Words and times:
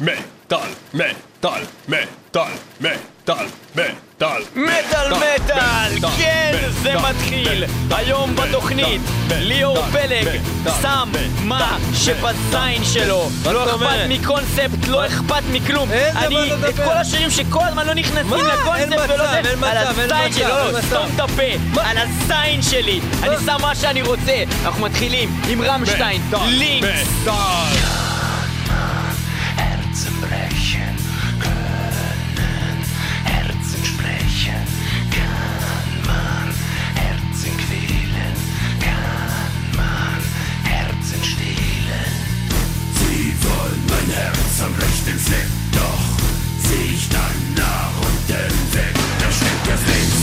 מטאל, 0.00 0.58
מטאל, 0.94 1.62
מטאל, 1.88 2.52
מטאל, 2.80 3.46
מטאל. 3.74 4.42
מטאל 4.56 5.14
מטאל, 5.14 6.10
כן, 6.16 6.52
זה 6.82 6.94
מתחיל. 7.10 7.64
היום 7.90 8.36
בתוכנית, 8.36 9.00
ליאור 9.28 9.82
פלג 9.92 10.40
שם 10.82 11.08
מה 11.44 11.78
שבזין 11.94 12.84
שלו. 12.84 13.30
לא 13.44 13.64
אכפת 13.64 14.08
מקונספט, 14.08 14.88
לא 14.88 15.06
אכפת 15.06 15.42
מכלום. 15.52 15.88
אני, 16.16 16.52
את 16.68 16.76
כל 16.76 16.92
השירים 16.92 17.30
שכל 17.30 17.64
הזמן 17.68 17.86
לא 17.86 17.94
נכנסים 17.94 18.46
לקונספט 18.46 19.10
ולא 19.10 19.26
זה, 19.42 19.66
על 19.66 19.76
הזין 19.76 20.32
שלי, 20.32 20.44
לא, 20.44 20.80
סתום 20.80 21.06
את 21.14 21.20
הפה, 21.20 21.80
על 21.80 21.98
הזין 21.98 22.62
שלי. 22.62 23.00
אני 23.22 23.36
שם 23.46 23.56
מה 23.60 23.74
שאני 23.74 24.02
רוצה. 24.02 24.42
אנחנו 24.64 24.84
מתחילים 24.84 25.40
עם 25.48 25.62
רמשטיין, 25.62 26.22
לינקס. 26.46 27.28
Herzen 29.98 30.20
brechen 30.20 30.96
können, 31.40 32.78
Herzen 33.24 33.84
sprechen 33.84 34.62
kann 35.10 36.06
man, 36.06 36.54
Herzen 36.94 37.56
quälen 37.56 38.36
kann 38.78 39.76
man, 39.76 40.20
Herzen 40.70 41.24
stehlen. 41.24 42.12
Sie 42.94 43.34
wollen 43.42 43.82
mein 43.88 44.14
Herz 44.14 44.62
am 44.62 44.74
rechten 44.74 45.18
Fleck, 45.18 45.48
doch 45.72 46.06
seh 46.62 46.94
ich 46.94 47.08
dann 47.08 47.54
nach 47.56 47.90
unten 48.00 48.74
weg, 48.74 48.94
da 49.18 49.32
steckt 49.32 49.66
der 49.66 49.78
Flex. 49.78 50.17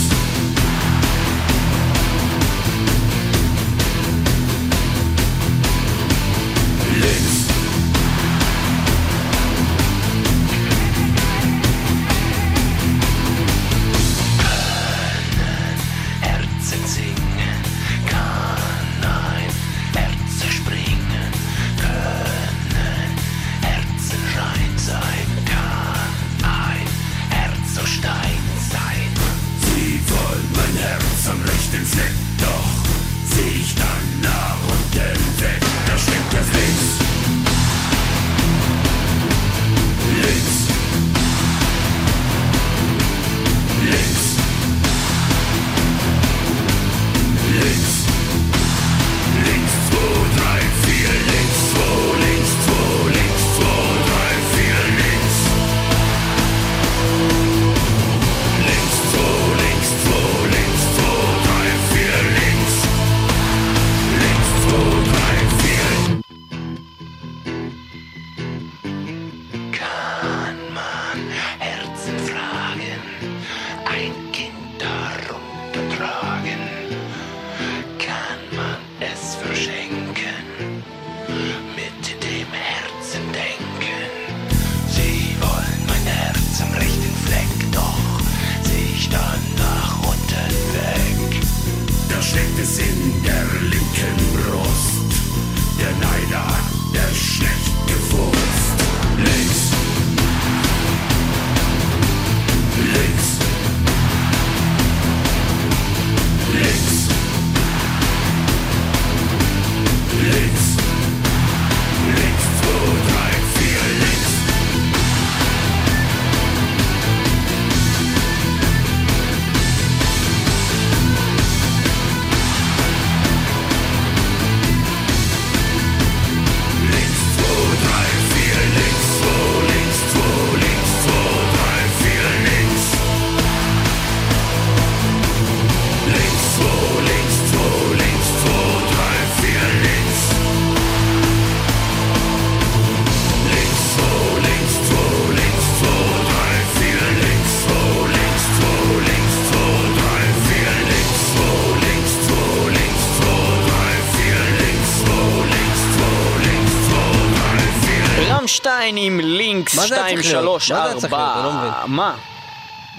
מה 159.75 159.87
זה 159.87 159.95
היה 159.95 160.03
2, 160.03 160.21
צריך 160.21 160.33
להיות? 160.33 160.61
3, 160.61 160.71
מה 160.71 160.77
זה 160.77 160.91
היה 160.91 160.99
צריך 160.99 161.13
להיות? 161.13 161.35
אני 161.35 161.43
לא 161.43 161.49
4, 161.49 161.59
מבין. 161.59 161.95
מה? 161.95 162.15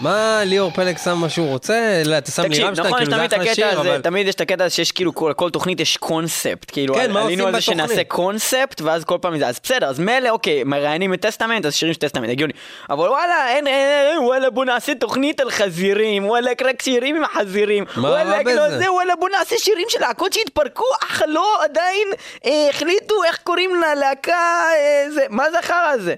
מה 0.01 0.43
ליאור 0.45 0.71
פלג 0.71 0.99
שם 0.99 1.19
מה 1.19 1.29
שהוא 1.29 1.49
רוצה? 1.49 2.03
לא, 2.05 2.19
אתה 2.19 2.31
שם 2.31 2.43
לי 2.43 2.63
רמשטיין, 2.63 2.87
נכון, 2.87 2.99
כאילו 2.99 3.17
זה 3.17 3.37
אחלה 3.37 3.55
שיר, 3.55 3.81
אבל... 3.81 4.01
תמיד 4.01 4.27
יש 4.27 4.35
את 4.35 4.41
הקטע 4.41 4.65
הזה 4.65 4.75
שיש 4.75 4.93
כאילו 4.93 5.15
כל 5.15 5.33
כל 5.37 5.51
תוכנית 5.51 5.81
יש 5.81 5.97
קונספט, 5.97 6.71
כאילו 6.73 6.95
כן, 6.95 7.11
מה 7.11 7.23
עלינו 7.23 7.47
על 7.47 7.53
זה 7.53 7.61
שנעשה? 7.61 8.05
קונספט, 8.05 8.81
ואז 8.81 9.05
כל 9.05 9.19
פעם 9.21 9.39
זה, 9.39 9.47
אז 9.47 9.61
בסדר, 9.63 9.87
אז 9.87 9.99
מילא, 9.99 10.29
אוקיי, 10.29 10.65
מראיינים 10.65 11.15
את 11.15 11.21
טסטמנט, 11.21 11.67
אז 11.67 11.75
שירים 11.75 11.95
של 11.95 12.01
טסטמנט, 12.01 12.31
הגיוני, 12.31 12.53
אבל 12.91 13.09
וואלה, 13.09 13.49
אין, 13.49 13.67
אין, 13.67 14.09
אין, 14.11 14.19
וואלה, 14.19 14.51
בוא 14.51 14.65
נעשה 14.65 14.95
תוכנית 14.95 15.41
על 15.41 15.51
חזירים, 15.51 16.27
וואלה, 16.27 16.51
רק 16.65 16.83
שירים 16.83 17.17
עם 17.17 17.25
החזירים, 17.25 17.85
מה 17.97 18.09
וואלה, 18.09 18.43
לא? 18.43 18.79
זה, 18.79 18.93
וואלה, 18.93 19.17
בוא 19.17 19.29
נעשה 19.29 19.57
שירים 19.59 19.87
של 19.89 20.01
להקות 20.01 20.33
שהתפרקו, 20.33 20.85
אך 21.03 21.23
לא, 21.29 21.65
עדיין 21.65 22.09
אה, 22.47 22.69
החליטו 22.71 23.25
איך 23.25 23.39
קוראים 23.45 23.71
ללהקה, 23.75 24.33
אה, 24.75 25.11
זה, 25.11 25.21
מה 25.31 25.51
זה 25.51 25.59
החרא 25.59 25.91
הזה? 25.95 26.15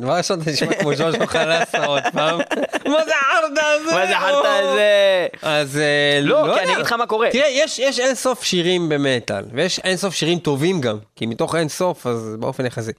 דבר 0.00 0.12
ראשון 0.12 0.40
אתה 0.42 0.50
נשמע 0.50 0.74
כמו 0.74 0.94
ז'וז'ו 0.94 1.26
חלאסה 1.26 1.84
עוד 1.86 2.02
פעם. 2.12 2.38
מה 2.86 3.04
זה 3.04 3.12
החרטא 3.20 3.60
הזה? 3.60 3.94
מה 3.94 4.06
זה 4.06 4.16
החרטא 4.16 4.48
הזה? 4.48 5.26
אז 5.42 5.76
אה, 5.78 6.20
לא, 6.22 6.34
כי 6.42 6.48
יודע. 6.50 6.62
אני 6.62 6.72
אגיד 6.72 6.86
לך 6.86 6.92
מה 6.92 7.06
קורה. 7.06 7.28
תראה, 7.32 7.48
יש, 7.50 7.78
יש 7.78 8.00
אין 8.00 8.14
סוף 8.14 8.44
שירים 8.44 8.88
במטאל, 8.88 9.44
ויש 9.52 9.78
אין 9.78 9.96
סוף 9.96 10.14
שירים 10.14 10.38
טובים 10.38 10.80
גם, 10.80 10.98
כי 11.16 11.26
מתוך 11.26 11.54
אין 11.54 11.68
סוף, 11.68 12.06
אז 12.06 12.36
באופן 12.38 12.66
יחסי. 12.66 12.92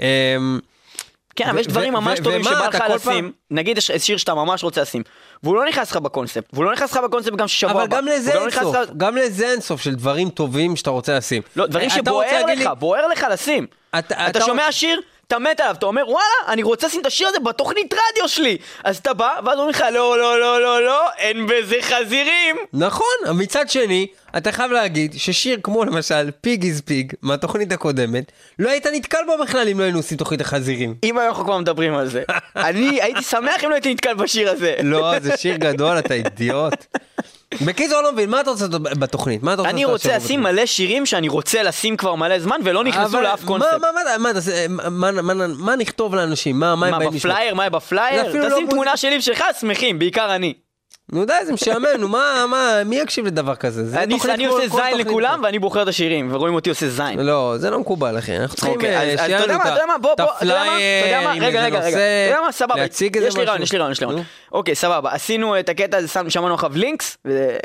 אמ, 0.00 0.58
כן, 1.36 1.48
אבל 1.48 1.58
יש 1.58 1.66
דברים 1.66 1.92
ממש 1.92 2.18
טובים 2.20 2.44
שבא 2.44 2.68
לך 2.68 2.82
לשים, 2.94 3.32
נגיד 3.50 3.78
יש 3.78 3.90
שיר 3.98 4.16
שאתה 4.16 4.34
ממש 4.34 4.64
רוצה 4.64 4.82
לשים, 4.82 5.02
והוא 5.42 5.56
לא 5.56 5.68
נכנס 5.68 5.90
לך 5.90 5.96
בקונספט, 5.96 6.44
והוא 6.52 6.64
לא 6.64 6.72
נכנס 6.72 6.92
לך 6.92 7.00
בקונספט 7.04 7.32
גם 7.36 7.48
שבוע 7.48 7.72
אבל 7.72 7.82
הבא. 7.82 7.96
גם 7.96 8.06
לזה 8.06 8.34
לא 8.34 8.40
אין 8.40 8.50
סוף, 8.50 8.76
גם 8.96 9.16
לזה 9.16 9.48
אין 9.50 9.60
סוף 9.60 9.80
של 9.80 9.94
דברים 9.94 10.28
טובים 10.30 10.76
שאתה 10.76 10.90
רוצה 10.90 11.16
לשים. 11.16 11.42
לא, 11.56 11.66
דברים 11.66 11.90
שבוער 11.90 12.46
לך, 12.46 12.70
בוער 12.78 13.06
לך 13.08 13.26
לשים. 13.30 13.66
אתה- 13.98 14.40
שומע 14.46 14.72
שיר, 14.72 15.00
אתה 15.30 15.38
מת 15.38 15.60
עליו, 15.60 15.74
אתה 15.78 15.86
אומר 15.86 16.08
וואלה, 16.08 16.26
אני 16.48 16.62
רוצה 16.62 16.86
לשים 16.86 17.00
את 17.00 17.06
השיר 17.06 17.28
הזה 17.28 17.38
בתוכנית 17.40 17.94
רדיו 17.94 18.28
שלי. 18.28 18.56
אז 18.84 18.96
אתה 18.96 19.14
בא, 19.14 19.40
ואז 19.44 19.58
אומרים 19.58 19.70
לך 19.70 19.84
לא, 19.92 20.18
לא, 20.18 20.40
לא, 20.40 20.60
לא, 20.60 20.82
לא, 20.82 21.10
אין 21.18 21.46
בזה 21.46 21.76
חזירים. 21.80 22.56
נכון, 22.72 23.06
מצד 23.34 23.70
שני, 23.70 24.06
אתה 24.36 24.52
חייב 24.52 24.72
להגיד 24.72 25.14
ששיר 25.16 25.58
כמו 25.62 25.84
למשל 25.84 26.30
פיג 26.40 26.64
איז 26.64 26.80
פיג 26.80 27.12
מהתוכנית 27.22 27.72
הקודמת, 27.72 28.32
לא 28.58 28.70
היית 28.70 28.86
נתקל 28.86 29.18
בו 29.26 29.44
בכלל 29.44 29.68
אם 29.68 29.78
לא 29.78 29.84
היינו 29.84 29.98
עושים 29.98 30.18
תוכנית 30.18 30.40
החזירים. 30.40 30.94
אם 31.04 31.18
אנחנו 31.18 31.44
כבר 31.44 31.58
מדברים 31.58 31.94
על 31.94 32.08
זה. 32.08 32.22
אני 32.56 33.02
הייתי 33.02 33.22
שמח 33.22 33.64
אם 33.64 33.70
לא 33.70 33.74
הייתי 33.74 33.94
נתקל 33.94 34.14
בשיר 34.14 34.50
הזה. 34.50 34.74
לא, 34.82 35.18
זה 35.18 35.36
שיר 35.36 35.56
גדול, 35.56 35.98
אתה 35.98 36.14
אידיוט. 36.14 36.86
בקיצור, 37.66 38.00
לא 38.02 38.12
מבין, 38.12 38.30
מה 38.30 38.40
אתה 38.40 38.50
רוצה 38.50 38.66
בתוכנית? 38.78 39.42
מה 39.42 39.52
אתה 39.54 39.60
רוצה 39.62 39.70
אני 39.70 39.84
רוצה 39.84 40.16
לשים? 40.16 40.42
מלא 40.42 40.66
שירים 40.66 41.06
שאני 41.06 41.28
רוצה 41.28 41.62
לשים 41.62 41.96
כבר 41.96 42.14
מלא 42.14 42.38
זמן 42.38 42.56
ולא 42.64 42.84
נכנסו 42.84 43.20
לאף 43.20 43.40
מה- 43.42 43.46
קונספט. 43.48 43.72
מה- 43.72 43.88
מה- 44.18 44.32
מה 44.32 44.32
מה- 44.88 45.22
מה- 45.22 45.34
מה- 45.34 45.46
מה 45.58 45.76
נכתוב 45.76 46.14
לאנשים? 46.14 46.60
מה 46.60 46.74
מה 46.76 46.86
הם 46.86 46.92
מה 46.92 46.98
באים 46.98 47.10
לשמוע? 47.14 47.34
בפלייר? 47.34 47.54
מה 47.54 47.62
יהיה 47.62 47.70
זה 47.70 47.76
בפלייר? 47.76 48.36
לא 48.48 48.54
תשים 48.54 48.66
תמונה 48.70 48.96
שלי 48.96 49.18
ושלך, 49.18 49.44
שמחים, 49.60 49.98
בעיקר 49.98 50.34
אני. 50.34 50.54
נו 51.12 51.24
די, 51.24 51.32
זה 51.46 51.52
משעמם, 51.52 51.86
נו 51.98 52.08
מה, 52.08 52.44
מה, 52.50 52.84
מי 52.84 52.96
יקשיב 52.96 53.26
לדבר 53.26 53.54
כזה? 53.54 53.84
זה 53.84 54.02
אני 54.02 54.46
עושה 54.46 54.68
זין. 54.68 54.98
לכולם 54.98 55.40
ואני 55.44 55.58
בוחר 55.58 55.82
את 55.82 55.88
השירים, 55.88 56.34
ורואים 56.34 56.54
אותי 56.54 56.70
עושה 56.70 56.88
זין. 56.88 57.18
לא, 57.18 57.54
זה 57.56 57.70
לא 57.70 57.78
מקובל, 57.78 58.18
אחי. 58.18 58.36
אנחנו 58.36 58.56
צריכים 58.56 58.74
אוקיי, 58.74 58.96
אה, 58.96 59.18
שיהיה 59.18 59.46
לנו 59.46 59.58
את 60.12 60.20
הפלייר, 60.20 61.30
רגע, 61.40 61.86
איזה 61.86 62.34
נושא, 62.46 62.64
להציג 62.76 63.16
איזה 63.16 63.28
יש 63.28 63.36
לי 63.36 63.42
משהו. 63.42 63.50
רעיון, 63.50 63.62
יש 63.62 63.72
לי 63.72 63.78
רעיון, 63.78 63.92
יש 63.92 64.00
לי 64.00 64.06
רעיון. 64.06 64.22
אוקיי, 64.52 64.74
סבבה, 64.74 65.12
עשינו 65.12 65.58
את 65.58 65.68
הקטע 65.68 65.96
הזה, 65.96 66.08
שמענו 66.28 66.54
אחריו 66.54 66.76
לינקס, 66.76 67.16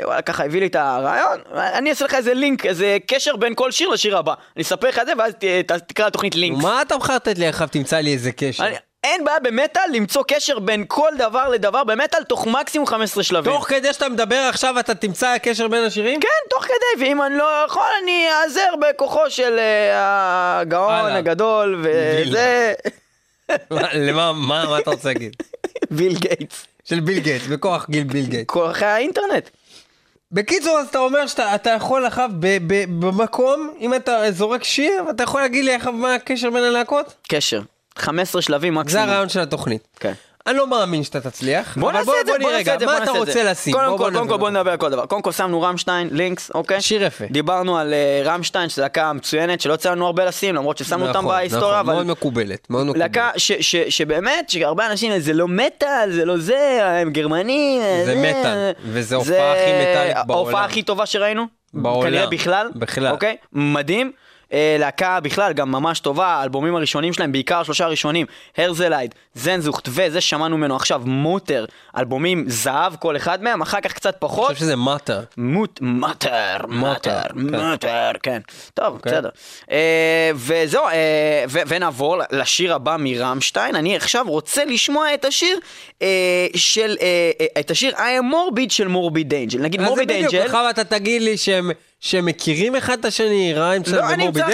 ווואלה, 0.02 0.22
ככה 0.22 0.44
הביא 0.44 0.60
לי 0.60 0.66
את 0.66 0.76
הרעיון, 0.76 1.40
אני 1.54 1.90
אעשה 1.90 2.04
לך 2.04 2.14
איזה 2.14 2.34
לינק, 2.34 2.66
איזה 2.66 2.96
קשר 3.06 3.36
בין 3.36 3.52
כל 3.54 3.70
שיר 3.70 3.88
לשיר 3.88 4.18
הבא. 4.18 4.34
אני 4.56 4.62
אספר 4.62 4.88
לך 4.88 4.98
את 4.98 5.06
זה, 5.06 5.12
ואז 5.18 5.82
תקרא 5.86 6.06
לתוכנית 6.06 6.34
לינקס. 6.34 6.62
מה 6.62 6.82
אתה 6.82 6.96
מחרטט 6.96 7.38
לי 7.38 7.46
עכשיו, 7.46 7.68
תמצא 7.70 7.96
לי 7.96 8.12
איזה 8.12 8.32
קשר. 8.32 8.64
אין 9.06 9.24
בעיה 9.24 9.40
במטאל 9.40 9.82
למצוא 9.92 10.22
קשר 10.28 10.58
בין 10.58 10.84
כל 10.88 11.08
דבר 11.18 11.48
לדבר 11.48 11.84
במטאל 11.84 12.22
תוך 12.24 12.46
מקסימום 12.46 12.86
15 12.86 13.22
שלבים. 13.24 13.52
תוך 13.52 13.68
כדי 13.68 13.92
שאתה 13.92 14.08
מדבר 14.08 14.36
עכשיו 14.36 14.78
אתה 14.80 14.94
תמצא 14.94 15.38
קשר 15.38 15.68
בין 15.68 15.84
השירים? 15.84 16.20
כן, 16.20 16.28
תוך 16.50 16.64
כדי, 16.64 17.04
ואם 17.04 17.22
אני 17.22 17.36
לא 17.38 17.64
יכול, 17.66 17.82
אני 18.02 18.26
אעזר 18.30 18.68
בכוחו 18.80 19.20
של 19.30 19.58
אה, 19.58 20.58
הגאון. 20.60 21.10
הגדול, 21.10 21.82
וזה... 21.84 22.72
מה- 23.70 23.94
למה, 23.94 24.32
מה 24.32 24.78
אתה 24.78 24.90
רוצה 24.90 25.08
להגיד? 25.08 25.36
ביל 25.90 26.14
גייטס. 26.18 26.66
של 26.84 27.00
ביל 27.00 27.18
גייטס, 27.18 27.46
בכוח 27.46 27.86
גיל 27.90 28.04
ביל 28.04 28.26
גייטס. 28.26 28.50
כוחי 28.50 28.84
האינטרנט. 28.84 29.48
בקיצור, 30.32 30.78
אז 30.78 30.86
אתה 30.88 30.98
אומר 30.98 31.26
שאתה 31.26 31.54
אתה 31.54 31.70
יכול 31.70 32.04
ב- 32.40 32.66
במקום, 33.00 33.74
אם 33.80 33.94
אתה 33.94 34.30
זורק 34.32 34.64
שיר, 34.64 35.04
אתה 35.10 35.22
יכול 35.22 35.40
להגיד 35.40 35.64
לי 35.64 35.74
עכשיו 35.74 35.92
מה 35.92 36.14
הקשר 36.14 36.50
בין 36.50 36.62
הלהקות? 36.64 37.14
קשר. 37.28 37.60
15 37.96 38.42
שלבים 38.42 38.74
זה 38.74 38.80
מקסימום. 38.80 39.08
הרעיון 39.08 39.28
של 39.28 39.40
התוכנית. 39.40 39.88
כן. 40.00 40.12
אני 40.46 40.56
לא 40.56 40.66
מאמין 40.66 41.04
שאתה 41.04 41.20
תצליח. 41.20 41.78
בוא 41.78 41.92
נעשה 41.92 42.12
את 42.20 42.26
זה, 42.26 42.32
בוא 42.40 42.50
נעשה 42.50 42.74
את 42.74 42.80
זה, 42.80 42.86
מה 42.86 43.02
אתה 43.02 43.10
רוצה 43.10 43.32
זה. 43.32 43.44
לשים? 43.44 43.72
קודם 43.72 43.98
כל, 43.98 44.10
קודם 44.14 44.28
כל. 44.28 44.36
בוא 44.36 44.50
נדבר 44.50 44.70
על 44.70 44.76
כל 44.76 44.90
דבר. 44.90 45.06
קודם 45.06 45.22
כל 45.22 45.32
שמנו 45.32 45.62
רמשטיין, 45.62 46.08
לינקס, 46.12 46.50
אוקיי? 46.54 46.80
שיר 46.80 47.02
יפה. 47.02 47.24
דיברנו 47.30 47.78
על 47.78 47.94
אה, 47.94 48.22
רמשטיין, 48.24 48.68
שזו 48.68 48.82
להקה 48.82 49.12
מצוינת, 49.12 49.60
שלא 49.60 49.74
יצא 49.74 49.90
לנו 49.90 50.06
הרבה 50.06 50.24
לשים, 50.24 50.54
למרות 50.54 50.78
ששמנו 50.78 51.06
אותם 51.08 51.18
נכון, 51.18 51.30
בהיסטוריה, 51.30 51.82
נכון, 51.82 51.94
מאוד. 51.94 52.06
מקובלת, 52.06 52.70
מאוד 52.70 52.86
מקובלת. 52.86 53.02
להקה 53.02 53.30
שבאמת, 53.88 54.50
שהרבה 54.50 54.86
אנשים, 54.86 55.18
זה 55.18 55.32
לא 55.32 55.48
מטאל, 55.48 56.12
זה 56.12 56.24
לא 56.24 56.38
זה, 56.38 56.78
הם 56.82 57.10
גרמנים, 57.10 57.82
אה, 57.82 58.02
זה 58.04 58.14
מטאל, 58.14 58.72
וזו 58.92 59.16
ההופעה 59.16 59.52
הכי 59.52 59.72
מטאלית 59.80 60.16
בעולם. 60.26 60.30
ההופעה 60.30 60.64
הכי 60.64 60.82
טובה 60.82 61.06
שראינו. 61.06 61.46
בעולם. 61.74 62.10
כנראה 62.10 62.26
בכלל. 62.26 62.70
בכלל. 62.74 63.12
אוקיי? 63.12 63.36
מדהים. 63.52 64.12
אה, 64.52 64.76
להקה 64.78 65.20
בכלל 65.20 65.52
גם 65.52 65.72
ממש 65.72 66.00
טובה, 66.00 66.26
האלבומים 66.26 66.76
הראשונים 66.76 67.12
שלהם, 67.12 67.32
בעיקר 67.32 67.60
השלושה 67.60 67.84
הראשונים, 67.84 68.26
הרזלייד, 68.56 69.14
זנזוכט 69.34 69.88
וזה 69.88 70.20
ששמענו 70.20 70.56
ממנו 70.58 70.76
עכשיו, 70.76 71.02
מוטר, 71.04 71.64
אלבומים 71.96 72.44
זהב 72.48 72.96
כל 72.96 73.16
אחד 73.16 73.42
מהם, 73.42 73.62
אחר 73.62 73.80
כך 73.80 73.92
קצת 73.92 74.14
אני 74.14 74.20
פחות. 74.20 74.46
חושב 74.46 74.60
שזה 74.60 74.76
מאטר. 74.76 75.20
מוט, 75.36 75.78
מטר, 75.82 76.56
מטר, 76.68 77.22
כן. 77.28 77.38
מטר, 77.72 78.10
כן. 78.22 78.40
טוב, 78.74 78.94
אוקיי. 78.94 79.12
בסדר. 79.12 79.28
אה, 79.70 80.30
וזהו, 80.34 80.86
אה, 80.86 81.44
ו- 81.48 81.60
ונעבור 81.66 82.16
לשיר 82.32 82.74
הבא 82.74 82.96
מרמשטיין. 82.98 83.76
אני 83.76 83.96
עכשיו 83.96 84.24
רוצה 84.28 84.64
לשמוע 84.64 85.14
את 85.14 85.24
השיר 85.24 85.58
אה, 86.02 86.46
של, 86.56 86.96
אה, 87.00 87.30
את 87.60 87.70
השיר 87.70 87.94
I 87.96 87.98
am 87.98 88.32
morbid 88.32 88.68
של 88.72 88.88
מורביד 88.88 89.34
אנג'ל. 89.34 89.58
נגיד 89.58 89.80
אז 89.80 89.86
זה 89.86 89.90
מורביד 89.90 90.08
בדיוק, 90.08 90.34
אנג'ל. 90.34 90.44
עכשיו 90.44 90.66
אתה 90.70 90.84
תגיד 90.84 91.22
לי 91.22 91.36
שהם... 91.36 91.70
שהם 92.00 92.26
מכירים 92.26 92.76
אחד 92.76 92.98
את 92.98 93.04
השני, 93.04 93.54
ריימסון 93.54 93.94
לא, 93.94 94.02
שנייה 94.02 94.28
את 94.28 94.36
הם 94.36 94.44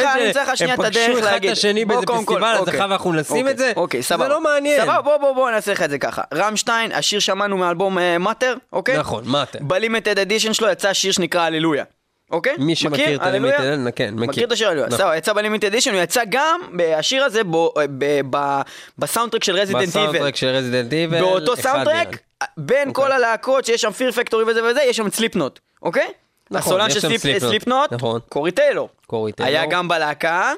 פגשו 0.77 1.19
אחד. 1.19 1.45
את 1.45 1.51
השני 1.53 1.85
באיזה 1.85 2.07
פסטיבל, 2.07 2.45
אז 2.45 2.59
אוקיי. 2.59 2.75
עכשיו 2.75 2.93
אנחנו 2.93 3.13
נשים 3.13 3.37
אוקיי, 3.37 3.53
את 3.53 3.59
זה? 3.59 3.73
אוקיי, 3.77 4.03
סבבה. 4.03 4.25
זה 4.25 4.29
לא 4.29 4.43
מעניין. 4.43 4.83
סבבה, 4.83 5.01
בוא, 5.03 5.17
בוא, 5.17 5.33
בוא 5.33 5.51
נעשה 5.51 5.73
לך 5.73 5.83
את 5.83 5.91
זה 5.91 5.99
ככה. 5.99 6.23
רמשטיין, 6.35 6.93
השיר 6.93 7.21
שמענו 7.21 7.57
מאלבום 7.57 7.99
מאטר, 8.21 8.55
אוקיי? 8.73 8.99
נכון, 8.99 9.25
מאטר. 9.27 9.59
בלימיטד 9.63 10.19
אדישן 10.19 10.53
שלו 10.53 10.69
יצא 10.69 10.93
שיר 10.93 11.13
שנקרא 11.13 11.41
הללויה. 11.41 11.85
אוקיי? 12.31 12.55
מי 12.59 12.77
שמכיר 12.77 13.15
את 13.15 13.23
הללויה? 13.23 13.59
ה 13.59 13.63
limited, 13.63 13.97
כן, 13.97 14.15
מכיר. 14.15 14.29
מכיר 14.29 14.47
את 14.47 14.53
השיר 14.53 14.69
הללויה. 14.69 14.87
נכון. 14.87 14.99
סבבה, 14.99 15.17
יצא 15.17 15.33
ב 15.33 15.37
limited 15.37 15.67
edition, 15.67 15.95
הוא 15.95 16.01
יצא 16.01 16.23
גם, 16.29 16.61
השיר 16.97 17.25
הזה, 17.25 17.41
ב- 18.31 18.61
בסאונדטרק 18.99 19.45
של 19.45 19.57
רזידנט 19.57 19.81
איבל. 19.83 19.89
בסאונדטרק 19.89 20.37
של 20.37 20.47
רזידנט 20.47 20.93
איבל, 20.93 21.21
באותו 21.21 21.57
סאונדטרק. 21.57 22.19
בין 22.57 22.89
אוקיי. 22.89 23.05
כל 23.05 23.13
הלהקות 23.13 23.65
שיש 23.65 23.81
שם 23.81 23.91
פיר 23.91 24.13
פקטורי 24.13 24.45
וזה 24.45 24.65
וזה, 24.65 24.83
יש 24.83 24.97
שם 24.97 25.07
את 25.07 25.15
סליפנוט, 25.15 25.61
אוקיי? 25.83 26.09
נכון, 26.53 26.73
הסולן 26.81 26.91
של 26.91 27.01
סליפ- 27.01 27.39
סליפנוט, 27.39 27.93
נכון. 27.93 28.21
קורי 28.29 28.51
טיילור. 28.51 28.89
קורי 29.07 29.33
טיילור. 29.33 29.59
היה 29.61 29.67
גם 29.71 29.89
בלהקה, 29.89 30.53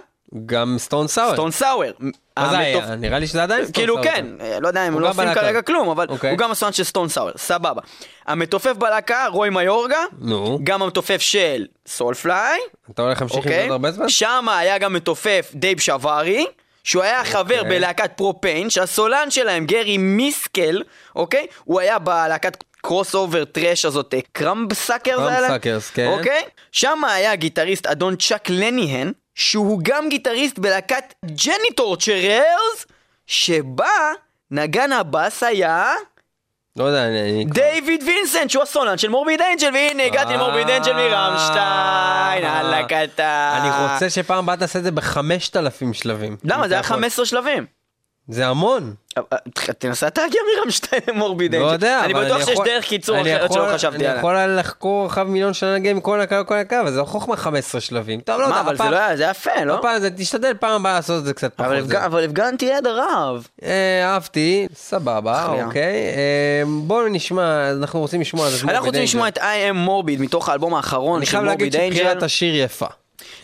גם 0.47 0.75
סטון 0.79 1.07
סאואר. 1.09 1.33
סטון 1.33 1.51
סאואר. 1.51 1.91
מה 2.39 2.49
זה 2.51 2.59
היה? 2.59 2.95
נראה 2.97 3.19
לי 3.19 3.27
שזה 3.27 3.43
עדיין 3.43 3.63
סטון 3.63 3.73
כאילו 3.73 3.95
סאואר. 3.95 4.05
כן, 4.05 4.27
אה, 4.41 4.61
לא 4.61 4.69
יודע 4.69 4.89
אם 4.89 4.95
הם 4.95 5.01
לא 5.01 5.11
עושים. 5.11 5.35
כרגע 5.35 5.63
כלום, 5.63 5.89
אבל 5.89 6.07
אוקיי. 6.09 6.31
הוא 6.31 6.39
גם 6.39 6.51
הסולן 6.51 6.73
של 6.73 6.85
סטון 6.85 7.09
סאואר, 7.09 7.33
סבבה. 7.37 7.81
המתופף 8.27 8.73
בלהקה, 8.77 9.27
רוי 9.33 9.51
מיורגה, 9.51 9.99
נו. 10.19 10.59
גם 10.65 10.83
המתופף 10.83 11.21
של 11.21 11.67
סולפליי, 11.87 12.59
אתה 12.91 13.03
הולך 13.03 13.21
להמשיך 13.21 13.37
עם 13.37 13.43
זה 13.43 13.49
אוקיי? 13.49 13.63
עוד 13.63 13.73
הרבה 13.73 13.91
זמן? 13.91 14.09
שם 14.09 14.47
היה 14.51 14.79
גם 14.79 14.93
מתופף 14.93 15.51
דייב 15.55 15.81
שווארי, 15.81 16.47
שהוא 16.85 17.03
היה 17.03 17.25
חבר 17.25 17.59
אוקיי. 17.61 17.71
בלהקת 17.79 18.11
פרופיין, 18.17 18.71
שהסולן 18.71 19.31
שלהם, 19.31 19.67
גרי 19.67 19.99
מיסקל, 19.99 20.83
אוקיי? 21.17 21.47
הוא 21.65 21.81
היה 21.81 21.99
בלהקת 21.99 22.65
קרוס 22.85 23.15
אובר 23.15 23.45
טראש 23.45 23.85
הזאת, 23.85 24.15
אה, 24.15 24.19
קרמבסאקר 24.33 25.17
זה 25.17 25.29
היה 25.29 25.41
להם? 25.41 25.49
קרמבסאקרס, 25.49 25.91
כן. 25.91 26.07
אוקיי? 26.19 26.43
שם 26.73 27.05
היה 27.05 27.35
גיטריסט 27.35 27.87
אדון 27.87 28.17
צ'אק 28.17 28.51
לניהן, 28.51 29.13
שהוא 29.35 29.81
גם 29.83 30.09
גיטריסט 30.09 30.59
בלהקת 30.59 31.15
ג'ני 31.25 31.75
טורצ'ררס, 31.77 32.87
שבה 33.27 34.13
נגן 34.51 34.93
הבאס 34.93 35.43
היה 35.43 35.95
לא 36.77 36.85
יודע, 36.85 37.07
אני... 37.09 37.45
דיוויד 37.45 38.03
וינסנט, 38.03 38.51
שהוא 38.51 38.63
הסולן 38.63 38.99
של 38.99 39.09
מורביד 39.09 39.41
אנג'ל, 39.41 39.71
והנה 39.75 40.05
הגעתי 40.05 40.33
למורביד 40.33 40.71
אנג'ל 40.71 40.93
מרמשטיין, 40.93 42.45
אה. 42.45 42.61
אללה 42.61 42.85
קטן. 42.89 43.59
אני 43.61 43.93
רוצה 43.93 44.11
שפעם 44.11 44.39
הבאה 44.39 44.57
תעשה 44.57 44.79
את 44.79 44.85
זה 44.85 44.91
בחמשת 44.91 45.57
אלפים 45.57 45.95
שלבים. 45.95 46.37
למה? 46.45 46.69
זה 46.69 46.75
היה 46.75 46.81
יכול. 46.81 46.97
15 46.97 47.27
שלבים. 47.27 47.67
זה 48.29 48.47
המון. 48.47 48.95
תנסה 49.79 50.07
להגיע 50.19 50.41
מרמשטיין 50.59 51.03
למורביד 51.09 51.55
אנג'ל. 51.55 51.67
לא 51.67 51.73
יודע, 51.73 52.01
אני 52.05 52.13
אבל 52.15 52.25
בטוח 52.25 52.39
שיש 52.41 52.49
יכול- 52.49 52.67
דרך 52.67 52.85
קיצור 52.85 53.17
אני 53.21 53.37
אחרת 53.37 53.51
יכול- 53.51 53.63
שלא 53.69 53.75
חשבתי 53.75 53.97
אני 53.97 54.07
עליה. 54.07 54.19
יכול 54.19 54.37
לחקור 54.47 55.07
אחר 55.07 55.25
מיליון 55.25 55.55
שנה 55.55 55.73
להגיע 55.73 55.95
מכל 55.95 56.21
הקו 56.21 56.35
לכל 56.41 56.55
הקו, 56.55 56.77
אבל 56.81 56.93
זה 56.93 56.99
לא 57.01 57.05
חוכמה 57.05 57.37
15 57.37 57.81
שלבים. 57.81 58.21
טוב, 58.21 58.41
לא 58.41 58.47
יודע, 58.47 58.61
אבל 58.61 58.77
זה 58.77 58.85
לא 58.91 58.97
היה, 58.97 59.17
זה 59.17 59.25
יפה, 59.25 59.65
לא? 59.65 59.75
הפעם 59.75 59.99
זה- 60.01 60.11
תשתדל 60.11 60.53
פעם 60.61 60.81
הבאה 60.81 60.93
לעשות 60.95 61.21
את 61.21 61.25
זה 61.25 61.35
קצת 61.35 61.61
אבל 61.61 61.81
פחות. 61.83 61.95
אבל 61.95 62.25
הפגנתי 62.25 62.65
יד 62.65 62.87
הרב. 62.87 63.47
אה, 63.65 64.05
אהבתי, 64.05 64.67
סבבה. 64.75 65.47
אוקיי. 65.65 65.83
אה, 66.17 66.63
בואו 66.79 67.09
נשמע, 67.09 67.71
אנחנו 67.71 68.01
רוצים 68.01 68.21
לשמוע. 68.21 68.47
אנחנו 68.49 68.67
Morbid 68.69 68.87
רוצים 68.87 69.03
לשמוע 69.03 69.27
Angel. 69.27 69.41
את 69.41 69.45
I 69.45 69.73
am 69.73 69.89
morbid 69.89 70.23
מתוך 70.23 70.49
האלבום 70.49 70.75
האחרון 70.75 71.17
אני 71.17 71.27
של 71.27 71.31
חייב 71.33 71.45
להגיד 71.45 71.75
Morbid 71.77 71.93
שבחירת 71.93 72.13
Angel. 72.15 72.25
השיר 72.25 72.55
יפה. 72.57 72.87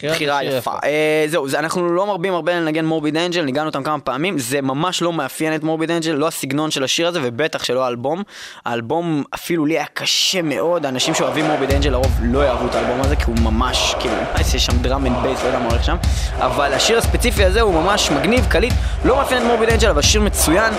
בחירה 0.09 0.38
השיר 0.38 0.57
יפה. 0.57 0.71
אה, 0.85 1.25
זהו, 1.28 1.49
זה- 1.49 1.59
אנחנו 1.59 1.88
לא 1.92 2.07
מרבים 2.07 2.35
הרבה 2.35 2.52
לנגן 2.54 2.85
Morbid 2.84 3.16
Angel, 3.16 3.42
ניגענו 3.42 3.66
אותם 3.66 3.83
כמה 3.83 4.00
פעמים, 4.00 4.38
זה 4.38 4.61
ממש 4.61 5.02
לא 5.02 5.12
מאפיין 5.12 5.54
את 5.54 5.62
Morbid 5.62 5.90
Angel, 5.90 6.10
לא 6.12 6.26
הסגנון 6.28 6.71
של 6.71 6.85
השיר 6.85 7.09
הזה, 7.09 7.21
ובטח 7.23 7.64
שלא 7.64 7.85
האלבום. 7.85 8.23
האלבום 8.66 9.23
אפילו 9.35 9.66
לי 9.66 9.75
היה 9.75 9.85
קשה 9.95 10.42
מאוד, 10.42 10.87
האנשים 10.87 11.14
שאוהבים 11.14 11.45
Morbid 11.44 11.70
Angel 11.70 11.90
לרוב 11.90 12.19
לא 12.23 12.38
יאהבו 12.45 12.66
את 12.66 12.75
האלבום 12.75 13.00
הזה, 13.00 13.16
כי 13.16 13.25
הוא 13.26 13.37
ממש, 13.42 13.95
כאילו, 14.00 14.14
יש 14.54 14.66
שם 14.66 14.78
drum 14.82 15.06
and 15.06 15.16
bass, 15.22 15.42
לא 15.42 15.47
יודע 15.47 15.59
מה 15.59 15.69
הולך 15.71 15.85
שם, 15.85 15.97
אבל 16.38 16.73
השיר 16.73 16.99
הספציפי 16.99 17.45
הזה 17.45 17.61
הוא 17.61 17.75
ממש 17.75 18.11
מגניב, 18.11 18.47
קליט, 18.49 18.73
לא 19.04 19.16
מאפיין 19.16 19.42
את 19.42 19.47
מורביד 19.47 19.69
אנג'ל, 19.69 19.88
אבל 19.90 20.02
שיר 20.02 20.21
מצוין, 20.21 20.73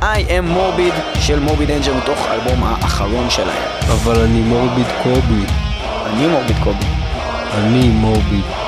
I 0.00 0.04
am 0.28 0.56
morbid 0.56 1.20
של 1.20 1.38
מורביד 1.40 1.70
אנג'ל 1.70 1.92
מתוך 1.92 2.18
האלבום 2.28 2.62
האחרון 2.64 3.30
שלהם. 3.30 3.62
אבל 3.88 4.20
אני 4.20 4.40
מורביד 4.40 4.86
קובי. 5.02 5.44
אני 6.06 6.26
מורביד 6.26 6.56
קובי. 6.64 6.84
אני 7.54 7.88
מורביד. 7.88 8.67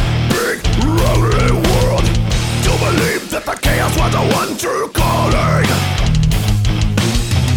the 4.11 4.23
one 4.35 4.57
true 4.57 4.89
calling. 4.91 5.67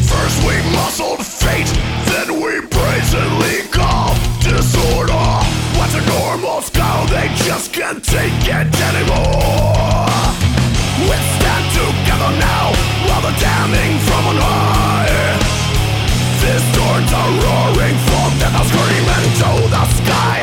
First 0.07 0.39
we 0.47 0.55
muscled 0.71 1.27
fate, 1.27 1.67
then 2.07 2.39
we 2.39 2.63
brazenly 2.71 3.67
called 3.75 4.17
disorder. 4.39 5.27
What's 5.75 5.95
a 5.95 6.05
normal 6.07 6.63
skull? 6.63 7.07
They 7.07 7.29
just 7.43 7.73
can't 7.73 8.03
take 8.05 8.47
it 8.47 8.71
anymore. 8.91 10.07
We 11.11 11.17
stand 11.37 11.67
together 11.75 12.33
now, 12.39 12.71
while 13.07 13.23
the 13.27 13.35
damning 13.43 13.99
from 14.07 14.25
on 14.31 14.39
high. 14.39 15.35
This 16.39 16.63
storms 16.71 17.11
a 17.11 17.25
roaring, 17.43 17.99
fall, 18.07 18.31
then 18.39 18.53
I 18.55 18.63
scream 18.71 19.07
into 19.19 19.51
the 19.75 19.85
sky. 19.99 20.37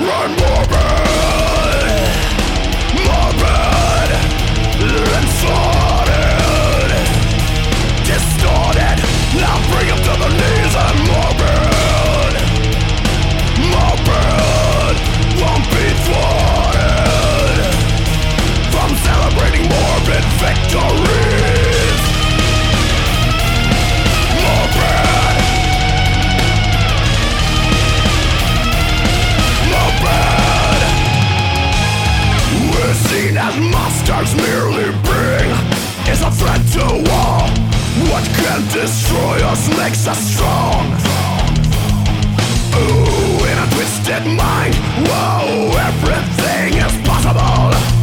Run, 0.00 0.30
Mormon! 0.40 0.91
Mind, 44.36 44.74
whoa, 45.08 45.72
everything 45.88 46.74
is 46.78 47.08
possible. 47.08 48.01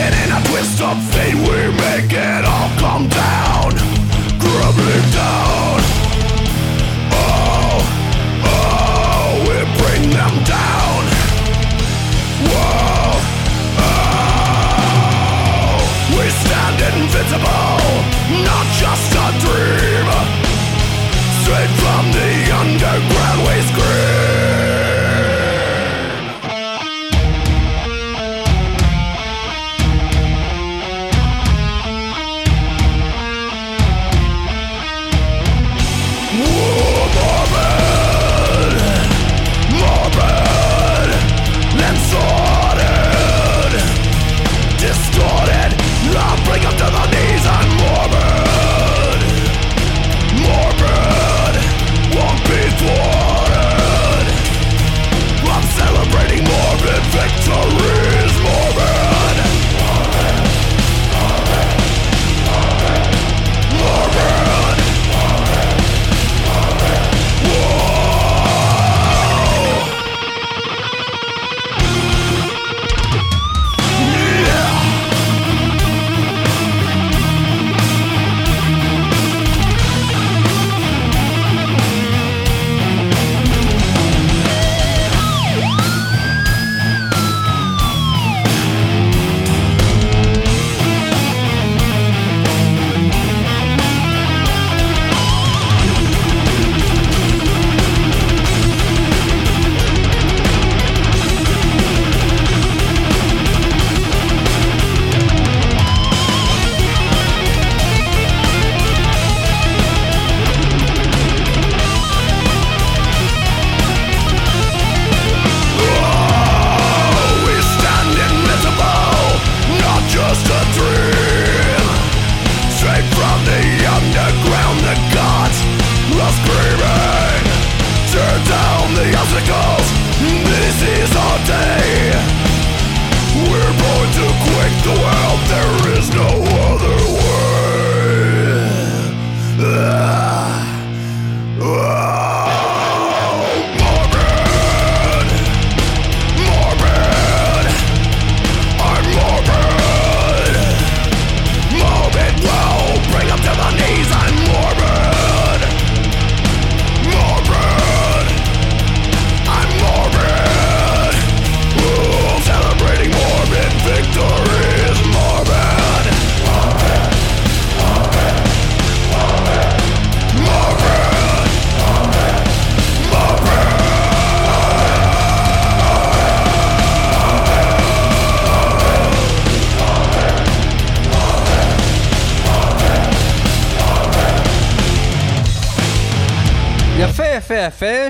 And 0.00 0.14
in 0.14 0.32
a 0.32 0.40
twist 0.48 0.80
of 0.80 0.96
fate, 1.12 1.34
we 1.34 1.58
make 1.76 2.12
it 2.12 2.44
all 2.44 2.70
come 2.78 3.08
down, 3.08 3.72
crumbling 4.40 5.10
down. 5.12 5.80
Oh, 7.12 7.78
oh, 8.48 9.44
we 9.46 9.56
bring 9.80 10.10
them 10.10 10.34
down. 10.44 11.02
Whoa, 12.48 13.20
oh, 13.84 15.78
we 16.16 16.24
stand 16.42 16.78
invincible, 16.96 17.84
not 18.48 18.66
just 18.80 19.12
a 19.12 19.28
dream. 19.44 20.08
Straight 21.42 21.72
from 21.82 22.04
the 22.16 22.30
underground, 22.60 23.40
we 23.46 23.56
scream. 23.68 24.21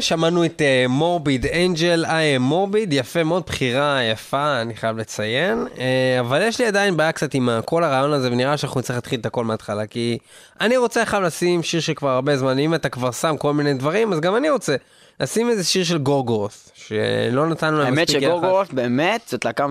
שמענו 0.02 0.44
את 0.44 0.62
מורביד 0.88 1.46
אנג'ל, 1.46 2.04
I 2.04 2.08
am 2.08 2.38
מורביד, 2.38 2.92
יפה 2.92 3.24
מאוד, 3.24 3.42
בחירה 3.46 4.02
יפה, 4.02 4.60
אני 4.60 4.74
חייב 4.74 4.98
לציין, 4.98 5.66
אה, 5.78 6.20
אבל 6.20 6.42
יש 6.42 6.60
לי 6.60 6.66
עדיין 6.66 6.96
בעיה 6.96 7.12
קצת 7.12 7.34
עם 7.34 7.48
כל 7.64 7.84
הרעיון 7.84 8.12
הזה, 8.12 8.32
ונראה 8.32 8.56
שאנחנו 8.56 8.80
נצטרך 8.80 8.96
להתחיל 8.96 9.20
את 9.20 9.26
הכל 9.26 9.44
מההתחלה, 9.44 9.86
כי 9.86 10.18
אני 10.60 10.76
רוצה 10.76 11.02
עכשיו 11.02 11.20
לשים 11.20 11.62
שיר 11.62 11.80
שכבר 11.80 12.10
הרבה 12.10 12.36
זמן, 12.36 12.58
אם 12.58 12.74
אתה 12.74 12.88
כבר 12.88 13.10
שם 13.12 13.36
כל 13.36 13.52
מיני 13.52 13.74
דברים, 13.74 14.12
אז 14.12 14.20
גם 14.20 14.36
אני 14.36 14.50
רוצה. 14.50 14.76
לשים 15.20 15.50
איזה 15.50 15.64
שיר 15.64 15.84
של 15.84 15.98
גורגורוס, 15.98 16.70
שלא 16.74 17.46
נתנו 17.46 17.78
להם 17.78 17.86
האמת 17.86 18.08
מספיק 18.08 18.22
יחס. 18.22 18.30
שגורגורוס 18.36 18.68
באמת 18.72 19.20
זאת 19.26 19.44
להקה 19.44 19.66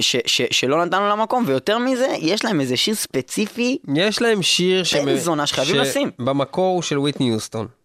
ש- 0.00 0.16
ש- 0.26 0.42
שלא 0.50 0.84
נתנו 0.84 1.08
לה 1.08 1.14
מקום 1.16 1.44
ויותר 1.46 1.78
מזה 1.78 2.06
יש 2.20 2.44
להם 2.44 2.60
איזה 2.60 2.76
שיר 2.76 2.94
ספציפי 2.94 3.78
יש 3.94 4.22
להם 4.22 4.42
שיר. 4.42 4.82
בן 5.04 5.16
זונה 5.16 5.46
שחייבים 5.46 5.76
לשים. 5.76 6.10
במקור 6.18 6.74
הוא 6.74 6.82
של 6.82 6.98
וויטני 6.98 7.30
יוסטון, 7.30 7.66
אה, 7.66 7.83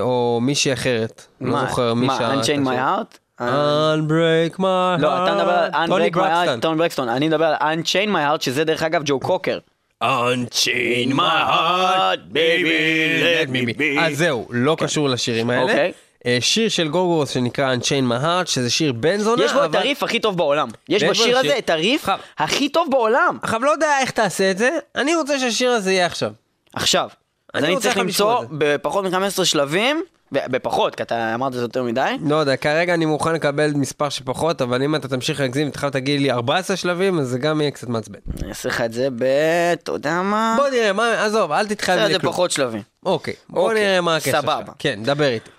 או 0.00 0.38
מישהי 0.42 0.72
אחרת, 0.72 1.26
לא 1.40 1.50
מה, 1.52 1.66
זוכר 1.68 1.94
מי 1.94 2.06
מה, 2.06 2.16
שרה 2.18 2.34
את 2.34 2.38
Unchain 2.44 2.66
My. 2.66 2.68
Heart? 2.68 3.18
Unbreak 3.40 4.54
my 4.58 4.62
heart. 4.62 5.00
לא, 5.00 5.24
אתה 5.24 5.34
מדבר 5.34 5.50
על 5.72 5.90
Unbreak 5.90 6.14
My 6.16 6.18
Heart. 6.18 6.60
טון 6.60 6.78
ברקסטון, 6.78 7.08
אני 7.08 7.28
מדבר 7.28 7.54
על 7.60 7.78
Unchain 7.78 8.08
My 8.08 8.36
Heart, 8.38 8.40
שזה 8.44 8.64
דרך 8.64 8.82
אגב 8.82 9.02
ג'ו 9.04 9.20
קוקר. 9.20 9.58
Unchain 10.04 11.12
my 11.12 11.48
heart, 11.50 12.32
baby, 12.32 13.22
let 13.22 13.50
me 13.52 13.78
be. 13.78 14.00
אז 14.00 14.16
זהו, 14.18 14.46
לא 14.50 14.76
קשור 14.80 15.08
לשירים 15.08 15.50
האלה. 15.50 15.62
אוקיי. 15.62 15.92
אה, 16.26 16.38
שיר 16.40 16.68
של 16.68 16.88
גוגוס 16.88 17.30
שנקרא 17.30 17.74
Unchain 17.74 18.10
My 18.12 18.24
Heart, 18.24 18.46
שזה 18.50 18.70
שיר 18.70 18.92
בן 18.92 19.18
זונה, 19.18 19.44
יש 19.44 19.52
בו 19.52 19.64
את 19.64 19.74
הריף 19.74 20.02
הכי 20.02 20.20
טוב 20.20 20.36
בעולם. 20.36 20.68
יש 20.88 21.02
בשיר 21.04 21.24
שיר- 21.24 21.38
הזה 21.38 21.58
את 21.58 21.70
הריף. 21.70 22.08
הכי 22.38 22.68
טוב 22.68 22.88
בעולם. 22.90 23.38
עכשיו 23.42 23.64
לא 23.64 23.70
יודע 23.70 23.98
איך 24.00 24.10
תעשה 24.10 24.50
את 24.50 24.58
זה, 24.58 24.70
אני 24.96 25.14
רוצה 25.16 25.38
שהשיר 25.38 25.70
הזה 25.70 25.92
יהיה 25.92 26.06
עכשיו. 26.06 26.32
עכשיו, 26.74 27.08
אז 27.54 27.64
אני 27.64 27.76
צריך 27.76 27.96
למצוא 27.96 28.40
זה. 28.40 28.46
בפחות 28.58 29.04
מ-15 29.04 29.44
שלבים, 29.44 30.02
בפחות, 30.32 30.94
כי 30.94 31.02
אתה 31.02 31.34
אמרת 31.34 31.52
זה 31.52 31.60
יותר 31.60 31.82
מדי. 31.82 32.16
לא 32.26 32.36
יודע, 32.36 32.56
כרגע 32.56 32.94
אני 32.94 33.06
מוכן 33.06 33.34
לקבל 33.34 33.70
מספר 33.74 34.08
שפחות, 34.08 34.62
אבל 34.62 34.82
אם 34.82 34.94
אתה 34.94 35.08
תמשיך 35.08 35.40
להגזים 35.40 35.68
ותתחיל 35.68 35.90
תגיד 35.90 36.20
לי 36.20 36.30
14 36.30 36.76
שלבים, 36.76 37.18
אז 37.18 37.28
זה 37.28 37.38
גם 37.38 37.60
יהיה 37.60 37.70
קצת 37.70 37.88
מעצבן. 37.88 38.18
אני 38.42 38.48
אעשה 38.48 38.68
לך 38.68 38.80
את 38.80 38.92
זה 38.92 39.08
ב... 39.18 39.24
אתה 39.72 39.92
יודע 39.92 40.22
מה? 40.22 40.54
בוא 40.58 40.68
נראה, 40.68 40.92
מה, 40.92 41.24
עזוב, 41.24 41.52
אל 41.52 41.66
תתחייב 41.66 42.00
לי 42.00 42.06
זה 42.12 42.18
לכלום. 42.18 42.32
פחות 42.32 42.50
שלבים. 42.50 42.82
אוקיי, 43.06 43.34
בוא 43.48 43.62
אוקיי, 43.62 43.80
נראה 43.82 44.00
מה 44.00 44.16
הקשר 44.16 44.30
שלך. 44.30 44.40
סבבה. 44.40 44.72
כן, 44.78 45.00
דבר 45.02 45.28
איתי. 45.28 45.50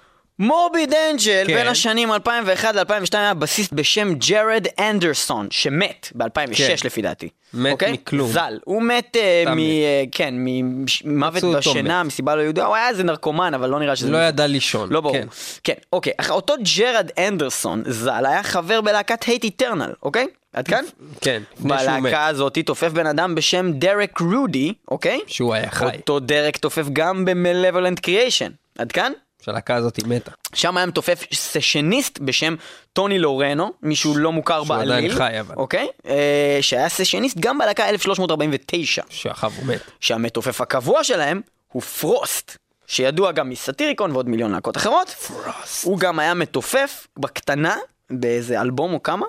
מורביד 0.42 0.94
אנג'ל 0.94 1.44
כן. 1.48 1.54
בין 1.54 1.68
השנים 1.68 2.14
2001 2.14 2.76
ל-2002 2.76 3.18
היה 3.18 3.34
בסיסט 3.34 3.74
בשם 3.74 4.14
ג'רד 4.14 4.66
אנדרסון, 4.80 5.48
שמת 5.52 6.10
ב-2006 6.16 6.56
כן. 6.58 6.76
לפי 6.86 7.02
דעתי. 7.02 7.30
מת 7.54 7.72
אוקיי? 7.72 7.92
מכלום. 7.92 8.32
ז"ל. 8.32 8.60
הוא 8.66 8.84
מת, 8.84 9.18
סתם 9.44 9.56
מ... 9.56 9.60
אה, 9.60 10.04
כן, 10.12 10.34
ממוות 10.38 11.44
בשינה. 11.58 12.04
מסיבה 12.04 12.36
לא 12.36 12.42
ידועה, 12.42 12.68
הוא 12.68 12.76
היה 12.76 12.90
איזה 12.90 13.04
נרקומן, 13.04 13.54
אבל 13.54 13.70
לא 13.70 13.80
נראה 13.80 13.96
שזה... 13.96 14.10
לא 14.12 14.18
ידע 14.18 14.48
לישון. 14.48 14.90
לא 14.90 15.02
ברור. 15.02 15.14
כן. 15.14 15.28
כן, 15.64 15.74
אוקיי. 15.94 16.14
אח- 16.18 16.32
אותו 16.32 16.54
ג'רד 16.78 17.12
אנדרסון 17.18 17.84
ז"ל 17.88 18.26
היה 18.26 18.44
חבר 18.44 18.82
בלהקת 18.82 19.24
Hate 19.24 19.44
Eternal, 19.44 19.94
אוקיי? 20.04 20.28
עד 20.54 20.68
כאן? 20.68 20.84
כן. 21.22 21.42
בלהקה 21.60 22.26
הזאת 22.28 22.58
תופף 22.66 22.88
בן 22.92 23.08
אדם 23.08 23.36
בשם 23.36 23.72
דרק 23.72 24.20
רודי, 24.20 24.74
אוקיי? 24.92 25.20
שהוא 25.28 25.54
היה 25.54 25.72
חי. 25.72 25.86
אותו 25.86 26.20
דרק 26.20 26.58
תופף 26.58 26.86
גם 26.94 27.26
ב 27.26 27.32
Malevolent 27.32 28.00
Creation. 28.00 28.50
עד 28.78 28.92
כאן? 28.92 29.12
שהלהקה 29.42 29.76
הזאת 29.76 29.98
היא 29.98 30.06
מתה. 30.08 30.32
שם 30.54 30.78
היה 30.78 30.86
מתופף 30.86 31.24
סשניסט 31.34 32.20
בשם 32.20 32.56
טוני 32.94 33.20
לוריאנו, 33.20 33.72
מישהו 33.82 34.18
לא 34.18 34.32
מוכר 34.32 34.64
שהוא 34.64 34.76
בעליל. 34.76 34.92
עדיין 34.92 35.16
חי, 35.16 35.40
אבל. 35.40 35.56
אוקיי? 35.56 35.88
אה, 36.06 36.58
שהיה 36.62 36.90
סשניסט 36.90 37.38
גם 37.40 37.58
בלהקה 37.58 37.90
1349. 37.90 39.02
שאחריו 39.10 39.52
הוא 39.58 39.66
מת. 39.66 39.82
שהמתופף 40.00 40.62
הקבוע 40.62 41.04
שלהם 41.04 41.42
הוא 41.72 41.82
פרוסט, 41.82 42.58
שידוע 42.88 43.32
גם 43.32 43.50
מ 43.50 43.56
Satyricon 43.56 44.12
ועוד 44.12 44.30
מיליון 44.30 44.52
להקות 44.52 44.78
אחרות. 44.78 45.10
פרוסט. 45.10 45.86
הוא 45.86 46.00
גם 46.00 46.20
היה 46.20 46.34
מתופף 46.34 47.08
בקטנה, 47.20 47.76
באיזה 48.10 48.62
אלבום 48.62 48.94
או 48.94 49.04
כמה, 49.04 49.26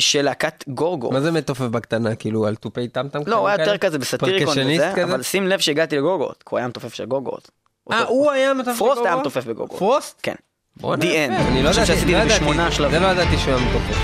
של 0.00 0.22
להקת 0.22 0.64
Gorgoroth. 0.68 1.10
מה 1.10 1.20
זה 1.20 1.30
מתופף 1.30 1.60
בקטנה? 1.64 2.14
כאילו 2.14 2.46
על 2.46 2.54
תופי 2.54 2.88
טמטם? 2.88 3.20
לא, 3.26 3.36
הוא 3.36 3.48
היה? 3.48 3.60
יותר 3.60 3.78
כזה 3.78 3.98
ב 3.98 4.03
Satyricon 4.03 4.46
פרקשניסט 4.54 4.84
וזה? 4.92 5.04
אבל 5.04 5.22
שים 5.22 5.46
לב 5.46 5.58
שהגעתי 5.58 5.96
ל 5.96 6.00
Gorgoroth, 6.00 6.42
כי 6.42 6.48
הוא 6.50 6.58
היה 6.58 6.68
מתופף 6.68 6.94
של 6.94 7.04
Gorgoroth. 7.04 7.50
אה, 7.92 8.02
הוא 8.02 8.30
היה 8.30 8.54
מתופף 8.54 8.78
פרוסט 8.78 9.02
היה? 9.04 9.16
מתופף 9.16 9.44
ב 9.44 9.47
Gorgoroth. 9.47 9.78
פרוסט? 9.78 10.20
כן. 10.22 10.34
יפה. 10.78 11.02
End. 11.28 11.32
אני 11.32 11.62
לא 11.62 11.68
חושב 11.68 11.80
ידעתי, 11.82 11.92
שעשיתי 11.92 12.12
לא 12.12 12.18
את 12.18 12.22
זה 12.22 12.28
ידעתי. 12.28 12.40
בשמונה 12.40 12.70
שלבים. 12.72 12.90
זה 12.90 13.06
לא 13.06 13.06
ידעתי 13.06 13.38
שהוא 13.38 13.54
היה 13.54 13.64
מתופף. 13.68 13.98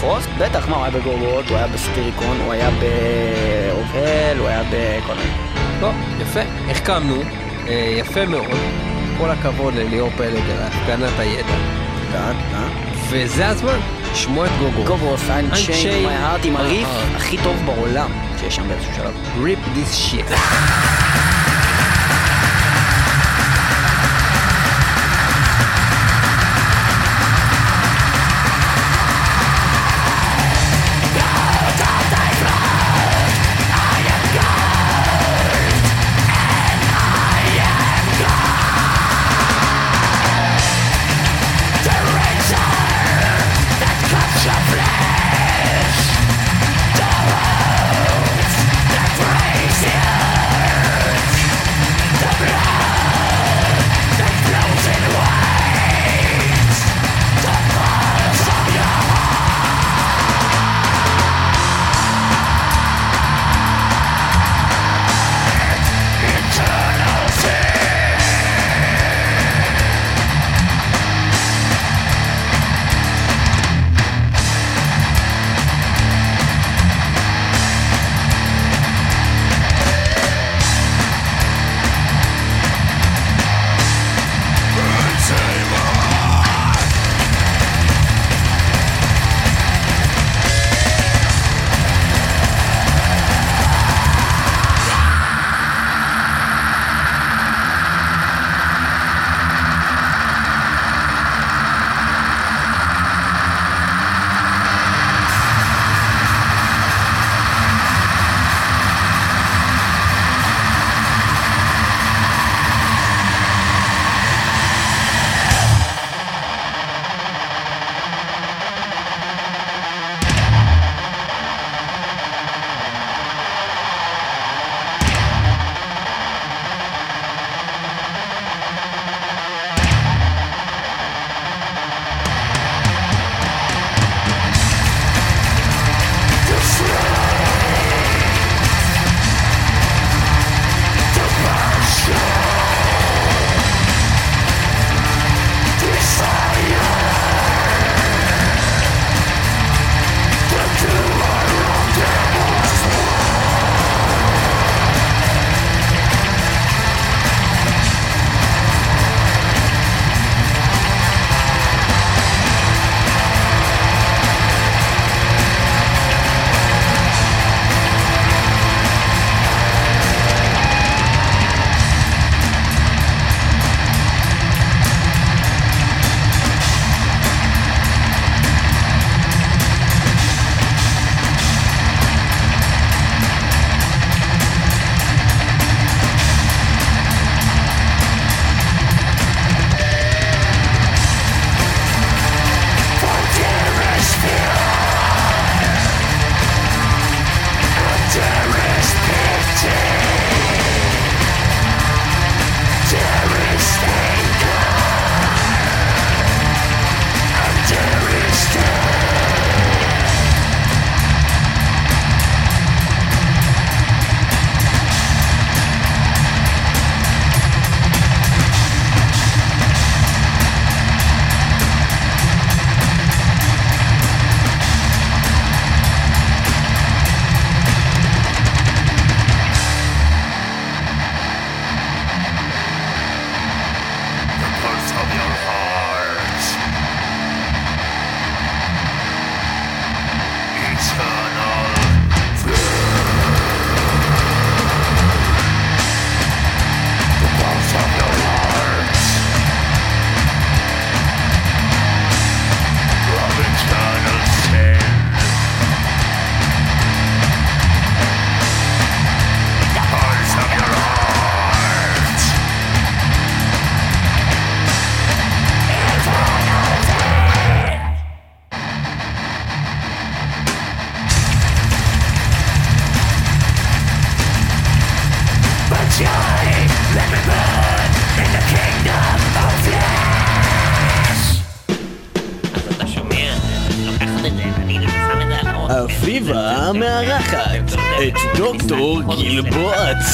פרוסט? 0.00 0.28
בטח, 0.38 0.68
מה, 0.68 0.76
הוא 0.76 0.84
היה 0.84 0.92
ב 1.00 1.04
Gorgoroth, 1.04 1.48
הוא 1.48 1.56
היה 1.56 1.68
ב 1.68 1.75
Satyricon, 1.75 2.40
הוא 2.44 2.52
היה 2.52 2.70
ב 2.70 2.91
Ov 2.91 3.33
Hell, 3.33 4.38
הוא 4.38 4.48
היה 4.48 4.62
בכל 4.62 5.14
מיני. 5.14 5.30
לא, 5.80 5.90
יפה. 6.20 6.40
החכמנו, 6.70 7.22
אה, 7.68 7.94
יפה 7.98 8.26
מאוד. 8.26 8.58
כל 9.18 9.30
הכבוד 9.30 9.74
לליאור 9.74 10.10
פלג 10.16 10.42
על 10.50 10.62
הפגנת 10.62 11.18
הידע. 11.18 11.54
וזה 13.08 13.48
הזמן, 13.48 13.78
לשמוע 14.12 14.46
את 14.46 14.50
גוגו. 14.58 14.84
גוגו, 14.84 15.16
מי 15.72 16.06
הארט 16.06 16.40
עם 16.44 16.56
הריף. 16.56 16.88
הכי 17.16 17.36
טוב 17.42 17.56
בעולם 17.66 18.10
שיש 18.40 18.56
שם 18.56 18.68
באיזשהו 18.68 18.94
שלב. 18.94 19.14
ריפ 19.42 19.58
דיס 19.74 19.94
שיט. 19.94 20.26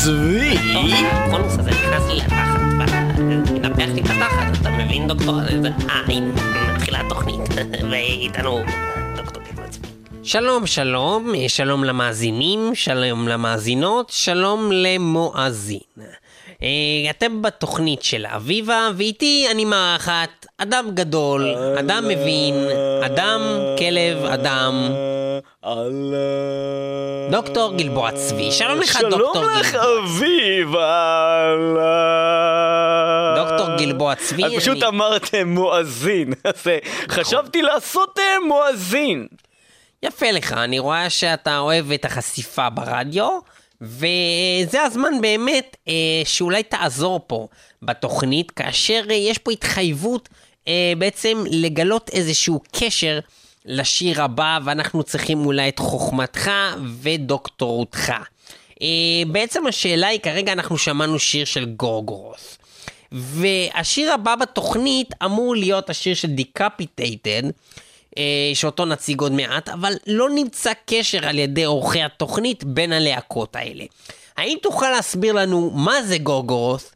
גלבוע 0.06 0.39
שלום, 10.30 10.66
שלום, 10.66 11.34
אה, 11.34 11.48
שלום 11.48 11.84
למאזינים, 11.84 12.74
שלום 12.74 13.28
למאזינות, 13.28 14.10
שלום 14.10 14.72
למואזין. 14.72 15.80
אה, 16.62 16.68
אתם 17.10 17.42
בתוכנית 17.42 18.02
של 18.02 18.26
אביבה, 18.26 18.88
ואיתי 18.96 19.46
אני 19.50 19.64
מארחת 19.64 20.46
אדם 20.58 20.90
גדול, 20.94 21.54
אדם 21.78 22.04
מבין, 22.08 22.54
אדם, 23.06 23.40
כלב, 23.78 24.24
אדם. 24.24 24.88
דוקטור 27.30 27.76
גלבוע 27.76 28.12
צבי. 28.12 28.52
שלום 28.52 28.78
לך, 28.78 28.98
דוקטור 29.10 29.32
שלום 29.34 29.50
לך 29.60 29.72
גלבוע. 29.72 29.98
אביבה. 30.04 31.54
דוקטור 33.36 33.76
גלבוע 33.78 34.14
צבי. 34.14 34.44
אז 34.44 34.52
פשוט 34.56 34.76
אני- 34.76 34.86
אמרתם 34.86 35.48
מואזין, 35.48 36.32
אז 36.44 36.66
אה, 36.68 36.78
חשבתי 37.08 37.62
לעשות 37.62 38.18
אה, 38.18 38.46
מואזין. 38.48 39.26
יפה 40.02 40.30
לך, 40.30 40.52
אני 40.52 40.78
רואה 40.78 41.10
שאתה 41.10 41.58
אוהב 41.58 41.92
את 41.92 42.04
החשיפה 42.04 42.70
ברדיו, 42.70 43.38
וזה 43.80 44.82
הזמן 44.82 45.20
באמת 45.20 45.76
אה, 45.88 45.92
שאולי 46.24 46.62
תעזור 46.62 47.20
פה 47.26 47.48
בתוכנית, 47.82 48.50
כאשר 48.50 49.04
אה, 49.10 49.14
יש 49.14 49.38
פה 49.38 49.52
התחייבות 49.52 50.28
אה, 50.68 50.92
בעצם 50.98 51.44
לגלות 51.50 52.10
איזשהו 52.12 52.60
קשר 52.72 53.18
לשיר 53.64 54.22
הבא, 54.22 54.58
ואנחנו 54.64 55.02
צריכים 55.02 55.46
אולי 55.46 55.68
את 55.68 55.78
חוכמתך 55.78 56.50
ודוקטורותך. 57.02 58.12
אה, 58.82 58.86
בעצם 59.26 59.66
השאלה 59.66 60.06
היא, 60.06 60.20
כרגע 60.20 60.52
אנחנו 60.52 60.78
שמענו 60.78 61.18
שיר 61.18 61.44
של 61.44 61.64
Gorgoroth. 61.64 62.58
והשיר 63.12 64.12
הבא 64.12 64.36
בתוכנית 64.36 65.08
אמור 65.24 65.56
להיות 65.56 65.90
השיר 65.90 66.14
של 66.14 66.28
Decapitated, 66.28 67.42
שאותו 68.54 68.84
נציג 68.84 69.20
עוד 69.20 69.32
מעט, 69.32 69.68
אבל 69.68 69.92
לא 70.06 70.30
נמצא 70.30 70.72
קשר 70.86 71.26
על 71.26 71.38
ידי 71.38 71.64
עורכי 71.64 72.02
התוכנית 72.02 72.64
בין 72.64 72.92
הלהקות 72.92 73.56
האלה. 73.56 73.84
האם 74.36 74.56
תוכל 74.62 74.90
להסביר 74.90 75.32
לנו 75.32 75.70
מה 75.70 76.02
זה 76.02 76.18
Gorgoroth, 76.18 76.92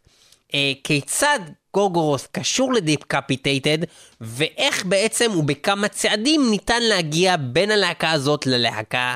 אה, 0.55 0.73
כיצד 0.85 1.39
Gorgoroth 1.75 2.27
קשור 2.33 2.73
ל 2.73 2.81
Decapitated, 2.81 3.79
ואיך 4.21 4.85
בעצם 4.85 5.31
ובכמה 5.37 5.89
צעדים 5.89 6.51
ניתן 6.51 6.83
להגיע 6.83 7.37
בין 7.37 7.71
הלהקה 7.71 8.11
הזאת 8.11 8.47
ללהקה 8.47 9.15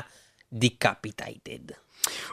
Decapitated. 0.53 1.73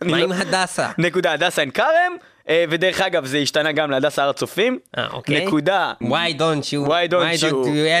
מה 0.01 0.17
עם 0.17 0.31
הדסה? 0.31 0.89
נקודה 0.97 1.31
הדסה 1.31 1.61
עין 1.61 1.71
כרם, 1.71 2.13
אה, 2.49 2.65
ודרך 2.69 3.01
אגב 3.01 3.25
זה 3.25 3.37
השתנה 3.37 3.71
גם 3.71 3.91
להדסה 3.91 4.23
הר 4.23 4.29
הצופים. 4.29 4.79
אה, 4.97 5.07
אוקיי. 5.13 5.45
נקודה. 5.45 5.93
Why 6.03 6.05
don't 6.37 6.65
you, 6.73 6.87
Why 6.87 7.07
don't 7.11 7.41
you 7.41 7.45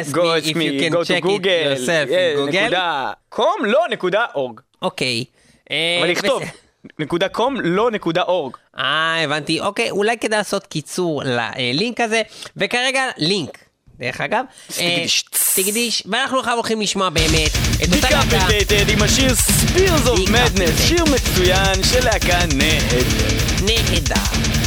ask 0.01 0.11
go 0.15 0.21
me 0.21 0.23
if 0.43 0.47
you 0.47 0.53
can 0.81 0.91
go 0.93 1.03
check 1.03 1.19
it 1.19 1.23
Google, 1.23 1.75
yourself 1.75 2.09
in 2.09 2.37
גוגל? 2.37 2.61
נקודה 2.63 3.11
קום, 3.29 3.55
לא 3.65 3.85
נקודה 3.89 4.25
אורג. 4.35 4.59
אוקיי. 4.81 5.23
אה, 5.71 5.97
אבל 5.99 6.09
לכתוב. 6.11 6.43
נקודה 6.99 7.29
com, 7.29 7.61
לא 7.61 7.91
נקודה 7.91 8.21
org. 8.21 8.57
אה, 8.77 9.23
הבנתי. 9.23 9.59
אוקיי, 9.59 9.91
אולי 9.91 10.17
כדאי 10.17 10.37
לעשות 10.37 10.67
קיצור 10.67 11.21
ללינק 11.25 12.01
הזה, 12.01 12.21
וכרגע 12.57 13.09
לינק. 13.17 13.57
דרך 13.99 14.21
אגב, 14.21 14.45
סטיגדיש. 14.71 15.23
אה, 15.33 15.39
סטיגדיש, 15.39 16.03
ואנחנו 16.05 16.39
עכשיו 16.39 16.53
הולכים 16.53 16.81
לשמוע 16.81 17.09
באמת 17.09 17.51
את 17.83 17.95
אותה 17.95 18.09
להקה. 18.09 18.23
Decapitated 18.23 18.89
עם 18.89 19.01
השיר 19.01 19.29
of 19.29 19.77
Decapitated. 19.77 20.29
Madness, 20.29 20.81
שיר 20.87 21.03
מצוין 21.05 21.83
של 21.83 22.03
להקה 22.03 22.39
נהדרת. 22.55 23.61
נהדר. 23.65 24.62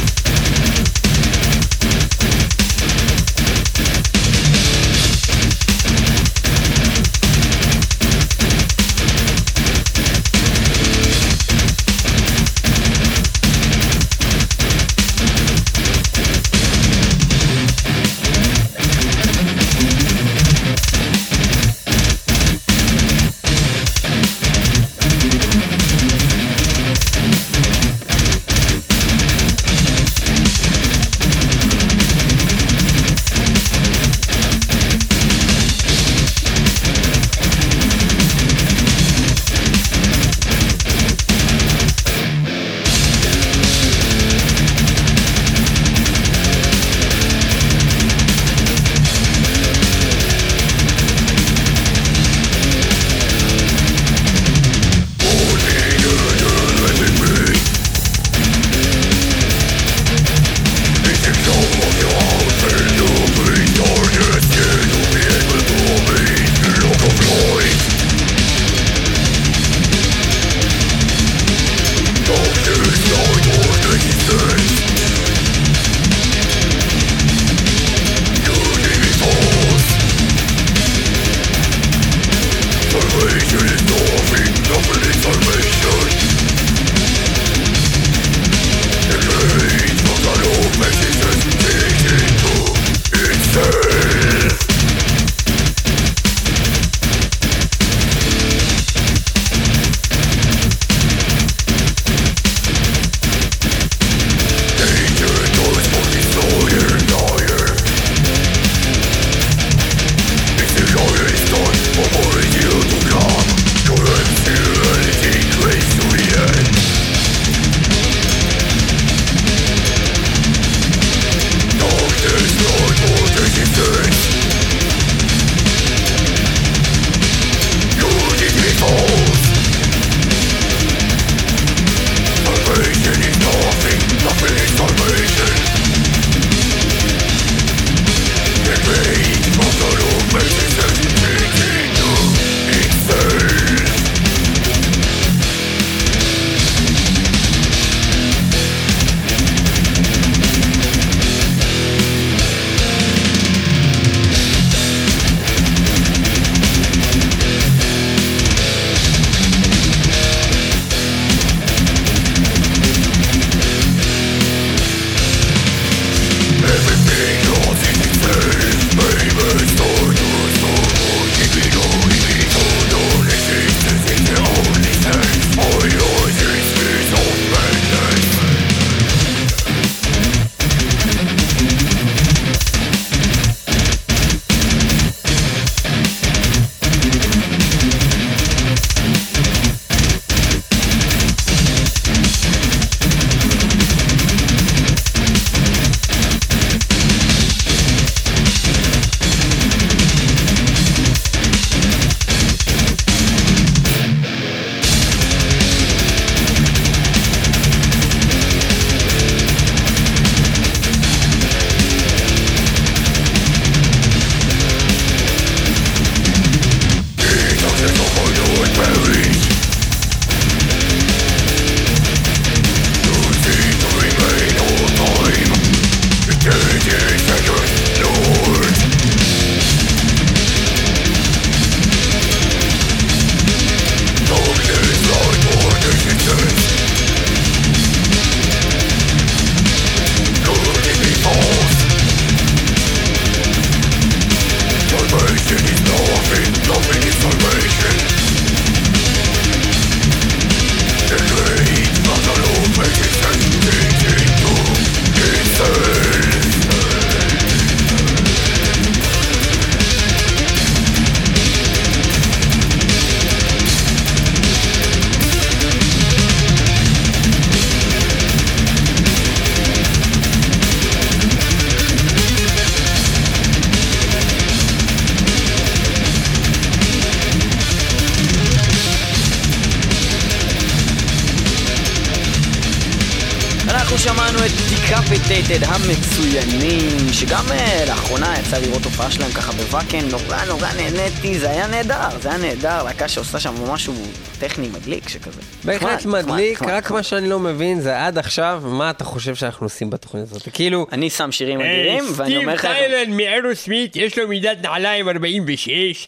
Decapitated 285.47 285.73
המצוינים, 285.73 287.13
שגם 287.13 287.43
אה, 287.51 287.85
לאחרונה 287.87 288.33
יצא 288.39 288.57
לראות 288.57 288.85
הופעה 288.85 289.11
שלהם 289.11 289.31
ככה 289.31 289.51
ב 289.51 289.58
Wacken, 289.58 290.05
נורא 290.11 290.45
נורא 290.47 290.67
נהניתי, 290.73 291.39
זה 291.39 291.49
היה 291.49 291.67
נהדר, 291.67 292.19
זה 292.21 292.29
היה 292.29 292.37
נהדר, 292.37 292.83
להקה 292.83 293.07
שעושה 293.07 293.39
שם 293.39 293.53
משהו 293.69 293.93
טכני 294.39 294.67
מדליק 294.67 295.09
שכזה. 295.09 295.41
בהחלט 295.63 296.05
מדליק, 296.05 296.61
נחמד, 296.61 296.69
רק 296.71 296.83
נחמד. 296.83 296.97
מה 296.97 297.03
שאני 297.03 297.29
לא 297.29 297.39
מבין 297.39 297.81
זה 297.81 298.05
עד 298.05 298.17
עכשיו, 298.17 298.63
מה 298.65 298.89
אתה 298.89 299.03
חושב 299.03 299.35
שאנחנו 299.35 299.65
עושים 299.65 299.89
בתוכנית 299.89 300.23
הזאת? 300.23 300.47
כאילו, 300.53 300.87
אני 300.91 301.09
שם 301.09 301.31
שירים 301.31 301.61
אדירים, 301.61 302.03
ואני 302.15 302.37
אומר 302.37 302.53
אה, 302.53 302.57
סטיב 302.57 302.69
לך... 302.69 302.77
טיילר 302.77 303.11
מ 303.11 303.55
Aerosmith 303.55 303.95
יש 303.95 304.17
לו 304.17 304.27
מידת 304.27 304.57
נעליים 304.61 305.09
46, 305.09 306.07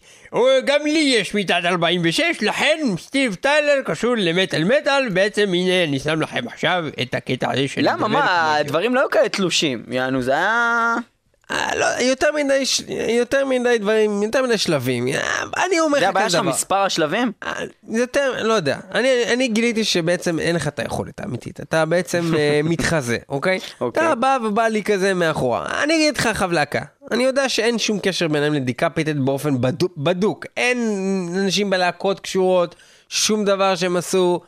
גם 0.65 0.83
לי 0.83 1.15
יש 1.17 1.33
מידת 1.33 1.65
46, 1.65 2.21
לכן 2.41 2.77
סטיב 2.97 3.35
טיילר 3.35 3.81
קשור 3.85 4.15
למטאל 4.17 4.63
מטאל, 4.63 5.09
בעצם 5.09 5.53
הנה 5.53 5.83
אני 5.83 5.99
שם 5.99 6.21
לכם 6.21 6.47
עכשיו 6.47 6.85
את 7.01 7.15
הקטע 7.15 7.51
הזה 7.51 7.67
של... 7.67 7.81
למה, 7.83 8.07
מה, 8.07 8.55
הדברים 8.55 8.95
לא 8.95 8.99
היו 8.99 9.09
כאלה 9.09 9.29
תלושים, 9.29 9.83
יענו, 9.91 10.21
זה 10.21 10.31
היה... 10.31 10.95
אה, 11.51 11.75
לא, 11.75 11.85
יותר 11.85 12.27
מדי, 12.31 12.63
יותר 13.09 13.45
מדי 13.45 13.77
דברים, 13.77 14.23
יותר 14.23 14.43
מדי 14.43 14.57
שלבים. 14.57 15.07
אה, 15.07 15.43
אני 15.65 15.79
אומר 15.79 15.97
לך 15.97 16.03
זה 16.03 16.09
הבעיה 16.09 16.25
כזה 16.25 16.37
שלך, 16.37 16.41
דבר. 16.43 16.51
מספר 16.51 16.75
השלבים? 16.75 17.31
אה, 17.43 17.53
זה 17.87 17.99
יותר, 17.99 18.43
לא 18.43 18.53
יודע. 18.53 18.77
אני, 18.93 19.09
אני 19.33 19.47
גיליתי 19.47 19.83
שבעצם 19.83 20.39
אין 20.39 20.55
לך 20.55 20.67
את 20.67 20.79
היכולת 20.79 21.19
האמיתית. 21.19 21.59
אתה 21.61 21.85
בעצם 21.85 22.33
מתחזה, 22.63 23.17
אוקיי? 23.29 23.59
אוקיי. 23.81 24.03
אתה 24.03 24.15
בא 24.15 24.37
ובא 24.43 24.67
לי 24.67 24.83
כזה 24.83 25.13
מאחורה. 25.13 25.83
אני 25.83 25.95
אגיד 25.95 26.17
לך 26.17 26.27
חבלקה. 26.27 26.81
אני 27.11 27.23
יודע 27.23 27.49
שאין 27.49 27.77
שום 27.77 27.99
קשר 27.99 28.27
ביניהם 28.27 28.53
לדיקפיטד 28.53 29.19
באופן 29.19 29.61
בדוק, 29.61 29.97
בדוק. 29.97 30.45
אין 30.57 30.77
אנשים 31.37 31.69
בלהקות 31.69 32.19
קשורות, 32.19 32.75
שום 33.09 33.45
דבר 33.45 33.75
שהם 33.75 33.97
עשו 33.97 34.41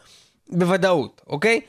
בוודאות, 0.50 1.22
אוקיי? 1.28 1.62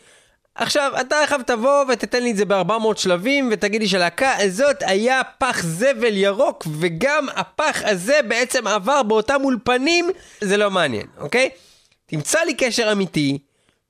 עכשיו, 0.54 0.92
אתה 1.00 1.16
עכשיו 1.22 1.40
תבוא 1.46 1.84
ותתן 1.88 2.22
לי 2.22 2.30
את 2.30 2.36
זה 2.36 2.44
ב-400 2.44 2.96
שלבים 2.96 3.48
ותגיד 3.52 3.80
לי 3.80 3.88
שלהקה 3.88 4.36
הזאת 4.38 4.76
היה 4.80 5.22
פח 5.38 5.62
זבל 5.62 6.16
ירוק 6.16 6.66
וגם 6.80 7.26
הפח 7.36 7.82
הזה 7.84 8.20
בעצם 8.28 8.66
עבר 8.66 9.02
באותם 9.02 9.40
אולפנים, 9.44 10.10
זה 10.40 10.56
לא 10.56 10.70
מעניין, 10.70 11.06
אוקיי? 11.18 11.50
תמצא 12.06 12.38
לי 12.40 12.54
קשר 12.54 12.92
אמיתי 12.92 13.38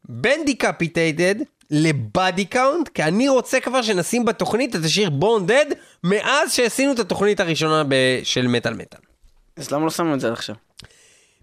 בין 0.05 0.45
Decapitated 0.45 1.35
ל 1.71 1.86
Body 1.86 2.45
Count, 2.45 2.89
כי 2.89 3.03
אני 3.03 3.29
רוצה 3.29 3.61
כבר 3.61 3.83
שנשים 3.83 4.25
בתוכנית 4.25 4.77
את 4.77 4.85
השיר 4.85 5.11
Born 5.11 5.47
Dead 5.47 5.67
מאז 6.05 6.53
שעשינו 6.53 6.93
את 6.93 6.99
התוכנית 6.99 7.41
הראשונה 7.41 7.83
של 8.23 8.47
מטאל 8.47 8.75
מטאל. 8.75 9.01
אז 9.57 9.71
למה 9.71 9.85
לא 9.85 9.91
שמנו 9.91 10.15
את 10.15 10.21
זה 10.21 10.27
עד 10.27 10.33
עכשיו? 10.33 10.55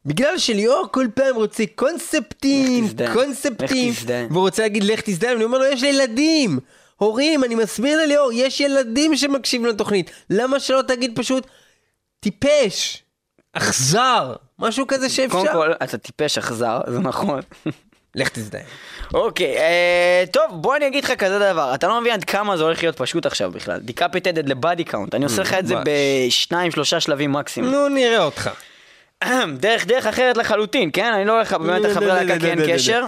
בגלל 0.05 0.37
שליאור 0.37 0.87
כל 0.91 1.07
פעם 1.13 1.35
רוצה 1.35 1.63
קונספטים. 1.75 2.87
קונספטים. 3.13 3.93
והוא 4.29 4.41
רוצה 4.41 4.61
להגיד 4.61 4.83
לך 4.83 5.01
תזדיין, 5.01 5.35
אני 5.35 5.43
אומר 5.43 5.57
לו 5.57 5.65
יש 5.65 5.83
ילדים, 5.83 6.59
הורים, 6.95 7.43
אני 7.43 7.55
מסביר 7.55 8.01
לליאור, 8.01 8.31
יש 8.33 8.59
ילדים 8.59 9.15
שמקשיבים 9.15 9.67
לתוכנית, 9.67 10.11
למה 10.29 10.59
שלא 10.59 10.81
תגיד 10.81 11.11
פשוט 11.15 11.47
טיפש, 12.19 13.03
אכזר, 13.53 14.35
משהו 14.59 14.87
כזה 14.87 15.09
שאפשר. 15.09 15.39
קודם 15.39 15.53
כל, 15.53 15.71
אתה 15.83 15.97
טיפש 15.97 16.37
אכזר, 16.37 16.79
זה 16.87 16.99
נכון. 16.99 17.41
לך 18.15 18.29
תזדיין. 18.29 18.65
אוקיי, 19.13 19.57
אה, 19.57 20.23
טוב, 20.31 20.43
בוא 20.51 20.75
אני 20.75 20.87
אגיד 20.87 21.03
לך 21.03 21.11
כזה 21.11 21.39
דבר, 21.39 21.75
אתה 21.75 21.87
לא 21.87 22.01
מבין 22.01 22.13
עד 22.13 22.23
כמה 22.23 22.57
זה 22.57 22.63
הולך 22.63 22.83
להיות 22.83 22.97
פשוט 22.97 23.25
עכשיו 23.25 23.51
בכלל. 23.51 23.79
Decapitated 23.79 24.49
ל 24.49 24.56
Body 24.56 24.83
Count, 24.83 25.15
אני 25.15 25.23
עושה 25.23 25.41
לך 25.41 25.53
את 25.53 25.67
זה. 25.67 25.75
בשניים, 25.85 26.71
שלושה 26.71 26.99
שלבים 26.99 27.31
מקסימום. 27.31 27.71
נו 27.71 27.89
נראה 27.89 28.23
אותך. 28.23 28.49
דרך 29.59 29.85
דרך 29.85 30.05
אחרת 30.05 30.37
לחלוטין, 30.37 30.89
כן? 30.93 31.13
אני 31.13 31.25
לא 31.25 31.33
הולך 31.35 31.53
באמת 31.53 31.81
לחברי 31.81 32.07
להקה 32.07 32.39
כי 32.39 32.49
אין 32.49 32.59
קשר. 32.67 33.05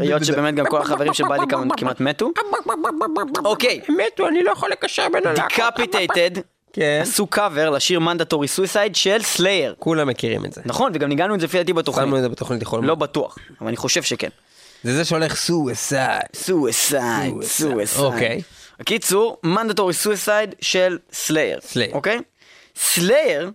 היות 0.00 0.24
שבאמת 0.24 0.54
גם 0.54 0.66
כל 0.66 0.80
החברים 0.80 1.14
של 1.14 1.24
Body 1.28 1.44
כמעט 1.76 2.00
מתו. 2.00 2.30
אוקיי, 3.44 3.80
מתו, 3.88 4.28
אני 4.28 4.42
לא 4.42 4.50
יכול 4.50 4.70
לקשר 4.70 5.06
בין 5.12 5.26
הלהקות. 5.26 5.74
Decapitated 5.76 6.40
כן. 6.72 6.98
עשו 7.02 7.26
קאבר 7.26 7.70
לשיר 7.70 8.00
Mandatory 8.00 8.48
Suicide 8.48 8.96
של 8.96 9.22
Slayer. 9.22 9.74
כולם 9.78 10.08
מכירים 10.08 10.44
את 10.44 10.52
זה. 10.52 10.60
נכון, 10.64 10.92
וגם 10.94 11.08
ניגענו 11.08 11.34
את 11.34 11.40
זה 11.40 11.46
לפי 11.46 11.58
דעתי 11.58 11.72
שמנו 11.72 11.80
את 11.80 11.84
בתוכנית. 11.84 12.22
זה 12.22 12.28
בתוכנית 12.28 12.62
יכול 12.62 12.84
לא 12.84 12.94
בטוח, 12.94 13.38
אבל 13.60 13.68
אני 13.68 13.76
חושב 13.76 14.02
שכן. 14.02 14.28
זה 14.84 14.96
זה 14.96 15.04
שהולך 15.04 15.36
Suicide. 15.36 16.22
Suicide, 16.36 17.42
Suicide. 17.42 18.04
אוקיי. 18.04 18.42
בקיצור, 18.80 19.36
Mandatory 19.42 19.94
Suicide 19.94 20.54
של 20.60 20.98
Slayer. 21.12 21.58
Slayer. 21.62 21.92
אוקיי? 21.92 22.18
Slayer 22.76 23.50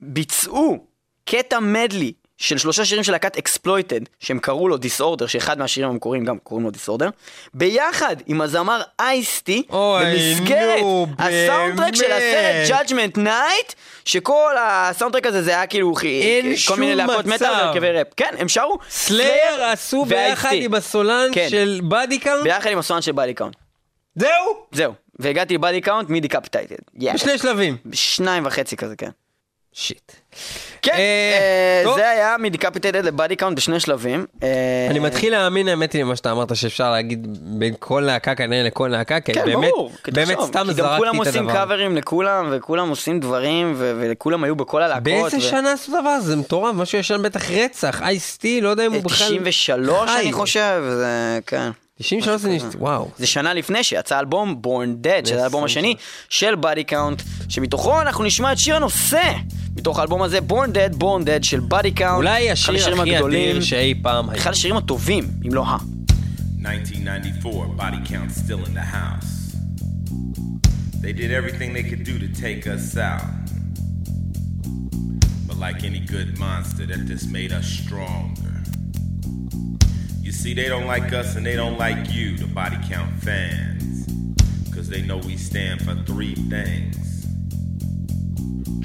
ביצעו 0.00 0.93
קטע 1.24 1.60
medley 1.60 2.12
של 2.38 2.58
שלושה 2.58 2.84
שירים 2.84 3.04
של 3.04 3.12
להקת 3.12 3.36
Exploited, 3.36 4.00
שהם 4.20 4.38
קראו 4.38 4.68
לו 4.68 4.76
Disorder, 4.76 5.26
שאחד 5.26 5.58
מהשירים 5.58 5.90
המקוריים 5.90 6.24
גם 6.24 6.38
קוראים 6.38 6.64
לו 6.64 6.70
Disorder, 6.70 7.08
ביחד 7.54 8.16
עם 8.26 8.40
הזמר 8.40 8.82
Ice-T, 8.98 9.62
במסגרת 9.70 10.80
נו, 10.80 11.06
ה 11.18 11.25
soundtrack 11.25 11.94
של. 11.94 12.12
הסרט 12.12 12.80
Judgment 12.88 13.18
Night, 13.18 13.74
שכל 14.04 14.54
ה 14.60 14.66
soundtrack 14.66 15.26
הזה 15.26 15.42
זה 15.42 15.50
היה 15.50 15.66
כאילו 15.66 15.94
כל 16.68 16.76
מיני 16.76 16.94
להקות. 16.94 17.26
מטאל 17.26 17.50
והרכבי 17.50 17.90
ראפ. 17.90 18.06
כן, 18.16 18.34
הם 18.38 18.48
שרו 18.48 18.78
Slayer 18.90 19.64
עשו 19.64 20.04
ביחד. 20.04 20.50
עם 20.52 20.74
הסולן 20.74 21.28
כן. 21.32 21.46
של 21.50 21.80
Body 21.84 22.18
Count? 22.18 22.42
ביחד 22.42 22.70
עם 22.70 22.78
הסולן 22.78 23.02
של 23.02 23.12
Body 23.12 23.34
Count. 23.34 23.56
זהו? 24.16 24.30
זהו, 24.72 24.92
והגעתי 25.18 25.54
ל 25.54 25.59
Body 25.59 25.80
Count 25.80 26.10
מ 26.10 26.15
Decapitated. 26.15 26.76
בשני 26.94 27.38
שלבים. 27.38 27.76
שניים 27.92 28.46
וחצי 28.46 28.76
כזה, 28.76 28.96
כן. 28.96 29.10
shit. 29.72 30.12
כן, 30.84 30.92
אה, 30.92 30.98
אה, 30.98 31.80
טוב. 31.84 31.96
זה 31.96 32.10
היה 32.10 32.36
מ 32.38 32.43
Decapitated 32.43 33.04
ל 33.04 33.10
Body 33.10 33.36
Count 33.36 33.56
בשני 33.56 33.80
שלבים. 33.80 34.26
אה, 34.42 34.86
אני 34.90 34.98
מתחיל 34.98 35.32
להאמין 35.32 35.68
האמת 35.68 35.92
היא 35.92 36.02
למה 36.02 36.16
שאתה 36.16 36.30
אמרת 36.30 36.56
שאפשר 36.56 36.90
להגיד 36.90 37.26
בין 37.40 37.74
כל 37.78 38.02
להקה 38.06 38.34
כנראה 38.34 38.62
לכל 38.62 38.88
להקה, 38.88 39.20
כי 39.20 39.32
כן, 39.32 39.44
באמת, 39.44 39.70
ברור. 39.70 39.92
כי 40.04 40.10
באמת 40.10 40.28
תחשוב, 40.28 40.46
סתם 40.46 40.60
כי 40.60 40.68
גם 40.68 40.74
זרקתי 40.74 40.96
כולם 40.98 41.22
את 41.22 41.26
עושים 41.26 41.48
הדבר. 41.48 41.52
קאברים 41.52 41.96
לכולם, 41.96 42.48
וכולם 42.52 42.88
עושים 42.88 43.20
דברים, 43.20 43.74
וכולם 43.78 44.44
היו 44.44 44.56
בכל 44.56 44.82
הלהקות. 44.82 45.02
באיזה 45.02 45.40
שנה 45.40 45.72
עשו 45.72 45.92
דבר? 46.00 46.08
הזה? 46.08 46.30
זה 46.30 46.36
מטורף, 46.36 46.74
משהו 46.74 46.98
ישן 46.98 47.22
בטח 47.22 47.50
רצח, 47.50 48.02
Ice-T, 48.02 48.60
לא 48.60 48.68
יודע 48.68 48.86
אם 48.86 48.92
הוא 48.92 49.02
בכלל... 49.02 49.38
93 49.38 50.10
חי. 50.10 50.20
אני 50.22 50.32
חושב, 50.32 50.82
זה, 50.96 51.38
כן. 51.46 51.70
93 51.98 52.40
זה 52.40 52.48
נש... 52.48 52.62
וואו. 52.78 53.10
זה 53.18 53.26
שנה 53.26 53.54
לפני 53.54 53.84
שיצא 53.84 54.18
אלבום 54.20 54.60
Born 54.66 55.06
Dead, 55.06 55.28
שזה 55.28 55.42
האלבום 55.42 55.64
השני 55.64 55.94
של 56.28 56.54
Body 56.54 56.84
Count, 56.84 57.22
שמתוכו 57.48 58.00
אנחנו 58.00 58.24
נשמע 58.24 58.52
את 58.52 58.58
שיר 58.58 58.76
הנושא, 58.76 59.32
מתוך 59.76 59.98
האלבום 59.98 60.22
הזה 60.22 60.38
Born 60.48 60.68
Dead, 60.68 61.00
Born 61.00 61.24
Dead 61.24 61.42
של 61.42 61.60
Body 61.60 61.90
Count. 61.90 62.16
אולי 62.16 62.50
השיר 62.50 63.00
הכי 63.00 63.18
אדיר 63.18 63.60
שאי 63.60 63.94
פעם 64.02 64.30
היה. 64.30 64.38
אחד 64.38 64.50
השירים 64.50 64.76
הטובים, 64.76 65.24
אם 65.46 65.54
לא 65.54 65.66
ה. 65.66 65.76
1994, 66.66 67.66
body 67.76 68.08
count 68.08 68.30
still 68.32 68.64
in 68.68 68.74
the 68.74 68.88
house. 68.98 69.34
They 71.02 71.12
did 71.12 71.30
everything 71.30 71.74
they 71.74 71.82
could 71.90 72.04
do 72.04 72.18
to 72.18 72.28
take 72.44 72.66
us 72.66 72.96
out. 72.96 73.44
But 75.46 75.56
like 75.66 75.84
any 75.84 76.02
good 76.14 76.38
monster, 76.38 76.84
that 76.90 77.00
just 77.12 77.26
made 77.38 77.52
us 77.52 77.66
stronger. 77.80 78.54
See, 80.34 80.52
they 80.52 80.68
don't 80.68 80.86
like 80.86 81.12
us 81.14 81.36
and 81.36 81.46
they 81.46 81.56
don't 81.56 81.78
like 81.78 82.12
you, 82.12 82.36
the 82.36 82.46
body 82.46 82.76
count 82.86 83.14
fans. 83.22 84.06
Cause 84.74 84.90
they 84.90 85.00
know 85.00 85.16
we 85.16 85.38
stand 85.38 85.80
for 85.80 85.94
three 86.04 86.34
things 86.34 87.24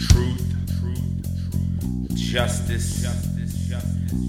truth, 0.08 0.42
truth, 0.80 2.16
justice, 2.16 3.04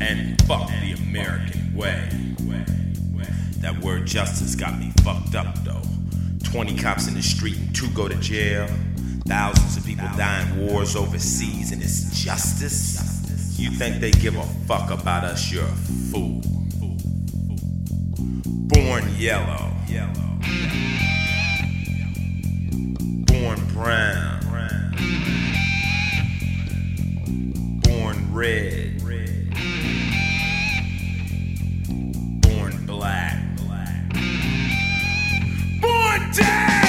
and 0.00 0.42
fuck 0.42 0.68
the 0.68 0.96
American 0.98 1.72
way. 1.76 2.08
That 3.58 3.78
word 3.80 4.06
justice 4.06 4.56
got 4.56 4.78
me 4.78 4.90
fucked 5.04 5.36
up 5.36 5.54
though. 5.62 5.82
20 6.50 6.78
cops 6.78 7.06
in 7.06 7.14
the 7.14 7.22
street 7.22 7.58
and 7.58 7.72
two 7.76 7.90
go 7.90 8.08
to 8.08 8.16
jail. 8.16 8.66
Thousands 9.28 9.76
of 9.76 9.84
people 9.84 10.08
die 10.16 10.42
in 10.50 10.66
wars 10.66 10.96
overseas 10.96 11.70
and 11.70 11.80
it's 11.80 12.24
justice? 12.24 13.56
You 13.56 13.70
think 13.70 14.00
they 14.00 14.10
give 14.10 14.34
a 14.36 14.42
fuck 14.66 14.90
about 14.90 15.22
us? 15.22 15.52
You're 15.52 15.62
a 15.62 15.76
fool. 16.10 16.59
Born 18.72 19.02
yellow. 19.18 19.72
Yellow. 19.88 20.12
Born 23.26 23.58
brown. 23.72 24.40
Born 27.82 28.32
red. 28.32 29.02
Born 32.42 32.86
black. 32.86 33.42
Born 35.80 36.30
dead. 36.32 36.79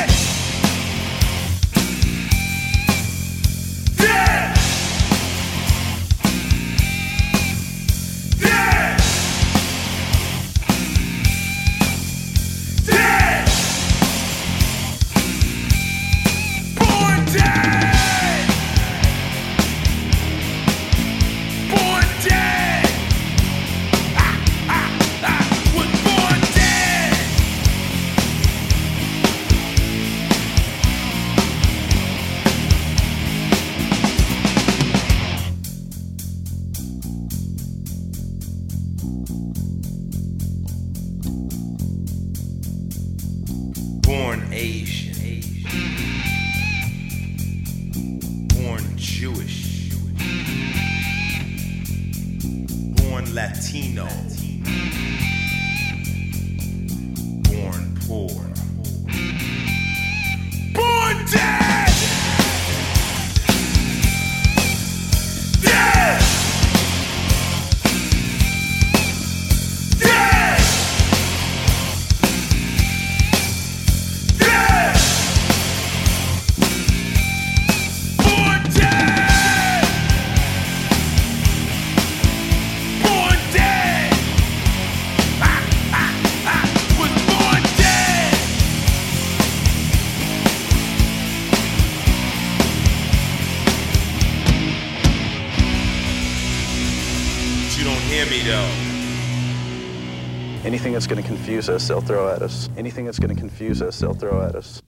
That's 101.01 101.11
going 101.11 101.23
to 101.23 101.27
confuse 101.27 101.67
us, 101.67 101.87
they'll 101.87 101.99
throw 101.99 102.29
at 102.31 102.43
us. 102.43 102.69
Anything 102.77 103.05
that's 103.05 103.17
going 103.17 103.33
to 103.33 103.39
confuse 103.39 103.81
us, 103.81 103.97
they'll 103.97 104.13
throw 104.13 104.43
at 104.43 104.55
us. 104.55 104.83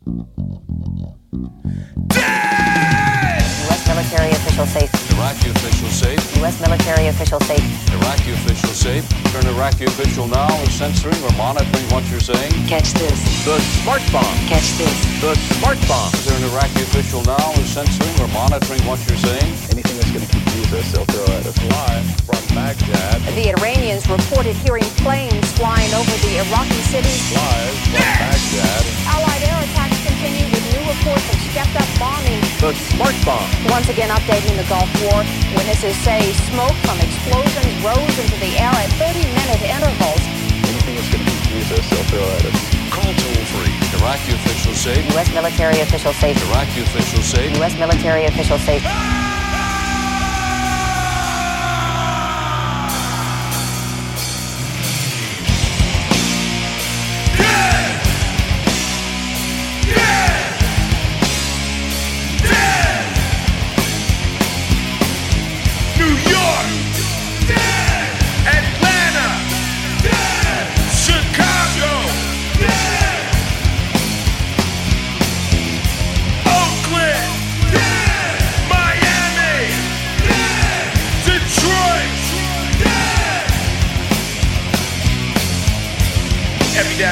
U.S. 3.66 3.88
military 3.88 4.30
official 4.30 4.68
safe. 4.68 4.93
Iraqi 5.34 5.50
official 5.50 5.90
safe. 5.90 6.38
U.S. 6.38 6.62
military 6.62 7.08
official 7.08 7.40
safe. 7.42 7.66
Iraqi 7.90 8.32
official 8.34 8.70
safe. 8.70 9.02
Turn 9.34 9.48
Iraqi 9.48 9.86
official 9.86 10.28
now 10.28 10.54
is 10.62 10.74
censoring 10.74 11.18
or 11.26 11.34
monitoring 11.34 11.90
what 11.90 12.06
you're 12.12 12.22
saying. 12.22 12.54
Catch 12.70 12.94
this. 12.94 13.18
The 13.44 13.58
smart 13.82 14.06
bomb. 14.14 14.38
Catch 14.46 14.78
this. 14.78 14.94
The 15.26 15.34
smart 15.58 15.82
bomb. 15.90 16.14
Is 16.14 16.26
there 16.26 16.38
an 16.38 16.46
Iraqi 16.54 16.86
official 16.86 17.24
now 17.26 17.50
is 17.58 17.66
censoring 17.66 18.14
or 18.22 18.30
monitoring 18.30 18.86
what 18.86 19.02
you're 19.10 19.18
saying? 19.18 19.50
Anything 19.74 19.98
that's 19.98 20.14
going 20.14 20.22
to 20.22 20.30
confuse 20.30 20.70
us, 20.70 20.86
they'll 20.94 21.10
throw 21.10 21.26
at 21.34 21.50
us. 21.50 21.58
Live 21.66 22.06
from 22.30 22.44
Baghdad. 22.54 23.18
The 23.34 23.58
Iranians 23.58 24.06
reported 24.06 24.54
hearing 24.62 24.86
planes 25.02 25.50
flying 25.58 25.90
over 25.98 26.14
the 26.30 26.46
Iraqi 26.46 26.78
cities. 26.94 27.26
Live 27.34 27.74
from 27.90 28.06
Baghdad. 28.22 28.82
Allied 29.10 29.53
reports 30.94 31.26
of 31.34 31.39
stepped-up 31.50 31.89
bombing. 31.98 32.41
The 32.62 32.74
smart 32.94 33.16
bomb. 33.26 33.50
Once 33.70 33.89
again 33.89 34.10
updating 34.10 34.56
the 34.58 34.68
Gulf 34.70 34.89
War. 35.02 35.26
Witnesses 35.58 35.98
say 36.06 36.22
smoke 36.50 36.76
from 36.86 36.98
explosions 37.02 37.74
rose 37.82 38.16
into 38.22 38.38
the 38.38 38.54
air 38.62 38.74
at 38.74 38.89
30-minute 39.02 39.62
intervals. 39.66 40.22
Anything 40.70 40.96
that's 40.96 41.10
going 41.10 41.26
to 41.26 41.30
confuse 41.30 41.70
us, 41.74 41.86
they'll 41.89 42.10
throw 42.14 42.26
at 42.38 42.46
us. 42.46 42.60
Call 42.94 43.10
toll 43.10 43.44
free. 43.58 43.74
Iraqi 43.98 44.34
official 44.34 44.74
safe. 44.74 45.04
U.S. 45.14 45.34
military 45.34 45.80
official 45.82 46.14
safe. 46.14 46.38
Iraqi 46.50 46.82
official 46.82 47.24
safe. 47.24 47.58
U.S. 47.58 47.78
military 47.78 48.26
official 48.26 48.60
safe. 48.60 48.84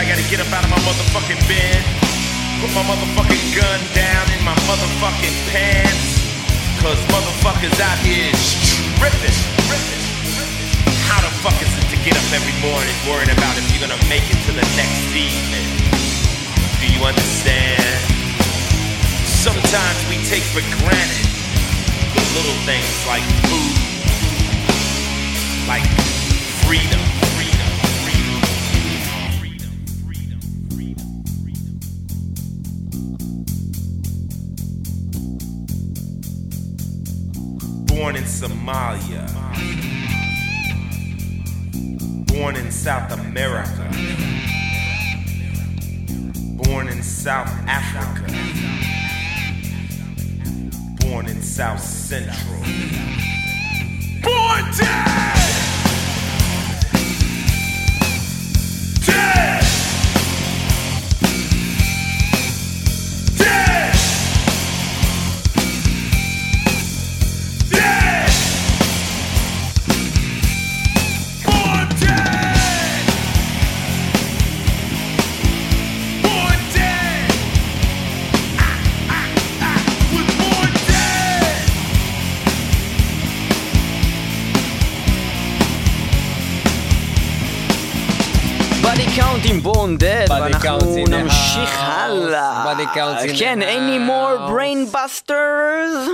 I 0.02 0.04
gotta 0.10 0.26
get 0.34 0.42
up 0.42 0.50
out 0.50 0.66
of 0.66 0.74
my 0.74 0.82
motherfucking 0.82 1.38
bed, 1.46 1.78
put 2.58 2.74
my 2.74 2.82
motherfucking 2.90 3.54
gun 3.54 3.80
down 3.94 4.26
in 4.34 4.42
my 4.42 4.58
motherfucking 4.66 5.38
pants. 5.54 6.18
Cause 6.82 6.98
motherfuckers 7.14 7.78
out 7.78 8.02
here 8.02 8.34
is 8.34 8.50
tripping. 8.98 9.38
How 11.06 11.22
the 11.22 11.30
fuck 11.46 11.54
is 11.62 11.70
it 11.78 11.86
to 11.94 12.02
get 12.02 12.18
up 12.18 12.26
every 12.34 12.58
morning 12.66 12.98
worrying 13.06 13.30
about 13.30 13.54
if 13.62 13.70
you're 13.70 13.86
gonna 13.86 14.02
make 14.10 14.26
it 14.26 14.42
to 14.50 14.52
the 14.58 14.66
next 14.74 15.06
evening? 15.14 15.70
Do 16.82 16.90
you 16.90 17.06
understand? 17.06 18.02
Sometimes 19.30 20.02
we 20.10 20.18
take 20.26 20.42
for 20.50 20.66
granted 20.82 21.30
the 22.18 22.26
little 22.42 22.58
things 22.66 22.90
like 23.06 23.22
food, 23.54 23.78
like 25.70 25.86
freedom. 26.66 26.98
Freedom, 26.98 27.11
Born 38.12 38.24
in 38.24 38.30
Somalia. 38.30 39.26
Born 42.28 42.58
in 42.58 42.70
South 42.70 43.10
America. 43.14 43.90
Born 46.62 46.90
in 46.90 47.02
South 47.02 47.48
Africa. 47.68 48.28
Born 51.00 51.28
in 51.28 51.42
South 51.42 51.80
Central. 51.80 52.60
Born 54.22 54.66
dead! 54.78 55.41
The 90.62 91.10
נמשיך. 91.10 91.80
הלאה. 91.80 92.74
כן, 93.40 93.60
any 93.62 94.10
more 94.10 94.50
brain 94.52 94.96
busters? 94.96 96.10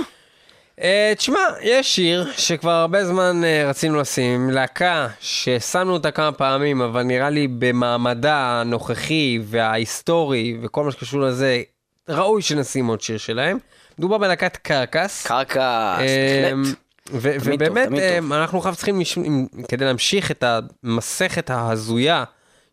אה, 0.80 1.12
תשמע, 1.16 1.38
יש 1.62 1.94
שיר 1.94 2.32
שכבר 2.36 2.70
הרבה 2.70 3.04
זמן 3.04 3.44
אה, 3.44 3.68
רצינו 3.68 4.00
לשים, 4.00 4.50
להקה 4.50 5.08
ששמנו 5.20 5.92
אותה 5.92 6.10
כמה 6.10 6.32
פעמים, 6.32 6.80
אבל 6.80 7.02
נראה 7.02 7.30
לי 7.30 7.48
במעמדה 7.58 8.60
הנוכחי 8.60 9.38
וההיסטורי 9.44 10.58
וכל 10.62 10.84
מה 10.84 10.90
שקשור 10.92 11.20
לזה, 11.20 11.62
ראוי 12.08 12.42
שנשים 12.42 12.86
עוד 12.86 13.00
שיר 13.00 13.18
שלהם. 13.18 13.58
מדובר 13.98 14.18
בלהקת 14.18 14.56
קרקס. 14.56 15.26
קרקע, 15.26 15.60
אה, 16.00 16.52
בהחלט. 16.52 16.76
ו- 17.12 17.32
טוב, 17.38 17.42
ובאמת, 17.46 17.92
אה, 17.98 18.18
טוב. 18.20 18.32
אנחנו 18.32 18.58
עכשיו 18.58 18.76
צריכים, 18.76 19.00
כדי 19.68 19.84
להמשיך 19.84 20.30
את 20.30 20.44
המסכת 20.82 21.50
ההזויה 21.50 22.24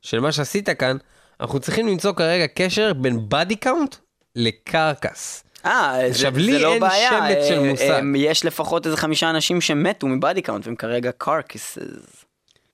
של 0.02 0.20
מה 0.20 0.32
שעשית 0.32 0.70
כאן, 0.70 0.98
אנחנו 1.42 1.60
צריכים 1.60 1.88
למצוא 1.88 2.14
כרגע 2.14 2.48
קשר 2.48 2.94
בין 2.94 3.20
Body 3.30 3.56
Count 3.56 3.96
ל 4.36 4.48
Carcass. 4.48 5.44
אה, 5.66 5.96
זה, 6.00 6.06
עכשיו, 6.06 6.34
זה 6.34 6.40
לי 6.40 6.60
לא 6.60 6.74
אין 6.74 6.80
בעיה. 6.80 7.10
שמץ 7.10 7.48
של 7.48 7.60
אה, 7.60 7.72
מושג. 7.72 7.90
אה, 7.90 8.02
יש 8.16 8.46
לפחות 8.46 8.86
איזה 8.86 8.98
חמישה 8.98 9.30
אנשים 9.30 9.62
שמתו 9.62 10.08
מ 10.08 10.15
Body 10.15 10.42
Count, 10.42 10.66
והם 10.68 10.76
כרגע 10.76 11.12
carcasses. 11.18 12.26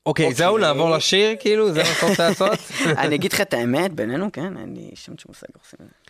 אוקיי, 0.06 0.34
זהו, 0.34 0.58
נעבור 0.58 0.92
לשיר, 0.92 1.36
כאילו? 1.40 1.74
זה 1.74 1.84
מה 1.84 1.86
שאתה 1.86 2.06
רוצה 2.06 2.30
לעשות? 2.30 2.60
אני 3.04 3.16
אגיד 3.16 3.34
לך 3.34 3.42
את 3.42 3.54
האמת, 3.54 3.94
בינינו, 3.94 4.32
כן, 4.32 4.58
אין 4.58 4.74
לי 4.76 4.92
שם 4.96 5.14
מושג 5.28 5.48
איך 5.56 5.64
עושים 5.66 5.80
את 5.82 5.86
זה. 5.86 6.01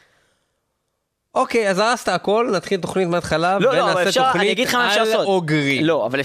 אוקיי, 1.36 1.70
אז 1.70 1.80
הרסת 1.80 2.08
הכל, 2.08 2.50
נתחיל 2.54 2.80
תוכנית 2.80 3.08
מההתחלה, 3.08 3.60
לא, 3.60 3.74
לא, 3.76 3.84
אבל 3.84 3.92
ונעשה 3.92 4.10
אפשר, 4.10 4.22
אני 4.22 4.32
תוכנית 4.32 4.52
אגיד 4.52 4.68
לך 4.68 4.76
מה 4.76 4.88
אפשר 4.88 5.02
על 5.02 5.08
לעשות. 5.08 5.28
לא, 5.82 6.06
אבל 6.06 6.22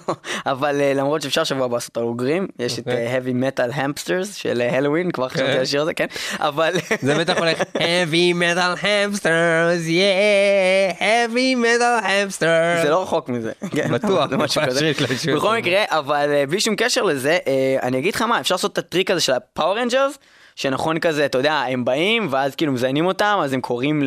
אבל 0.46 0.80
אה, 0.80 0.94
למרות 0.94 1.22
שאפשר 1.22 1.44
שבוע 1.44 1.64
הבא 1.64 1.76
לעשות 1.76 1.96
על 1.96 2.02
אוגרים, 2.02 2.46
יש 2.58 2.78
את 2.78 2.78
אוקיי. 2.78 3.06
אה, 3.06 3.18
heavy 3.18 3.32
metal 3.32 3.74
hamsters 3.74 4.34
של 4.34 4.60
אה, 4.60 4.76
Helloween, 4.76 5.10
כבר 5.10 5.28
חשבתי 5.28 5.46
כן. 5.46 5.56
על 5.56 5.62
השיר 5.62 5.82
הזה, 5.82 5.94
כן? 5.94 6.06
אבל... 6.38 6.72
זה 7.02 7.14
בטח 7.18 7.38
הולך 7.38 7.60
heavy 7.60 8.34
metal 8.34 8.82
hamsters, 8.82 9.88
yeah, 9.88 10.98
heavy 10.98 11.56
metal 11.62 12.04
hamsters. 12.04 12.82
זה 12.82 12.90
לא 12.90 13.02
רחוק 13.02 13.28
מזה. 13.28 13.52
כן? 13.76 13.92
בטוח, 13.92 14.30
זה 14.30 14.36
משהו 14.36 14.62
כזה. 14.66 14.92
בכל. 15.36 15.56
מקרה, 15.56 15.84
אבל 15.88 16.30
אה, 16.30 16.46
בלי 16.46 16.60
שום 16.60 16.76
קשר 16.76 17.02
לזה, 17.02 17.38
אה, 17.46 17.76
אני 17.82 17.98
אגיד 17.98 18.14
לך 18.14 18.22
מה, 18.22 18.40
אפשר 18.40 18.54
לעשות 18.54 18.72
את 18.72 18.78
הטריק 18.78 19.10
הזה 19.10 19.20
של 19.20 19.32
ה 19.32 19.40
Power 19.40 19.78
Rangers, 19.78 20.18
שנכון 20.58 20.98
כזה, 20.98 21.24
אתה 21.24 21.38
יודע, 21.38 21.52
הם 21.52 21.84
באים, 21.84 22.28
ואז 22.30 22.54
כאילו 22.54 22.72
מזיינים 22.72 23.06
אותם, 23.06 23.38
אז 23.42 23.52
הם 23.52 23.60
קוראים 23.60 24.02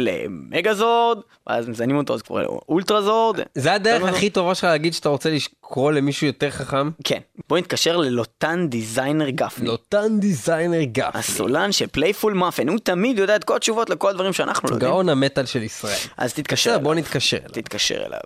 ל 0.49 0.57
Megazord, 0.57 1.19
ואז 1.47 1.67
מזיינים 1.67 1.97
אותו, 1.97 2.13
אז 2.13 2.21
קוראים 2.21 2.45
לו 2.45 2.61
Ultrazord. 2.69 3.39
זה 3.55 3.73
הדרך 3.73 4.01
לא, 4.01 4.07
הכי 4.07 4.29
טובה 4.29 4.55
שלך 4.55 4.63
להגיד 4.63 4.93
שאתה 4.93 5.09
רוצה 5.09 5.29
לקרוא 5.29 5.91
למישהו 5.91 6.27
יותר 6.27 6.49
חכם? 6.49 6.89
כן, 7.03 7.19
בוא 7.49 7.57
נתקשר 7.57 7.97
ללוטן 7.97 8.67
Designer 8.69 9.29
גפני. 9.29 9.67
לוטן 9.67 10.19
Designer 10.19 10.82
גפני. 10.83 11.19
הסולן 11.19 11.71
של 11.71 11.87
Playful 11.88 12.34
Muffin, 12.34 12.69
הוא 12.69 12.79
תמיד 12.83 13.19
יודע 13.19 13.35
את 13.35 13.43
כל 13.43 13.55
התשובות 13.55 13.89
לכל 13.89 14.09
הדברים 14.09 14.33
שאנחנו 14.33 14.69
לא 14.69 14.73
יודעים. 14.73 14.91
גאון 14.91 15.09
המטאל 15.09 15.45
של 15.45 15.63
ישראל. 15.63 15.97
אז 16.17 16.33
תתקשר 16.33 16.69
אליו. 16.69 16.81
בוא 16.81 16.95
נתקשר 16.95 17.37
אליו. 17.37 17.49
תתקשר 17.51 18.05
אליו. 18.05 18.21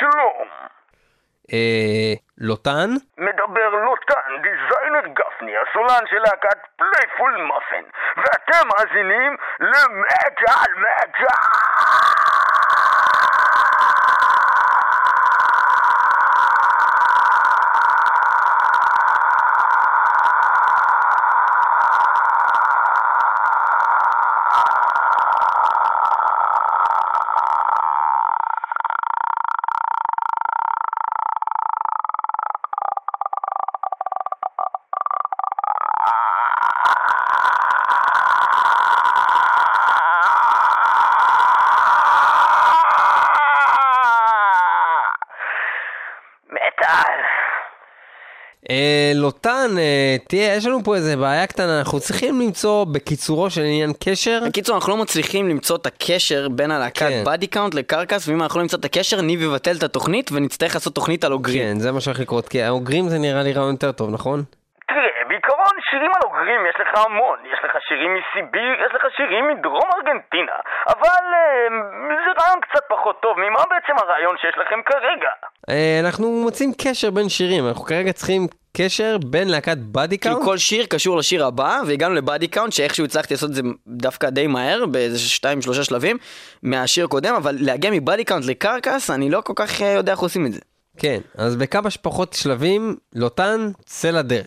שלום, 0.00 0.48
אה, 1.52 2.12
לוטן? 2.38 2.90
מדבר 3.18 3.68
לוטן, 3.68 4.42
Designer 4.42 5.06
גפני, 5.06 5.52
הסולן 5.56 6.06
של 6.10 6.18
להקת 6.18 6.58
Playful 6.76 7.36
Muffin, 7.36 7.84
ואתם 8.16 8.68
מאזינים 8.68 9.36
למטאל 9.60 10.72
מטאל! 10.76 10.78
מטאל! 10.78 11.97
לוטן, 49.22 49.70
אה, 49.78 50.16
תראה, 50.28 50.54
יש 50.56 50.66
לנו 50.66 50.84
פה 50.84 50.94
איזה 50.94 51.16
בעיה 51.16 51.46
קטנה, 51.46 51.78
אנחנו 51.78 52.00
צריכים 52.00 52.40
למצוא 52.40 52.86
בקיצורו 52.94 53.50
של 53.50 53.60
עניין 53.60 53.90
קשר. 54.04 54.38
בקיצור, 54.48 54.74
אנחנו 54.76 54.92
לא 54.92 55.02
מצליחים 55.02 55.48
למצוא 55.48 55.76
את 55.76 55.86
הקשר 55.86 56.48
בין 56.48 56.70
הלהקת 56.70 56.98
כן. 56.98 57.22
Body 57.26 57.46
Count 57.46 57.74
ל 57.74 57.80
Carcass, 57.80 58.28
ואם 58.28 58.42
אנחנו 58.42 58.58
לא 58.58 58.62
נמצא 58.62 58.76
את 58.76 58.84
הקשר, 58.84 59.20
ניב 59.20 59.42
יבטל 59.42 59.76
את 59.78 59.82
התוכנית 59.82 60.30
ונצטרך 60.32 60.74
לעשות 60.74 60.94
תוכנית 60.94 61.24
על 61.24 61.32
אוגרים. 61.32 61.62
כן, 61.62 61.78
זה 61.78 61.92
מה 61.92 62.00
שהולך 62.00 62.20
לקרות, 62.20 62.48
כי 62.48 62.62
האוגרים 62.62 63.04
זה 63.08 63.18
נראה 63.18 63.42
לי 63.42 63.52
רעיון 63.52 63.70
יותר 63.70 63.92
טוב, 63.92 64.10
נכון? 64.10 64.42
תראה, 64.88 65.28
בעיקרון 65.28 65.74
שירים 65.90 66.12
על 66.16 66.22
אוגרים 66.24 66.60
יש 66.70 66.76
לך 66.82 66.90
המון, 67.04 67.38
יש 67.52 67.60
לך 67.64 67.72
שירים 67.88 68.10
מסיביר, 68.18 68.72
יש 68.84 68.92
לך 68.94 69.02
שירים 69.16 69.44
מדרום 69.48 69.88
ארגנטינה, 69.96 70.58
אבל 70.94 71.22
אה, 71.34 71.68
זה 72.24 72.30
רעיון 72.40 72.60
קצת 72.60 72.84
פחות 72.88 73.16
טוב, 73.22 73.38
ממה 73.38 73.62
בעצם 73.70 73.94
הרעיון 74.02 74.36
שיש 74.40 74.54
לכם 74.62 74.80
כרגע? 74.86 75.32
אה, 75.70 75.96
אנחנו 76.04 76.26
מוצאים 76.44 76.70
קשר 76.82 77.10
בין 77.10 77.28
שירים, 77.28 77.68
אנחנו 77.68 77.84
כרגע 77.84 78.12
צריכים 78.12 78.42
קשר 78.80 79.18
בין 79.26 79.48
להקת 79.48 79.78
Body 79.78 80.18
כאילו 80.18 80.34
Count. 80.34 80.48
כל 80.48 80.58
שיר 80.58 80.86
קשור 80.86 81.16
לשיר 81.16 81.46
הבא, 81.46 81.80
והגענו 81.86 82.14
ל 82.14 82.21
Body 82.21 82.48
Count, 82.48 82.72
שאיכשהו 82.72 83.04
הצלחתי 83.04 83.34
לעשות 83.34 83.50
את 83.50 83.54
זה 83.54 83.62
דווקא 83.86 84.30
די 84.30 84.46
מהר, 84.46 84.86
באיזה 84.86 85.18
שתיים 85.18 85.62
שלושה 85.62 85.84
שלבים, 85.84 86.16
מהשיר 86.62 87.04
הקודם, 87.04 87.34
אבל 87.34 87.56
להגיע 87.60 87.90
מ 87.90 87.97
Body 87.97 88.24
Count 88.24 88.44
ל 88.44 88.51
Carcass, 88.51 89.10
אני 89.10 89.30
לא 89.30 89.40
כל 89.40 89.52
כך 89.56 89.82
אה, 89.82 89.86
יודע 89.92 90.12
איך 90.12 90.20
עושים 90.20 90.46
את 90.46 90.52
זה. 90.52 90.60
כן, 90.96 91.20
אז 91.34 91.56
בכמה 91.56 91.90
שפחות 91.90 92.32
שלבים, 92.32 92.96
לוטן, 93.14 93.70
צא 93.84 94.10
לדרך. 94.10 94.46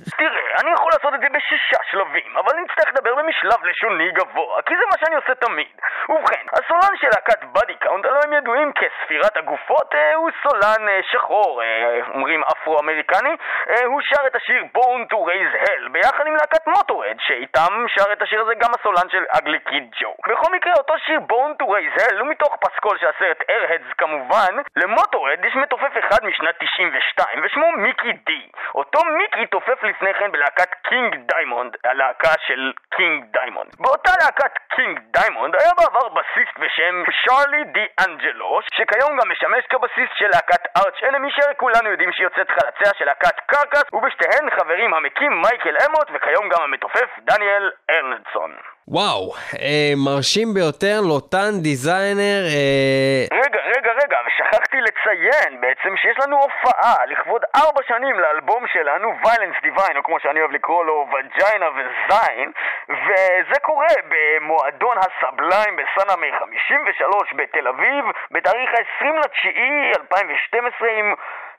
לעשות 1.02 1.14
את 1.14 1.20
זה 1.20 1.30
בשישה 1.38 1.78
שלבים, 1.91 2.38
אבל 2.38 2.54
נצטרך 2.64 2.93
לדבר 2.93 3.16
במשלב 3.16 3.64
לשוני 3.64 4.12
גבוה, 4.12 4.62
כי 4.62 4.74
זה 4.78 4.84
מה 4.91 4.97
שאני 4.99 5.16
עושה 5.16 5.36
תמיד. 5.36 5.74
ובכן, 6.10 6.45
הסולן 6.54 6.97
של 7.02 7.08
להקת 7.16 7.43
Body 7.43 7.76
Count, 7.76 8.05
הלוא 8.06 8.22
הם 8.24 8.34
ידועים 8.34 8.72
כספירת 8.74 9.38
הגופות, 9.38 9.95
אה, 9.95 10.16
הוא 10.16 10.30
סולן 10.43 10.89
אה, 10.89 10.99
שחור, 11.12 11.64
אה, 11.64 11.99
אומרים 12.14 12.43
אפרו-אמריקני, 12.43 13.36
אה, 13.70 13.86
הוא 13.86 14.02
שר 14.02 14.28
את 14.28 14.36
השיר 14.36 14.64
Born 14.78 15.02
to 15.12 15.18
Raise 15.30 15.56
Hell, 15.64 15.89
ביחד 15.91 16.28
עם 16.28 16.34
להקת 16.34 16.68
Motörhead, 16.68 17.18
שאיתם 17.20 17.86
שר 17.88 18.14
את 18.14 18.22
השיר 18.22 18.41
הזה 18.41 18.54
גם 18.56 18.70
הסולן 18.80 19.10
של 19.10 19.24
Ugly 19.30 19.59
Kid 19.59 19.89
Joe. 19.99 20.14
בכל 20.28 20.54
מקרה, 20.54 20.74
אותו 20.74 20.93
שיר 20.97 21.20
Born 21.30 21.64
to 21.64 21.66
Raise 21.66 22.02
Hell 22.02 22.20
הוא 22.20 22.28
מתוך 22.28 22.56
פסקול 22.56 22.97
של 22.97 23.08
הסרט 23.08 23.41
Airheads 23.41 23.93
כמובן, 23.97 24.54
ל 24.76 24.82
Motörhead 24.82 25.45
יש 25.45 25.56
מתופף 25.56 25.93
אחד 25.99 26.26
משנת 26.26 26.56
92, 26.60 27.41
ושמו 27.43 27.72
מיקי 27.72 28.12
די. 28.14 28.47
אותו 28.76 28.99
מיקי 29.18 29.45
תופף 29.45 29.84
לפני 29.84 30.14
כן 30.14 30.32
בלהקת 30.32 30.70
King 30.91 31.16
Diamond, 31.34 31.78
הלהקה 31.84 32.34
של 32.48 32.72
King 32.95 33.26
Diamond. 33.34 33.70
באותה 33.80 34.12
להקת 34.22 34.54
King 34.76 34.99
Diamond 35.14 35.55
היה 35.56 35.72
בעבר 35.78 36.08
בסיסט 36.10 36.56
בשם 36.60 37.04
שרלי 37.12 37.64
די 37.64 37.86
אנג'לו, 38.06 38.60
שכיום 38.74 39.12
גם 39.20 39.32
משמש 39.32 39.64
כבסיסט 39.70 40.14
של 40.16 40.28
להקת 40.28 40.64
Arch 40.78 41.03
Enemy, 41.03 41.32
שכולנו 41.32 41.89
יודעים 41.89 42.12
שהיא 42.12 42.26
יוצאת 42.26 42.52
חלציה 42.52 42.92
של 42.98 43.06
להקת 43.06 43.39
Carcass, 43.45 43.93
ובשתיהן 43.94 44.50
חברים 44.60 44.94
המקים 44.94 45.42
מייקל 45.42 45.76
אמוט, 45.86 46.08
וכיום 46.14 46.50
גם 46.50 46.62
המתופף 46.64 47.10
דניאל 47.20 47.72
ארנדסון. 47.89 48.52
וואו, 48.88 49.34
אה, 49.61 49.93
מרשים 50.05 50.53
ביותר, 50.53 50.97
לוטן 51.09 51.51
דיזיינר, 51.61 52.41
אה, 52.55 53.38
רגע, 53.43 53.59
רגע, 53.75 53.91
רגע, 54.03 54.17
ושכחתי 54.27 54.77
לציין 54.82 55.61
בעצם 55.61 55.97
שיש 55.97 56.17
לנו 56.23 56.38
הופעה 56.38 57.05
לכבוד 57.05 57.41
ארבע 57.55 57.82
שנים 57.88 58.19
לאלבום 58.19 58.67
שלנו, 58.73 59.07
ויילנס 59.23 59.55
דיוויין, 59.61 59.97
או 59.97 60.03
כמו 60.03 60.19
שאני 60.19 60.39
אוהב 60.39 60.51
לקרוא 60.51 60.86
לו, 60.86 61.07
וג'יינה 61.11 61.69
וזין, 61.69 62.51
וזה 62.89 63.59
קורה 63.61 63.93
במועדון 64.09 64.97
הסבליים 64.97 65.75
בסנאמי 65.75 66.32
53 66.39 67.34
בתל 67.34 67.67
אביב, 67.67 68.05
בתאריך 68.32 68.69
ה-20 68.69 69.25
לתשיעי 69.25 69.91
2012 70.01 70.88
עם 70.99 71.13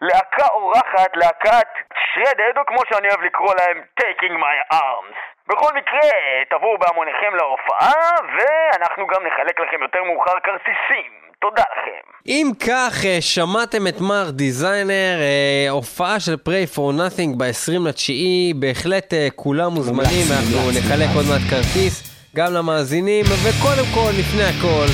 להקה 0.09 0.47
אורחת, 0.55 1.11
להקת 1.15 1.69
שרדד, 2.13 2.55
או 2.59 2.63
כמו 2.67 2.81
שאני 2.89 3.09
אוהב 3.09 3.23
לקרוא 3.23 3.55
להם, 3.55 3.83
Taking 4.01 4.37
My 4.45 4.75
Arms. 4.75 5.17
בכל 5.49 5.71
מקרה, 5.75 6.11
תבואו 6.51 6.79
בהמוניכם 6.79 7.35
להופעה, 7.35 8.03
ואנחנו 8.35 9.07
גם 9.07 9.27
נחלק 9.27 9.61
לכם 9.61 9.83
יותר 9.83 10.03
מאוחר 10.05 10.41
כרטיסים. 10.43 11.13
תודה 11.41 11.63
לכם. 11.73 12.03
אם 12.27 12.47
כך, 12.67 13.05
אה, 13.05 13.17
שמעתם 13.21 13.87
את 13.87 14.01
מר 14.01 14.31
דיזיינר, 14.31 15.19
אה, 15.21 15.71
הופעה 15.71 16.21
של 16.21 16.35
Pray 16.49 16.77
for 16.77 16.93
Nothing 17.01 17.39
ב-20 17.39 17.89
לתשיעי, 17.89 18.53
בהחלט 18.57 19.15
אה, 19.15 19.29
כולם 19.37 19.71
מוזמנים, 19.73 20.27
אנחנו 20.37 20.71
נחלק 20.79 21.09
עוד 21.15 21.25
מעט 21.31 21.43
כרטיס, 21.51 21.95
גם 22.37 22.53
למאזינים, 22.53 23.25
וקודם 23.25 23.87
כל, 23.95 24.11
לפני 24.19 24.45
הכל, 24.45 24.87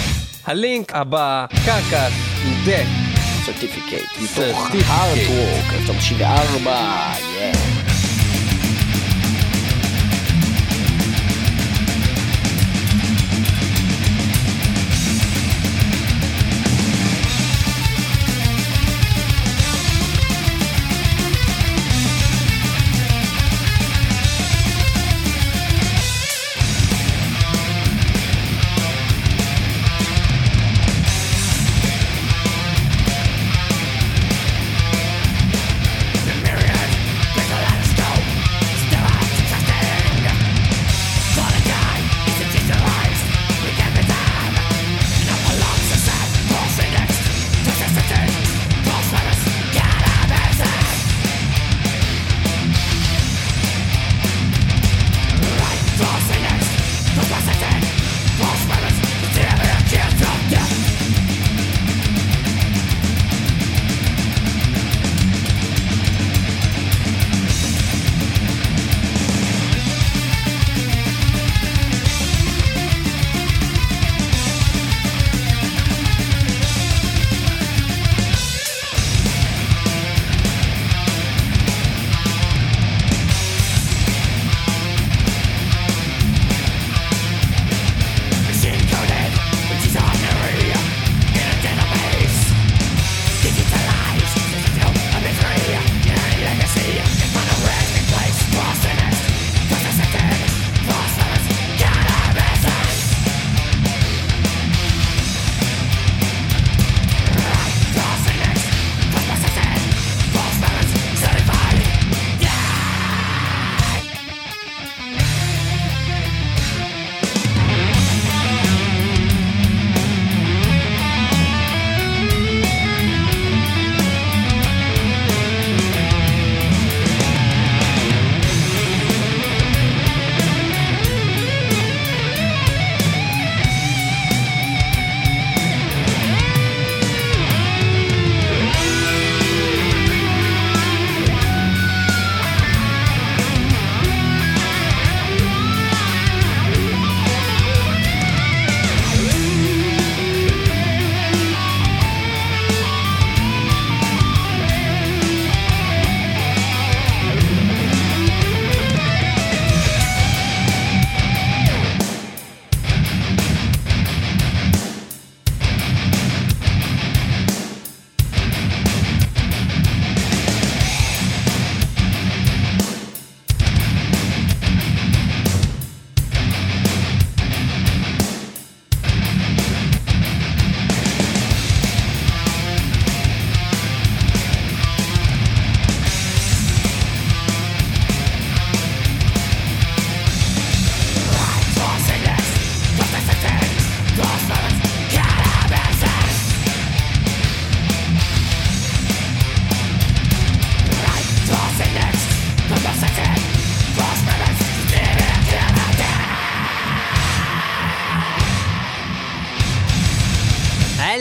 הלינק 0.46 0.92
הבא, 0.94 1.46
קרקס, 1.66 2.12
דק. 2.66 3.07
סרטיפיקייט, 3.53 4.11
מתוך 4.22 4.68
Certificate. 4.70 4.84
הארדוורק, 4.86 5.72
1994, 5.74 6.38
yeah. 6.40 6.49
The 6.53 6.61
myriad, 6.64 7.67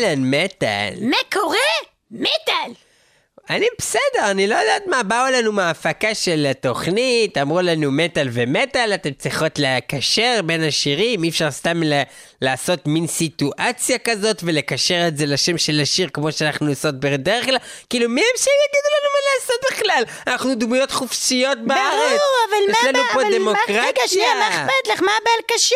אהלן, 0.07 0.33
מטאל. 0.33 0.93
מה 1.01 1.17
קורה? 1.33 1.57
מטאל. 2.11 2.71
אני 3.49 3.65
בסדר, 3.79 4.16
אני 4.31 4.47
לא 4.47 4.55
יודעת 4.55 4.87
מה, 4.87 5.03
באו 5.03 5.25
לנו 5.33 5.51
מההפקה 5.51 6.15
של 6.15 6.47
התוכנית, 6.51 7.37
אמרו 7.37 7.61
לנו 7.61 7.91
מטאל 7.91 8.27
ומטאל, 8.31 8.93
אתם 8.93 9.09
צריכות 9.19 9.51
לקשר 9.59 10.39
בין 10.45 10.63
השירים, 10.63 11.23
אי 11.23 11.29
אפשר 11.29 11.51
סתם 11.51 11.83
ל- 11.83 12.01
לעשות 12.41 12.87
מין 12.87 13.07
סיטואציה 13.07 13.97
כזאת 14.03 14.37
ולקשר 14.43 15.05
את 15.07 15.17
זה 15.17 15.25
לשם 15.25 15.57
של 15.57 15.79
השיר 15.81 16.09
כמו 16.13 16.31
שאנחנו 16.31 16.69
עושות 16.69 16.99
בדרך 16.99 17.45
כלל, 17.45 17.57
כאילו 17.89 18.09
מי 18.09 18.21
הם 18.21 18.37
שהם 18.37 18.53
יגידו 18.67 18.89
לנו 18.95 19.09
מה 19.13 19.19
לעשות 19.33 19.61
בכלל? 19.71 20.03
אנחנו 20.33 20.55
דמויות 20.55 20.91
חופשיות 20.91 21.57
בארץ. 21.67 21.81
ברור, 21.91 22.35
אבל 22.49 22.71
יש 22.71 22.77
מה 22.83 22.89
לנו 22.89 22.99
הבעיה? 23.11 23.29
פה 23.31 23.37
דמוקרטיה. 23.37 23.81
רגע, 23.83 24.01
שנייה, 24.07 24.33
מה 24.35 24.49
אכפת 24.49 24.87
לך? 24.93 25.01
מה 25.01 25.11
הבעיה 25.21 25.37
לקשר? 25.43 25.75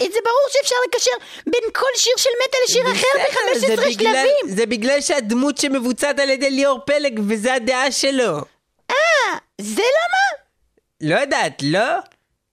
הרי 0.00 0.12
זה 0.12 0.18
ברור 0.24 0.46
שאפשר 0.52 0.76
לקשר 0.88 1.10
בין 1.46 1.70
כל 1.74 1.86
שיר 1.96 2.12
של 2.16 2.30
מטאל 2.46 2.60
לשיר 2.68 2.82
אחר 2.92 3.20
בסדר, 3.56 3.66
זה 3.68 3.76
ב-15 3.76 3.88
בגלל- 3.88 4.12
שלבים. 4.14 4.56
זה 4.56 4.66
בגלל 4.66 5.00
שהדמות 5.00 5.58
שמבוצעת 5.58 6.18
על 6.20 6.30
ידי 6.30 6.50
ליאור 6.50 6.78
פלג, 6.86 7.20
וזה 7.28 7.54
הדעה 7.54 7.77
שלו. 7.90 8.38
אה, 8.90 8.96
זה 9.60 9.82
למה? 9.82 10.42
לא 11.00 11.20
יודעת, 11.20 11.62
לא? 11.62 11.88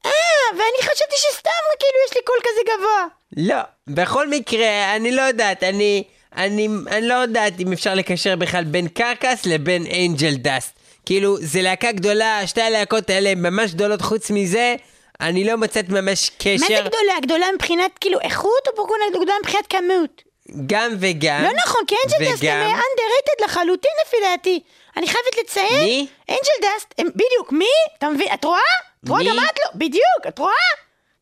אה, 0.06 0.12
ואני 0.52 0.82
חשבתי 0.82 1.16
שסתם 1.16 1.50
כאילו 1.80 1.98
יש 2.10 2.16
לי 2.16 2.22
קול 2.26 2.38
כזה 2.44 2.62
גבוה. 2.78 3.06
לא. 3.38 3.62
בכל 3.88 4.28
מקרה, 4.30 4.96
אני 4.96 5.12
לא 5.12 5.22
יודעת, 5.22 5.64
אני... 5.64 6.04
אני, 6.38 6.68
אני 6.88 7.08
לא 7.08 7.14
יודעת 7.14 7.54
אם 7.60 7.74
אפשר 7.74 7.96
לקשר 7.96 8.36
בכלל 8.36 8.64
בין 8.64 8.88
קרקס 8.88 9.46
לבין 9.46 9.86
אנג'ל 9.86 10.36
דאסט. 10.36 10.80
כאילו, 11.06 11.38
זה 11.40 11.62
להקה 11.62 11.92
גדולה, 11.92 12.48
שתי 12.48 12.62
הלהקות 12.62 13.10
האלה 13.10 13.30
הן 13.30 13.42
ממש 13.42 13.74
גדולות, 13.74 14.02
חוץ 14.02 14.32
מזה, 14.32 14.76
אני 15.22 15.44
לא 15.44 15.56
מוצאת 15.56 15.90
ממש 15.90 16.30
קשר. 16.38 16.52
מה 16.60 16.68
זה 16.68 16.90
גדולה? 16.90 17.14
גדולה 17.22 17.46
מבחינת 17.56 17.92
כאילו 18.00 18.20
איכות 18.20 18.68
או 18.78 18.86
גדולה 19.14 19.34
מבחינת 19.42 19.68
כמות? 19.68 20.24
גם 20.66 20.96
וגם. 21.00 21.44
לא 21.44 21.50
נכון, 21.66 21.82
כי 21.88 21.96
אנג'ל 22.06 22.32
דאסט 22.32 22.44
הם 22.44 22.62
וגם. 22.62 22.80
underrated 22.80 23.46
לחלוטין 23.46 23.92
לפי 24.06 24.18
דעתי. 24.24 24.60
אני 24.98 25.08
חייבת 25.08 25.38
לציין. 25.43 25.84
מי? 25.84 26.08
אנג'ל 26.30 26.62
דאסט, 26.62 26.93
בדיוק, 27.00 27.52
מי? 27.52 27.66
אתה 27.98 28.10
מבין? 28.10 28.28
את 28.34 28.43
רואה? 28.43 28.60
את 29.04 29.10
רואה? 29.10 29.24
גם 29.24 29.30
את 29.30 29.60
לא. 29.60 29.72
בדיוק, 29.76 30.28
את 30.28 30.39
רואה? 30.39 30.54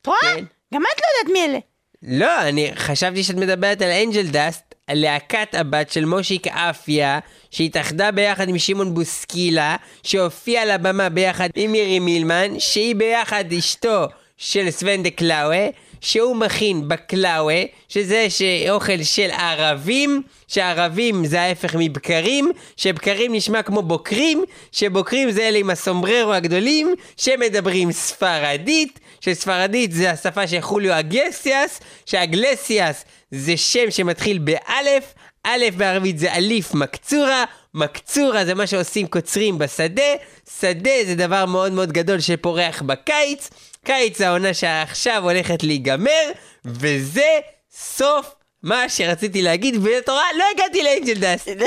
את 0.02 0.08
רואה? 0.08 0.20
כן. 0.22 0.46
גם 0.74 0.82
את 0.82 1.02
לא 1.02 1.20
יודעת 1.20 1.34
מי 1.34 1.46
אלה. 1.46 1.60
לא, 2.04 2.42
אני 2.42 2.72
חשבתי 2.76 3.24
שאת 3.24 3.36
מדברת 3.36 3.82
על 3.82 3.90
אנג'ל 3.90 4.28
דאסט, 4.28 4.76
להקת 4.92 5.56
הבת 5.56 5.92
של 5.92 6.06
מושיק 6.06 6.48
אפיה, 6.48 7.20
שהתאחדה 7.52 8.12
ביחד 8.12 8.50
עם 8.50 8.60
שמעון 8.60 8.94
בוסקילה, 8.94 9.76
שהופיעה 10.04 10.64
על 10.64 10.72
הבמה 10.72 11.10
ביחד 11.10 11.50
עם 11.56 11.72
מירי 11.72 12.00
מילמן, 12.00 12.60
שהיא 12.60 12.96
ביחד 12.96 13.46
אשתו 13.58 14.06
של 14.38 14.72
סוון 14.72 15.04
דה 15.04 15.10
קלאווה, 15.10 15.68
שהוא 16.04 16.36
מכין 16.36 16.88
בקלאווה, 16.88 17.64
שזה 17.90 18.28
אוכל 18.70 19.04
של 19.04 19.30
ערבים, 19.32 20.22
שערבים 20.48 21.26
זה 21.26 21.42
ההפך 21.42 21.76
מבקרים, 21.80 22.52
שבקרים 22.78 23.36
נשמע 23.36 23.62
כמו 23.62 23.82
בוקרים, 23.82 24.44
שבוקרים 24.72 25.32
זה 25.32 25.42
אלה 25.48 25.58
עם 25.58 25.70
הסומבררו 25.70 26.34
הגדולים, 26.34 26.94
שמדברים 27.18 27.92
ספרדית, 27.92 29.00
שספרדית 29.22 29.92
זה 29.92 30.12
השפה 30.12 30.48
של 30.48 30.62
חוליו 30.62 31.00
אגלסיאס, 31.00 31.80
שאגלסיאס 32.06 33.06
זה 33.32 33.58
שם 33.58 33.92
שמתחיל 33.92 34.38
באלף, 34.38 35.14
א' 35.44 35.66
בערבית 35.78 36.20
זה 36.20 36.34
אליף 36.34 36.74
מקצורה, 36.74 37.46
מקצורה 37.74 38.46
זה 38.46 38.56
מה 38.56 38.68
שעושים 38.68 39.08
קוצרים 39.08 39.58
בשדה, 39.58 40.14
שדה 40.60 40.92
זה 41.06 41.16
דבר 41.16 41.46
מאוד 41.46 41.72
מאוד 41.72 41.92
גדול 41.92 42.20
שפורח 42.20 42.82
בקיץ, 42.82 43.50
קיץ 43.84 44.22
העונה 44.22 44.54
שעכשיו 44.54 45.24
הולכת 45.24 45.64
להיגמר, 45.64 46.32
וזה 46.66 47.40
סוף 47.72 48.36
מה 48.64 48.90
שרציתי 48.90 49.42
להגיד, 49.42 49.76
ואת 49.84 50.10
רואה, 50.10 50.34
לא 50.38 50.44
הגעתי 50.54 50.84
לאנג'ל 50.84 51.14
דאסט. 51.14 51.48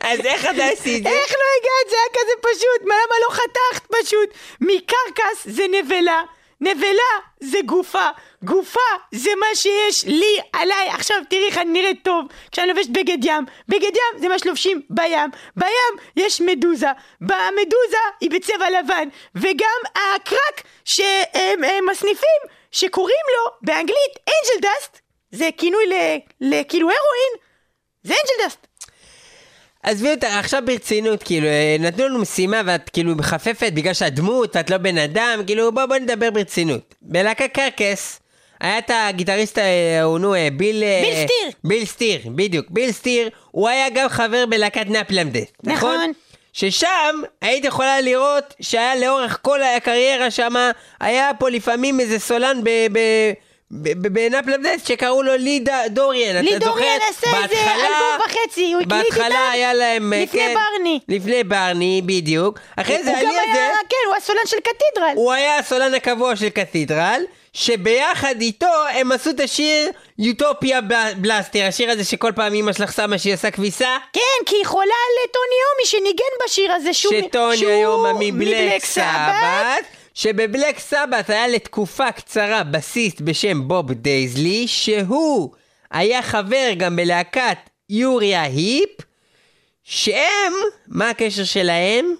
אז 0.00 0.20
איך 0.20 0.44
אתה 0.44 0.66
עשית 0.66 1.06
את 1.06 1.12
זה? 1.12 1.18
איך 1.18 1.32
לא 1.32 1.46
הגעת? 1.60 1.90
זה 1.90 1.96
היה 1.96 2.10
כזה 2.12 2.32
פשוט. 2.40 2.88
מה, 2.88 2.94
למה 2.94 3.14
לא 3.28 3.34
חתכת 3.34 3.86
פשוט? 3.86 4.30
מקרקס 4.60 5.44
זה 5.44 5.64
נבלה. 5.70 6.22
נבלה 6.60 7.12
זה 7.40 7.58
גופה, 7.66 8.08
גופה 8.44 8.80
זה 9.12 9.30
מה 9.40 9.46
שיש 9.54 10.04
לי 10.04 10.40
עליי. 10.52 10.88
עכשיו 10.88 11.16
תראי 11.30 11.46
איך 11.46 11.58
אני 11.58 11.70
נראית 11.70 12.04
טוב 12.04 12.26
כשאני 12.52 12.68
לובשת 12.68 12.90
בגד 12.90 13.24
ים. 13.24 13.44
בגד 13.68 13.82
ים 13.82 14.20
זה 14.20 14.28
מה 14.28 14.38
שלובשים 14.38 14.80
בים. 14.90 15.30
בים 15.56 15.94
יש 16.16 16.40
מדוזה. 16.40 16.88
במדוזה 17.20 18.04
היא 18.20 18.30
בצבע 18.30 18.70
לבן. 18.70 19.08
וגם 19.34 19.80
הקרק 19.94 20.62
שהם 20.84 21.64
הם 21.64 21.84
מסניפים 21.90 22.40
שקוראים 22.72 23.24
לו 23.36 23.50
באנגלית 23.62 24.14
אנג'ל 24.28 24.68
דאסט 24.68 25.00
זה 25.30 25.48
כינוי 25.56 25.84
לכאילו 26.40 26.88
הרואין 26.88 27.44
זה 28.02 28.14
אנג'ל 28.14 28.44
דאסט. 28.44 28.66
עזבי 29.82 30.10
אותך, 30.10 30.28
עכשיו 30.38 30.62
ברצינות, 30.66 31.22
כאילו, 31.22 31.46
אה, 31.46 31.76
נתנו 31.80 32.08
לנו 32.08 32.18
משימה 32.18 32.62
ואת 32.66 32.90
כאילו 32.90 33.14
מחפפת 33.14 33.72
בגלל 33.74 33.94
שאת 33.94 34.14
דמות, 34.14 34.56
את 34.56 34.70
לא 34.70 34.76
בן 34.76 34.98
אדם, 34.98 35.42
כאילו, 35.46 35.72
בוא, 35.72 35.86
בוא 35.86 35.96
נדבר 35.96 36.30
ברצינות. 36.30 36.94
בלהקה 37.02 37.48
קרקס, 37.48 38.20
היה 38.64 38.78
את 38.78 38.90
הגיטריסט 38.94 39.58
ההוא, 40.00 40.18
נו, 40.18 40.34
אה, 40.34 40.48
ביל... 40.52 40.82
אה, 40.82 41.02
ביל 41.02 41.14
סטיר. 41.14 41.50
ביל 41.64 41.84
סטיר, 41.84 42.20
בדיוק. 42.26 42.66
ביל 42.70 42.92
סטיר, 42.92 43.30
הוא 43.50 43.68
היה 43.68 43.90
גם 43.94 44.08
חבר 44.08 44.46
בלהקת 44.46 44.86
Napalm 44.86 45.16
Death, 45.16 45.46
נכון? 45.62 45.94
נכון. 45.96 46.12
ששם 46.52 47.22
היית 47.40 47.64
יכולה 47.64 48.00
לראות 48.00 48.54
שהיה 48.60 48.96
לאורך 48.96 49.38
כל 49.42 49.62
הקריירה 49.62 50.30
שמה, 50.30 50.70
היה 51.00 51.30
פה 51.38 51.50
לפעמים 51.50 52.00
איזה 52.00 52.18
סולן 52.18 52.60
ב... 52.64 52.70
ב 52.92 52.98
ב 53.70 53.80
Napalm 53.80 54.39
Death 54.39 54.88
שקראו 54.88 55.22
לו 55.22 55.36
לי 55.36 55.64
דוריאן, 55.90 56.44
לי 56.44 56.56
אתה 56.56 56.64
זוכר? 56.64 56.78
דוריאן 56.78 56.98
עשה 57.10 57.26
איזה 57.44 57.74
אלבום 57.74 58.26
וחצי, 58.26 58.72
הוא 58.72 58.82
הקליט 58.82 59.04
איתם 59.04 59.18
בהתחלה 59.18 59.50
היה 59.50 59.74
להם... 59.74 60.12
אה, 60.12 60.22
לפני 60.22 60.40
כן, 60.40 60.54
ברני. 60.54 61.00
לפני 61.08 61.44
ברני, 61.44 62.02
בדיוק. 62.06 62.58
אחרי 62.76 63.02
זה 63.02 63.10
הוא 63.10 63.20
גם 63.20 63.28
היה, 63.28 63.70
כן, 63.88 63.96
הוא 64.06 64.16
הסולן 64.16 64.46
של 64.46 64.56
קתדרל. 64.56 65.12
הוא 65.14 65.32
היה 65.32 65.58
הסולן 65.58 65.94
הקבוע 65.94 66.36
של 66.36 66.48
קתדרל, 66.48 67.22
שביחד 67.54 68.34
איתו 68.40 68.66
הם 68.94 69.12
עשו 69.12 69.30
את 69.30 69.40
השיר 69.40 69.90
יוטופיה 70.18 70.80
בלסטר, 71.16 71.64
השיר 71.68 71.90
הזה 71.90 72.04
שכל 72.04 72.32
פעם 72.34 72.54
אמא 72.54 72.72
שלך 72.72 72.92
שמה 72.92 73.18
שהיא 73.18 73.34
עושה 73.34 73.50
כביסה. 73.50 73.96
כן, 74.12 74.20
כי 74.46 74.56
היא 74.56 74.66
חולה 74.66 74.84
על 74.84 75.30
טוני 75.32 75.56
יומי 75.64 75.86
שניגן 75.86 76.44
בשיר 76.44 76.72
הזה 76.72 76.94
שהוא... 76.94 77.14
שטוני 77.28 78.30
מבלק 78.30 78.34
מבלק 78.34 78.84
סבת, 78.84 79.84
שבבלק 80.14 80.78
סבת 80.78 81.30
היה 81.30 81.48
לתקופה 81.48 82.12
קצרה 82.12 82.62
בסיסט 82.62 83.20
בשם 83.20 83.68
בוב 83.68 83.92
דייזלי, 83.92 84.68
שהוא 84.68 85.50
היה 85.90 86.22
חבר 86.22 86.70
גם 86.76 86.96
בלהקת 86.96 87.58
יוריה 87.90 88.42
היפ, 88.42 88.90
שהם, 89.84 90.52
מה 90.88 91.10
הקשר 91.10 91.44
שלהם? 91.44 92.14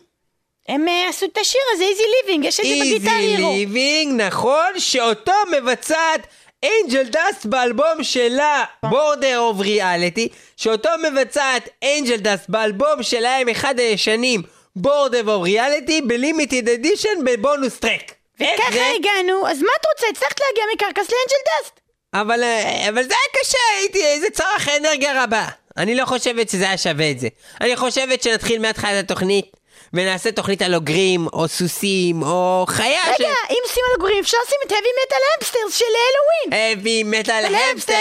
הם 0.68 0.88
אה, 0.88 1.08
עשו 1.08 1.26
את 1.26 1.38
השיר 1.38 1.60
הזה, 1.72 1.84
Easy 1.84 2.02
Living, 2.22 2.44
יש 2.44 2.60
את 2.60 2.64
זה 2.64 2.70
ב 2.80 2.82
Guitar 2.82 2.94
Easy 2.94 3.10
Hero. 3.10 3.52
Living, 3.52 4.22
נכון, 4.22 4.78
שאותו 4.78 5.32
מבצעת 5.52 6.26
Angel 6.64 7.02
Dust 7.02 7.46
באלבום 7.46 8.02
שלה, 8.02 8.64
Border 8.84 9.38
of 9.38 9.60
Reality, 9.60 10.28
שאותו 10.56 10.90
מבצעת 11.02 11.68
Angel 11.84 12.16
Dust 12.16 12.48
באלבום 12.48 13.02
שלהם, 13.02 13.48
אחד 13.48 13.78
הישנים, 13.78 14.42
Border 14.76 15.30
of 15.30 15.42
Reality, 15.42 16.00
ב 16.02 16.10
limited 16.11 16.68
edition 16.68 17.24
ב 17.24 17.33
bonus 17.33 17.76
track. 17.78 18.12
איך 18.40 18.60
ככה 18.60 18.72
זה? 18.72 18.92
הגענו, 18.98 19.48
אז 19.48 19.62
מה 19.62 19.68
את 19.80 19.86
רוצה? 19.94 20.06
הצלחת 20.10 20.40
להגיע 20.40 20.64
מ 20.74 20.79
Carcass 20.79 21.10
ל 21.10 21.19
Angel 21.19 21.62
Dust. 21.62 21.80
אבל, 22.14 22.42
אה, 22.42 22.88
אבל 22.88 23.02
זה 23.02 23.14
היה 23.14 23.42
קשה, 23.42 23.58
הייתי, 23.78 24.20
זה 24.20 24.30
צורך 24.30 24.68
אנרגיה 24.68 25.24
רבה. 25.24 25.46
אני 25.76 25.94
לא 25.94 26.04
חושבת 26.04 26.48
שזה 26.48 26.64
היה 26.64 26.78
שווה 26.78 27.10
את 27.10 27.20
זה. 27.20 27.28
אני 27.60 27.76
חושבת 27.76 28.22
שנתחיל 28.22 28.60
מהתחלת 28.60 29.04
התוכנית, 29.04 29.46
ונעשה 29.94 30.32
תוכנית 30.32 30.62
על 30.62 30.74
אוגרים, 30.74 31.26
או 31.32 31.48
סוסים, 31.48 32.22
או 32.22 32.64
חיה 32.68 33.02
ש... 33.04 33.20
רגע, 33.20 33.28
אם 33.50 33.56
עושים 33.62 33.82
על 33.88 33.94
הגורים, 33.96 34.18
אפשר 34.20 34.36
לשים 34.46 34.58
את 34.66 34.72
heavy 34.72 34.92
metal 35.00 35.44
hamsters 35.44 35.78
של 35.78 35.84
הלואוין. 36.04 36.78
heavy 36.78 37.04
metal 37.04 37.44
hamsters, 37.54 37.92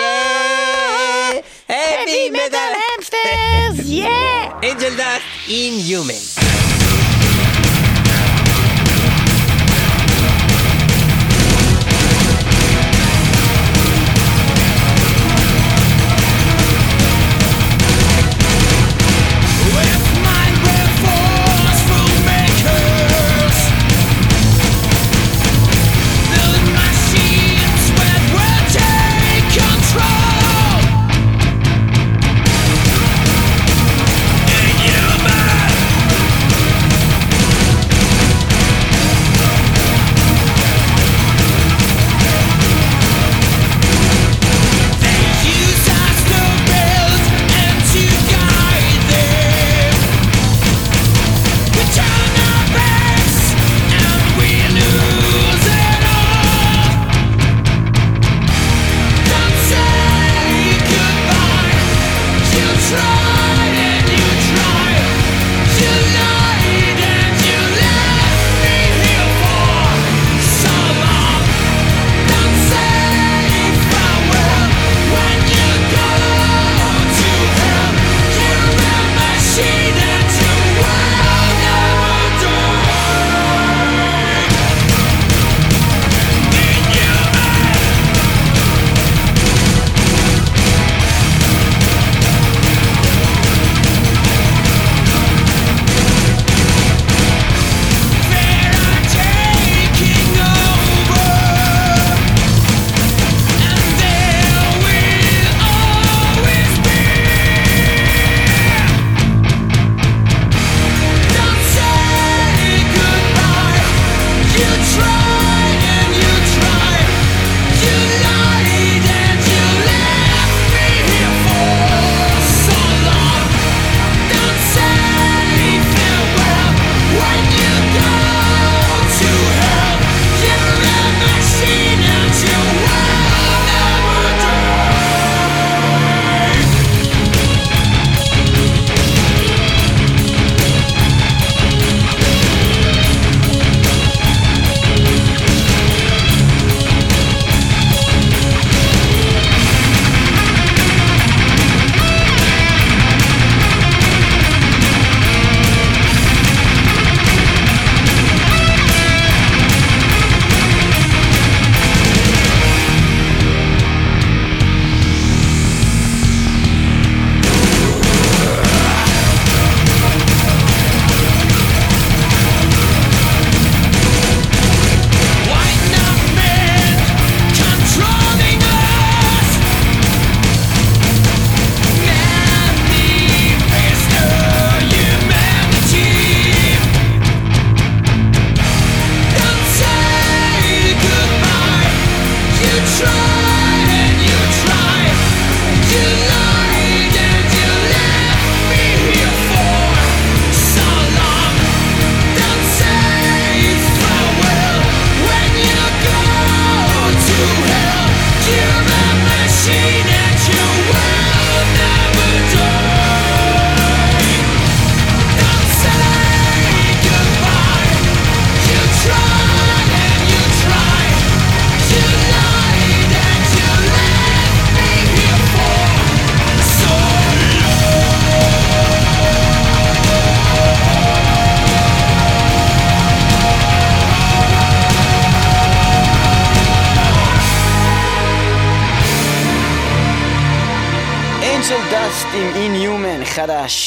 yeah! 0.00 1.72
heavy 1.72 2.30
metal 2.30 2.52
metal 2.52 2.72
hamsters, 2.82 3.76
yeah! 3.88 4.64
angel 4.64 4.94
dust 4.96 6.81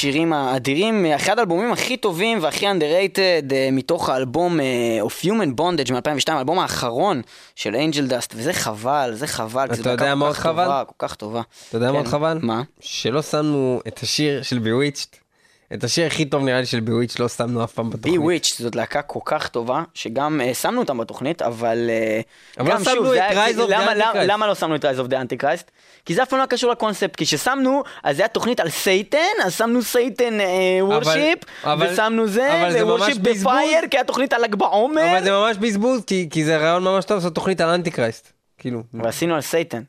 השירים 0.06 0.34
האדירים, 0.34 1.06
אחד 1.06 1.40
האלבומים 1.40 1.72
הכי 1.72 1.98
טובים 1.98 2.38
והכי 2.42 2.66
underrated 2.68 3.54
אה, 3.54 3.70
מתוך 3.72 4.10
האלבום 4.10 4.60
אה, 4.60 4.66
of 5.02 5.26
Human 5.26 5.60
Bondage 5.60 5.94
מ-2002, 5.94 6.32
האלבום 6.32 6.60
האחרון 6.60 7.22
של 7.56 7.76
אנג'ל 7.76 8.08
דאסט, 8.08 8.34
וזה 8.38 8.54
חבל, 8.54 9.12
זה 9.14 9.28
חבל, 9.28 9.68
כי 9.68 9.76
זו 9.76 9.90
מה 10.16 10.28
כל 10.28 10.34
כך? 10.34 10.46
טובה, 10.46 10.84
כל 10.88 11.08
כך 11.08 11.16
טובה. 11.16 11.42
אתה 11.70 11.78
יודע 11.78 11.92
מה 11.92 11.98
עוד 11.98 12.06
כן. 12.06 12.12
חבל? 12.12 12.40
מה? 12.42 12.62
שלא 12.80 13.22
שמנו 13.22 13.82
את 13.88 14.00
השיר 14.04 14.44
של 14.44 14.60
בוויצ'ט. 14.60 15.25
את 15.74 15.84
השיר 15.84 16.08
הכי 16.08 16.26
טוב 16.26 16.44
נראה 16.44 16.60
לי 16.60 16.66
של 16.66 16.80
בוויצ'ט 16.80 17.20
לא 17.20 17.28
שמנו 17.30 17.64
אף 17.64 17.74
פעם 17.74 17.90
בתוכנית. 17.90 18.20
Bewitched 18.44 18.56
זאת 18.64 18.76
להקה 18.76 19.02
כל 19.02 19.20
כך 19.26 19.48
טובה, 19.48 19.84
שגם 19.94 20.42
אה, 20.42 20.54
שמנו 20.54 20.82
אותם 20.82 20.98
בתוכנית, 20.98 21.42
אבל... 21.42 21.86
אה, 21.90 22.22
אבל 22.60 22.70
גם 22.72 22.78
לא 22.78 22.84
שמנו 22.84 22.96
שוב, 22.96 23.06
את 23.06 23.12
היה- 23.32 23.48
Rise 23.48 23.56
of 23.58 23.70
the 23.70 24.24
למה- 24.28 24.48
לא 24.48 24.56
שמנו 24.56 24.76
את 24.76 24.86
Rise 24.86 25.00
of 25.08 25.12
the 25.12 25.16
Antichrist? 25.16 25.70
כי 26.06 26.14
זה 26.16 26.24
אף 26.24 26.30
פעם 26.30 26.40
לא 26.40 26.46
קשור 26.46 26.72
לקונספט, 26.72 27.16
כי 27.16 27.26
כששמנו, 27.26 27.84
אז 28.04 28.16
זה 28.18 28.22
היה 28.22 28.28
תוכנית 28.30 28.60
על 28.60 28.70
Satan, 28.70 29.18
אז 29.46 29.54
שמנו 29.58 29.82
Satan 29.84 30.38
worship, 30.82 31.40
אבל- 31.64 31.88
ושמנו 31.94 32.28
זה, 32.28 32.50
worship. 32.84 33.18
בפייר, 33.18 33.88
כי 33.92 33.98
היה 33.98 34.04
תוכנית 34.04 34.34
על 34.34 34.42
ל"ג 34.46 34.56
בעומר, 34.56 35.12
אבל 35.12 35.24
זה 35.24 35.32
ממש 35.32 35.58
בזבוז, 35.58 36.04
כי, 36.08 36.28
כי 36.32 36.46
זה 36.46 36.58
רעיון 36.58 36.84
ממש 36.84 37.06
טוב 37.06 37.18
לעשות 37.18 37.36
תוכנית 37.36 37.62
על 37.62 37.70
Anti 37.70 37.92
Christ. 37.92 38.32
כאילו, 38.58 38.84
ועשינו 38.94 39.36
על 39.36 39.42
Satan. 39.42 39.82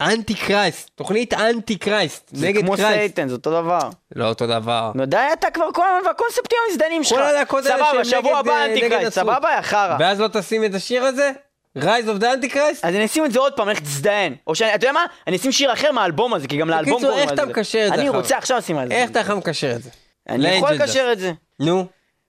Antichrist, 0.00 0.90
תוכנית 0.94 1.34
Antichrist, 1.34 2.30
זה 2.32 2.46
נגד 2.46 2.60
כמו 2.60 2.72
Christ. 2.72 2.94
Satan, 2.98 3.28
זה 3.28 3.34
אותו 3.34 3.50
דבר. 3.50 3.90
לא 4.16 4.28
אותו 4.28 4.46
דבר. 4.46 4.92
נו 4.94 5.06
די, 5.06 5.16
אתה 5.32 5.50
כבר 5.50 5.72
כל 5.74 5.82
הזמן, 5.86 6.06
והקונספטים 6.08 6.58
המזדיינים 6.68 7.04
שלך. 7.04 7.18
כל 7.18 7.24
הלהקות 7.24 7.66
האלה 7.66 7.76
סבבה, 7.76 8.04
שהם 8.04 8.20
שבוע 8.20 8.30
נגד, 8.30 8.38
הבא 8.38 8.52
אה, 8.52 8.68
נגד 8.68 8.74
Antichrist, 8.76 9.18
עצרות. 9.18 9.34
סבבה, 9.36 9.48
יא 9.56 9.60
חרא. 9.62 9.96
ואז 10.00 10.20
לא 10.20 10.28
תשים 10.28 10.64
את 10.64 10.74
השיר 10.74 11.04
הזה? 11.04 11.32
Rise 11.78 11.82
of 12.06 12.20
the 12.20 12.24
Antichrist? 12.24 12.80
אז 12.82 12.94
אני 12.94 13.04
אשים 13.04 13.24
את 13.24 13.32
זה 13.32 13.38
עוד 13.38 13.52
פעם, 13.52 13.68
לך 13.68 13.80
תזדיין. 13.80 14.34
או 14.46 14.54
שאני, 14.54 14.74
אתה 14.74 14.84
יודע 14.84 14.92
מה? 14.92 15.04
אני 15.26 15.36
אשים 15.36 15.52
שיר 15.52 15.72
אחר 15.72 15.92
מהאלבום 15.92 16.34
הזה, 16.34 16.48
כי 16.48 16.56
גם 16.56 16.70
לאלבום 16.70 16.94
בקיצור, 16.94 17.10
קוראים 17.10 17.28
איך 17.28 17.38
על 17.38 17.44
אתה 17.44 17.46
מקשר 17.46 17.84
את 17.86 17.94
זה 17.94 18.00
אני? 18.00 18.08
רוצה 18.08 18.38
עכשיו 18.38 18.58
לשים 18.58 18.78
על 18.78 18.88
זה. 18.88 18.94
איך 18.94 19.10
אתה 19.10 19.20
לקשר 19.34 19.72
את 19.76 19.82
זה? 19.82 19.90
אני 20.28 20.48
יכול 20.48 20.70
לקשר 20.72 21.08
את 21.12 21.18
זה. 21.18 21.32
נו. 21.60 21.86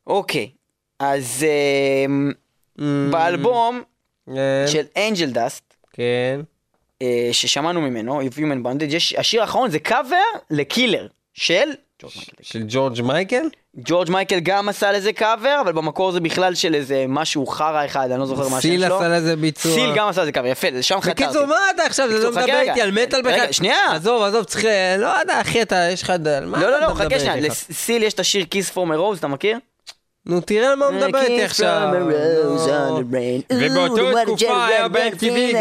אוקיי, 0.08 0.50
אז 1.00 1.46
אמ, 2.06 2.32
באלבום 3.12 3.82
של 4.68 4.86
Angel 4.98 5.30
Dust, 5.30 5.74
כן. 5.94 6.42
ששמענו 7.32 7.82
ממנו, 7.82 8.22
Of 8.22 8.34
Human 8.34 8.66
Bondage, 8.66 8.96
יש, 8.96 9.16
השיר 9.18 9.42
האחרון 9.42 9.70
זה 9.70 9.80
קאבר 9.80 10.18
ל 10.50 10.58
Killer 10.58 11.08
של 11.34 11.70
של 12.42 12.64
ג'ורג' 12.68 13.02
מייקל? 13.02 13.44
ג'ורג' 13.78 14.10
מייקל 14.10 14.40
גם 14.40 14.70
עשה 14.70 14.92
לזה 14.92 15.14
קאבר, 15.14 15.58
אבל 15.62 15.72
במקור 15.72 16.12
זה 16.12 16.20
בכלל 16.20 16.56
של 16.56 16.76
איזה 16.76 17.06
משהו 17.08 17.46
חרא 17.48 17.86
אחד, 17.86 18.12
אני 18.12 18.20
לא 18.20 18.26
זוכר 18.26 18.48
מה 18.50 18.58
השם 18.58 18.70
סיל 18.70 18.86
שלו. 18.86 18.98
עשה 18.98 19.08
לזה 19.08 19.36
ביצוע. 19.36 19.74
סיל 19.74 19.90
גם 19.96 20.08
עשה 20.08 20.22
לזה 20.22 20.32
קאבר, 20.32 20.48
יפה, 20.48 20.70
לשם 20.70 21.02
חתרתי. 21.02 21.24
בקיצור, 21.24 21.46
מה 21.46 21.56
אתה 21.76 21.84
עכשיו, 21.84 22.08
זה 22.10 22.24
לא 22.24 22.32
מדבר. 22.32 22.60
איתי 22.60 22.82
על 22.82 22.92
מטאל 22.92 23.22
בכלל? 23.22 23.34
רגע, 23.34 23.54
שנייה. 23.54 23.92
עזוב, 23.92 24.24
עזוב, 24.24 24.44
צריך... 24.44 24.66
לא 24.98 25.20
יודע, 25.20 25.42
אחי, 25.42 25.62
אתה, 25.62 25.76
יש 25.92 26.04
לך... 26.04 26.14
לא, 26.46 26.60
לא, 26.60 26.82
לא, 26.82 26.88
חכה 26.88 27.20
שנייה? 27.20 27.36
לסיל 27.36 28.04
יש 28.04 28.14
את 28.14 28.20
השיר 28.20 28.46
Kiss 28.56 28.74
from 28.74 28.90
a 28.92 29.16
Rose, 29.16 29.18
אתה 29.20 29.28
מכיר? 29.28 29.58
נו, 30.26 30.42
תראה 30.42 30.70
על 30.70 30.76
מה 30.76 30.86
הוא 30.86 30.96
מדבר 30.96 31.22
איתי 31.22 31.44
עכשיו. 31.44 31.92
ובאותו 33.54 34.12
Ooh, 34.12 34.14
what 34.14 34.18
a 34.18 34.26
תקופה 34.26 34.66
היה 34.66 34.86
red 34.86 34.90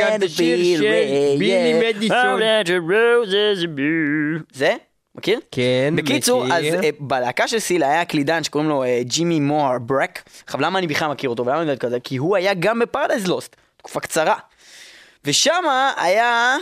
גם 0.01 0.17
את 0.17 0.23
השיר 0.23 0.79
של 0.79 1.37
בילי. 1.39 1.93
מדיסון. 1.93 2.41
זה? 4.53 4.75
מכיר? 5.15 5.41
כן, 5.51 5.95
בקיצור, 5.97 6.45
אז 6.45 6.65
מכיר. 6.65 6.81
אה, 6.85 6.91
בלהקה 7.01 7.49
של 7.49 7.59
סיל 7.59 7.83
היה 7.83 8.05
קלידן 8.05 8.45
שקוראים 8.45 8.69
לו 8.69 8.85
אה, 8.85 9.01
ג'ימי 9.03 9.41
מוהר 9.41 9.79
ברק. 9.79 10.23
עכשיו 10.47 10.61
למה 10.61 10.79
אני 10.79 10.87
בכלל 10.87 11.11
מכיר 11.11 11.31
אותו 11.31 11.47
ולמה 11.47 11.63
אני 11.63 11.71
יודע 11.71 11.81
כזה? 11.81 12.01
כי 12.01 12.17
הוא 12.17 12.37
היה 12.37 12.55
גם 12.55 12.79
בפרדייז 12.79 13.27
לוסט, 13.27 13.57
תקופה 13.77 14.01
קצרה. 14.01 14.37
ושמה 15.25 15.93
היה... 15.97 16.57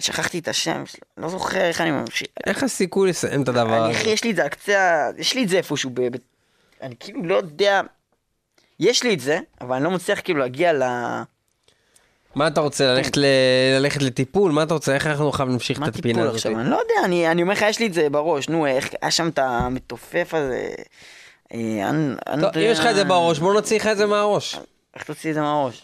שכחתי 0.00 0.38
את 0.38 0.48
השם 0.48 0.86
שלו, 0.86 1.00
לא 1.16 1.28
זוכר 1.28 1.60
איך 1.60 1.80
אני 1.80 1.90
ממשיך. 1.90 2.28
איך 2.46 2.62
הסיכוי 2.62 3.08
לסיים 3.08 3.42
את 3.42 3.48
הדבר 3.48 3.84
הזה? 3.84 4.10
יש 4.10 4.24
לי 4.24 4.30
את 4.30 4.36
זה 4.36 4.42
על 4.42 4.48
קצה, 4.48 5.10
יש 5.18 5.34
לי 5.34 5.44
את 5.44 5.48
זה 5.48 5.56
איפשהו, 5.56 5.90
אני 6.82 6.94
כאילו 7.00 7.24
לא 7.24 7.34
יודע, 7.34 7.80
יש 8.80 9.02
לי 9.02 9.14
את 9.14 9.20
זה, 9.20 9.38
אבל 9.60 9.76
אני 9.76 9.84
לא 9.84 9.90
מצליח 9.90 10.20
כאילו 10.20 10.38
להגיע 10.38 10.72
ל... 10.72 10.82
מה 12.34 12.46
אתה 12.46 12.60
רוצה, 12.60 12.94
ללכת 12.94 13.16
ל- 13.16 13.24
ללכת 13.78 14.02
לטיפול? 14.02 14.52
מה 14.52 14.62
אתה 14.62 14.74
רוצה? 14.74 14.94
איך 14.94 15.06
אנחנו 15.06 15.28
עכשיו 15.28 15.46
נמשיך 15.46 15.82
את 15.82 15.88
הפינה 15.88 16.02
טיפול 16.02 16.22
הזאת? 16.22 16.34
עכשיו, 16.34 16.60
אני 16.60 16.70
לא 16.70 16.76
יודע, 16.76 16.94
אני, 17.04 17.30
אני 17.30 17.42
אומר 17.42 17.52
לך, 17.52 17.64
יש 17.68 17.78
לי 17.78 17.86
את 17.86 17.94
זה 17.94 18.10
בראש, 18.10 18.48
נו, 18.48 18.66
איך, 18.66 18.90
היה 19.02 19.10
שם 19.10 19.28
את 19.28 19.38
המתופף 19.38 20.34
הזה, 20.34 20.70
אה, 21.54 21.90
טוב, 22.40 22.56
אם 22.56 22.62
יש 22.62 22.78
לך 22.78 22.86
את 22.86 22.94
זה 22.94 23.04
בראש, 23.04 23.38
בוא 23.38 23.54
נוציא 23.54 23.76
לך 23.76 23.86
את 23.86 23.96
זה 23.96 24.06
מהראש. 24.06 24.56
איך 24.94 25.04
תוציא 25.04 25.30
את 25.30 25.34
זה 25.34 25.40
מהראש? 25.40 25.82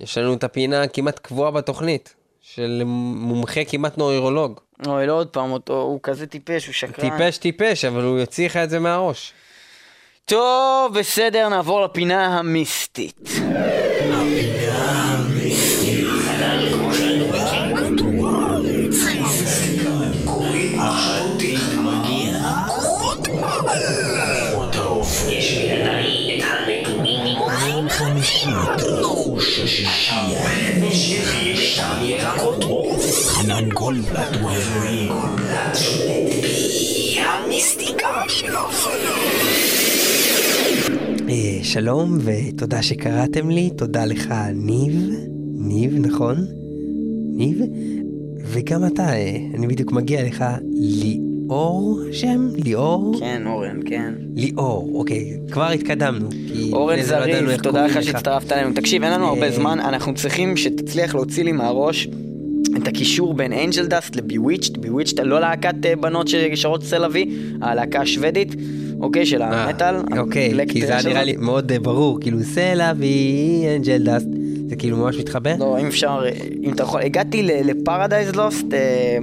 יש 0.00 0.18
לנו 0.18 0.34
את 0.34 0.44
הפינה 0.44 0.88
כמעט 0.88 1.18
קבועה 1.18 1.50
בתוכנית, 1.50 2.14
של 2.40 2.82
מומחה 2.84 3.64
כמעט 3.64 3.98
נוירולוג. 3.98 4.60
אוי, 4.86 5.06
לא 5.06 5.12
עוד 5.12 5.28
פעם 5.28 5.50
אותו, 5.52 5.80
הוא 5.80 6.00
כזה 6.02 6.26
טיפש, 6.26 6.66
הוא 6.66 6.74
שקרן. 6.74 7.10
טיפש 7.10 7.38
טיפש, 7.38 7.84
אבל 7.84 8.02
הוא 8.02 8.18
יוציא 8.18 8.46
לך 8.46 8.56
את 8.56 8.70
זה 8.70 8.78
מהראש. 8.78 9.32
טוב, 10.28 10.98
בסדר, 10.98 11.48
נעבור 11.48 11.84
לפינה 11.84 12.38
המיסטית. 12.38 13.28
חנן 33.28 33.68
גולדבלט 33.68 34.36
הוא 34.40 34.50
האלוהים. 34.50 35.12
המיסטיקה 37.18 38.22
של 38.28 38.56
אה, 38.56 39.07
שלום 41.72 42.18
ותודה 42.24 42.82
שקראתם 42.82 43.50
לי, 43.50 43.70
תודה 43.70 44.04
לך 44.04 44.34
ניב, 44.54 45.10
ניב 45.54 46.06
נכון? 46.06 46.36
ניב? 47.36 47.60
וגם 48.42 48.86
אתה, 48.86 49.02
אה, 49.02 49.36
אני 49.54 49.66
בדיוק 49.66 49.92
מגיע 49.92 50.24
לך, 50.26 50.44
ליאור 50.74 52.00
שם? 52.12 52.48
ליאור? 52.64 53.16
כן, 53.20 53.42
אורן, 53.46 53.80
כן. 53.86 54.14
ליאור, 54.36 54.90
אוקיי, 54.94 55.38
כבר 55.50 55.70
התקדמנו. 55.70 56.28
אורן 56.72 56.96
לא 56.96 57.02
זריף, 57.02 57.48
איך 57.48 57.62
תודה 57.62 57.86
לך 57.86 58.02
שהצטרפת 58.02 58.52
אלינו. 58.52 58.74
תקשיב, 58.74 59.02
אין 59.02 59.12
לנו 59.12 59.26
הרבה 59.26 59.46
אה, 59.46 59.52
זמן, 59.52 59.80
אנחנו 59.80 60.14
צריכים 60.14 60.56
שתצליח 60.56 61.14
להוציא 61.14 61.44
לי 61.44 61.52
מהראש 61.52 62.08
את 62.76 62.88
הקישור 62.88 63.34
בין 63.34 63.52
אנג'ל 63.52 63.86
דאסט 63.86 64.16
לביוויצ'ט. 64.16 64.76
ביוויצ'ט 64.76 65.20
לא 65.20 65.40
להקת 65.40 65.86
אה, 65.86 65.96
בנות 65.96 66.28
ששרות 66.28 66.84
סלווי, 66.84 67.38
הלהקה 67.62 68.00
השוודית, 68.00 68.54
אוקיי, 69.00 69.26
של 69.26 69.42
המטאל. 69.42 69.94
אוקיי, 70.18 70.52
כי 70.68 70.86
זה 70.86 70.92
היה 70.92 71.02
נראה. 71.08 71.24
לי 71.24 71.36
מאוד 71.36 71.72
אה, 71.72 71.78
ברור, 71.78 72.20
כאילו 72.20 72.38
סלע 72.44 72.92
ואנג'ל 72.98 73.98
דאסט, 74.04 74.26
זה 74.68 74.76
כאילו 74.76 74.96
ממש 74.96 75.16
מתחבר? 75.18 75.54
לא, 75.58 75.80
אם 75.80 75.86
אפשר, 75.86 76.20
אה, 76.24 76.30
אם 76.62 76.72
אתה 76.72 76.82
יכול, 76.82 77.00
הגעתי 77.02 77.42
לפרדייז 77.42 78.34
לוסט, 78.34 78.74
אה, 78.74 79.18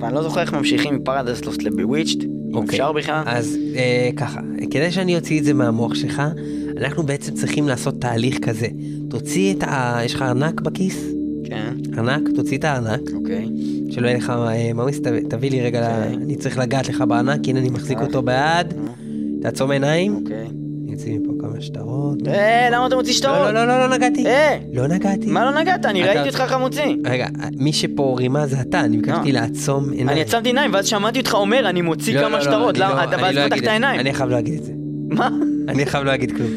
ואני 0.00 0.14
לא 0.14 0.22
זוכר 0.22 0.40
איך 0.40 0.52
ממשיכים 0.54 0.94
מפרדייז 0.96 1.44
לוסט 1.44 1.62
לביוויצ'ט, 1.62 2.22
אם 2.24 2.28
אוקיי, 2.54 2.68
אפשר 2.68 2.92
בכלל. 2.92 3.22
אז 3.26 3.58
אה, 3.76 4.10
ככה, 4.16 4.40
כדי 4.70 4.90
שאני 4.92 5.16
אוציא 5.16 5.38
את 5.40 5.44
זה 5.44 5.54
מהמוח 5.54 5.94
שלך, 5.94 6.22
אנחנו 6.76 7.02
בעצם 7.02 7.34
צריכים 7.34 7.68
לעשות 7.68 8.00
תהליך 8.00 8.38
כזה. 8.38 8.66
תוציא 9.10 9.54
את 9.54 9.62
ה... 9.62 9.98
יש 10.04 10.14
לך 10.14 10.22
ארנק 10.22 10.60
בכיס? 10.60 11.04
כן. 11.44 11.72
ארנק? 11.98 12.22
תוציא 12.34 12.58
את 12.58 12.64
הארנק. 12.64 13.00
אוקיי. 13.14 13.46
שלא 13.90 14.06
יהיה 14.06 14.16
לך 14.16 14.30
אה, 14.30 14.72
מאוס, 14.72 15.00
תביא- 15.28 15.50
לי 15.50 15.60
רגע, 15.60 15.80
ל- 15.80 16.14
אני 16.22 16.36
צריך 16.36 16.58
לגעת 16.58 16.88
לך 16.88 17.00
בארנק, 17.00 17.48
הנה 17.48 17.60
אני 17.60 17.70
מחזיק 17.70 17.98
אותו 18.00 18.22
ביד. 18.22 18.74
תעצום 19.44 19.70
עיניים. 19.70 20.14
אוקיי. 20.16 20.46
אוציא 20.92 21.18
מפה 21.18 21.32
כמה 21.40 21.60
שטרות. 21.60 22.28
אה, 22.28 22.68
למה 22.72 22.86
אתה 22.86 22.96
מוציא 22.96 23.12
שטרות? 23.12 23.38
לא, 23.38 23.52
לא, 23.52 23.66
לא, 23.66 23.78
לא 23.78 23.96
נגעתי. 23.96 24.26
אה! 24.26 24.58
לא 24.72 24.86
נגעתי. 24.86 25.26
מה 25.26 25.44
לא 25.44 25.60
נגעת? 25.60 25.86
אני 25.86 26.02
ראיתי 26.02 26.28
אותך 26.28 26.40
איך 26.40 26.52
מוציא. 26.52 26.96
רגע, 27.06 27.26
מי 27.58 27.72
שפה 27.72 28.14
רימה 28.18 28.46
זה 28.46 28.60
אתה, 28.60 28.80
אני 28.80 28.96
ביקשתי 28.96 29.32
לא. 29.32 29.40
לעצום 29.40 29.84
עיניים. 29.90 30.08
אני 30.08 30.20
עצמתי 30.20 30.48
עיניים, 30.48 30.74
ואז 30.74 30.86
שמעתי 30.86 31.18
אותך 31.18 31.34
אומר, 31.34 31.68
אני 31.68 31.82
מוציא 31.82 32.14
לא, 32.14 32.20
כמה 32.20 32.28
לא, 32.28 32.36
לא, 32.36 32.42
שטרות. 32.44 32.78
למה? 32.78 32.94
לא- 32.94 33.02
אתה 33.04 33.14
אני 33.14 33.22
ואז 33.22 33.34
לא. 33.34 33.86
אני 34.00 34.14
חייב 34.14 34.28
לא 34.28 34.34
להגיד 34.36 34.54
את 34.54 34.64
זה. 34.64 34.72
מה? 35.08 35.28
אני 35.68 35.86
חייב 35.86 36.04
לא 36.04 36.10
להגיד 36.10 36.36
כלום. 36.36 36.50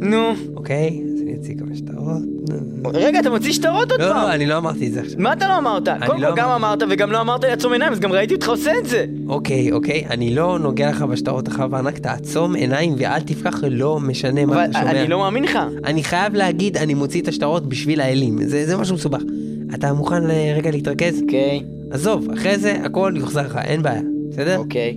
נו. 0.00 0.32
אוקיי, 0.56 1.02
אז 1.14 1.20
אני 1.22 1.36
אוציא 1.36 1.54
כמה 1.58 1.74
שטרות. 1.74 2.31
רגע, 2.94 3.20
אתה 3.20 3.30
מוציא 3.30 3.52
שטרות 3.52 3.90
עוד 3.90 4.00
לא, 4.00 4.06
פעם? 4.06 4.16
לא, 4.16 4.32
אני 4.32 4.46
לא 4.46 4.56
אמרתי 4.56 4.86
את 4.86 4.92
זה 4.92 5.00
עכשיו. 5.00 5.20
מה 5.20 5.32
אתה 5.32 5.48
לא 5.48 5.58
אמרת? 5.58 5.88
קודם 6.06 6.20
לא 6.20 6.30
כל 6.30 6.36
גם 6.36 6.48
אמרת 6.48 6.82
וגם 6.90 7.12
לא 7.12 7.20
אמרת 7.20 7.44
לעצום 7.44 7.72
עיניים, 7.72 7.92
אז 7.92 8.00
גם 8.00 8.12
ראיתי 8.12 8.34
אותך 8.34 8.48
עושה 8.48 8.78
את 8.78 8.86
זה. 8.86 9.04
אוקיי, 9.28 9.72
אוקיי, 9.72 10.04
אני 10.10 10.34
לא 10.34 10.58
נוגע 10.58 10.90
לך 10.90 11.02
בשטרות 11.02 11.48
אחר 11.48 11.66
בענק, 11.66 11.98
תעצום 11.98 12.54
עיניים 12.54 12.94
ואל 12.98 13.20
תפקח, 13.20 13.64
לא 13.70 14.00
משנה 14.00 14.46
מה 14.46 14.64
אתה 14.64 14.72
שומע. 14.72 14.90
אני 14.90 15.08
לא 15.08 15.18
מאמין 15.18 15.44
לך. 15.44 15.58
אני 15.84 16.04
חייב 16.04 16.34
להגיד, 16.34 16.76
אני 16.76 16.94
מוציא 16.94 17.22
את 17.22 17.28
השטרות 17.28 17.68
בשביל 17.68 18.00
האלים, 18.00 18.44
זה, 18.44 18.66
זה 18.66 18.76
משהו 18.76 18.94
מסובך. 18.94 19.22
אתה 19.74 19.92
מוכן 19.92 20.30
אה, 20.30 20.54
רגע 20.56 20.70
להתרכז? 20.70 21.22
אוקיי. 21.22 21.62
עזוב, 21.90 22.30
אחרי 22.30 22.58
זה 22.58 22.76
הכל 22.84 23.14
יוחזר 23.16 23.46
לך, 23.46 23.58
אין 23.64 23.82
בעיה, 23.82 24.02
בסדר? 24.30 24.58
אוקיי. 24.58 24.96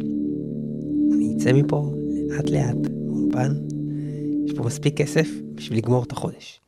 אני 1.13 1.33
אצא 1.37 1.53
מפה 1.53 1.91
לאט 2.29 2.49
לאט, 2.49 2.91
מאולפן, 3.07 3.53
יש 4.45 4.53
פה 4.53 4.63
מספיק 4.63 4.97
כסף 4.97 5.29
בשביל 5.55 5.77
לגמור 5.77 6.03
את 6.03 6.11
החודש. 6.11 6.64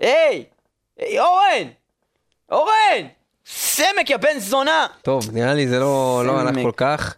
היי! 0.00 0.44
היי, 0.98 1.20
אורן! 1.20 1.68
אורן! 2.52 3.06
סמק, 3.46 4.10
יא 4.10 4.16
בן 4.16 4.38
זונה! 4.38 4.86
טוב, 5.02 5.24
נראה 5.32 5.54
לי 5.54 5.68
זה 5.68 5.78
לא 5.78 6.22
לא 6.26 6.38
הלך. 6.40 6.54
כל 6.62 6.72
כך. 6.76 7.16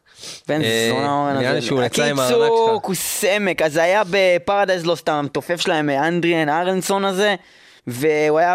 בן 0.49 0.63
אה, 0.63 0.89
זונה 0.91 1.13
אורן 1.13 1.31
הזה. 1.31 1.41
נראה 1.41 1.53
לי 1.53 1.63
שהוא 1.63 1.83
יצא 1.83 2.03
עם 2.05 2.19
הארנק 2.19 2.35
שלך. 2.35 2.49
הוא 2.87 2.95
סמק. 2.95 3.63
אז 3.63 3.77
היה 3.77 4.03
בפרדייז 4.11 4.87
לא 4.87 4.95
סתם, 4.95 5.13
המתופף 5.13 5.61
שלהם, 5.61 5.91
אה, 5.91 6.09
אנדריאן 6.09 6.49
ארנסון 6.49 7.05
הזה. 7.05 7.35
והוא 7.87 8.39
היה 8.39 8.55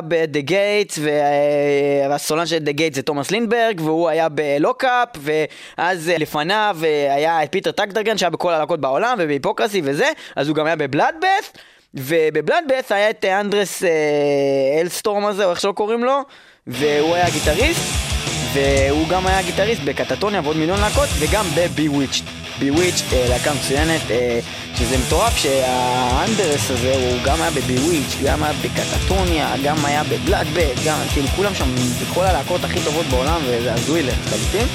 Gates, 0.50 1.00
וה- 1.02 1.12
והסולן 2.10 2.46
של 2.46 2.58
At 2.58 2.66
the 2.66 2.80
Gates 2.80 2.96
זה 2.96 3.02
תומאס 3.02 3.32
לינדברג, 3.32 3.82
והוא 3.82 4.10
היה 4.10 4.30
ב 4.30 4.40
Lock 4.40 4.80
Up, 4.80 5.10
ואז 5.18 6.10
אה, 6.10 6.18
לפניו 6.18 6.78
היה 7.10 7.44
את 7.44 7.52
פיטר 7.52 7.72
טגטגרן 7.72 8.18
שהיה 8.18 8.30
בכל 8.30 8.54
הלהקות 8.54 8.82
בעולם, 8.82 9.18
וב 9.22 9.32
Hypocrisy 9.32 9.82
וזה, 9.84 10.12
אז 10.36 10.48
הוא 10.48 10.56
גם 10.56 10.66
היה 10.66 10.76
ב 10.76 10.83
Bloodbath, 10.83 11.54
וב 11.94 12.11
Bloodbath 12.11 12.92
היה 12.92 13.10
את 13.10 13.26
אה, 13.26 13.40
אנדרס 13.40 13.84
אה, 13.84 13.90
ניסטרום 14.82 15.26
הזה, 15.26 15.46
או 15.46 15.52
איך 15.52 15.62
שלא 15.62 15.72
קוראים 15.72 16.04
לו, 16.04 16.22
והוא 16.68 17.16
היה 17.16 17.30
גיטריסט, 17.30 17.82
והוא 18.54 19.08
גם 19.08 19.28
היה 19.28 19.42
גיטריסט 19.42 19.82
ב 19.82 19.88
Katatonia 19.88 20.42
ועוד 20.44 20.58
מיליון 20.58 20.80
להקות, 20.80 21.10
וגם 21.20 21.46
ב-Bewitched. 21.56 22.24
Bewitched, 22.60 23.14
אה, 23.14 23.26
להקה 23.30 23.54
מצוינת, 23.54 24.02
שזה 24.76 24.98
מטורף 24.98 25.38
שהאנדרס 25.38 26.72
הזה, 26.72 26.94
הוא 26.96 27.24
גם 27.26 27.42
היה 27.42 27.52
ב-Bewitched, 27.52 28.26
גם 28.26 28.44
היה 28.44 28.54
ב 28.54 28.63
Katatonia, 28.63 29.54
גם 29.64 29.86
היה 29.86 30.04
ב 30.04 30.10
Bloodbath, 30.10 30.78
גם, 30.86 31.00
כאילו 31.14 31.28
כולם 31.28 31.56
שם 31.56 31.76
בכל 32.02 32.24
הלהקות 32.24 32.64
הכי 32.64 32.80
טובות 32.86 33.06
בעולם, 33.06 33.42
וזה 33.46 33.74
הזוי 33.74 34.04
לחלוטין. 34.04 34.68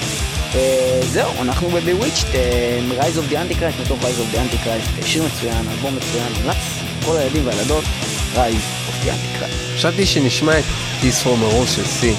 זהו, 1.13 1.33
אנחנו 1.43 1.69
ב-Bewitched, 1.69 2.35
אה, 2.35 2.79
Rise 2.99 3.17
of 3.17 3.33
the 3.33 3.35
Antichrist, 3.35 3.83
מתוך 3.83 4.01
Rise 4.03 4.05
of 4.05 4.35
the 4.35 4.39
Antichrist, 4.39 5.07
שיר 5.07 5.23
מצוין, 5.23 5.69
אלבום 5.71 5.97
מצוין, 5.97 6.33
מומלץ, 6.41 6.57
כל 7.05 7.17
הילדים 7.17 7.47
והילדות, 7.47 7.85
of 8.35 9.05
the 9.05 9.09
Antichrist. 9.09 9.77
חשבתי 9.77 10.07
שנשמע 10.07 10.59
את 10.59 10.65
This 11.03 11.27
From 11.27 11.53
a 11.53 11.55
Rose 11.55 11.77
של 11.77 11.87
סי. 11.87 12.15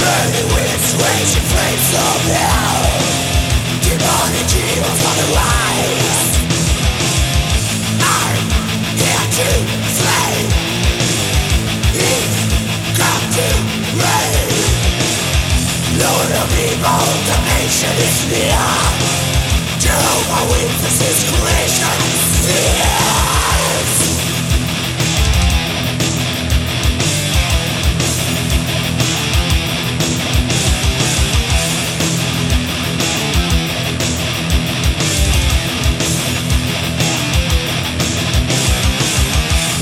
Burning 0.00 0.48
with 0.56 0.84
raging 1.02 1.46
flames 1.52 1.90
of 2.08 2.20
hell 2.36 2.82
Demonic 3.84 4.50
evils 4.64 5.02
on 5.08 5.16
the 5.20 5.28
rise 5.38 6.30
I'm 8.16 8.44
here 9.00 9.26
to 9.36 9.48
slay 9.96 10.69
Lord 16.00 16.32
of 16.32 16.48
evil, 16.56 17.04
damnation 17.28 17.92
is 18.00 18.18
near 18.32 18.64
Jehovah 19.84 20.44
witnesses 20.48 21.18
creation 21.28 22.00
sears 22.40 23.92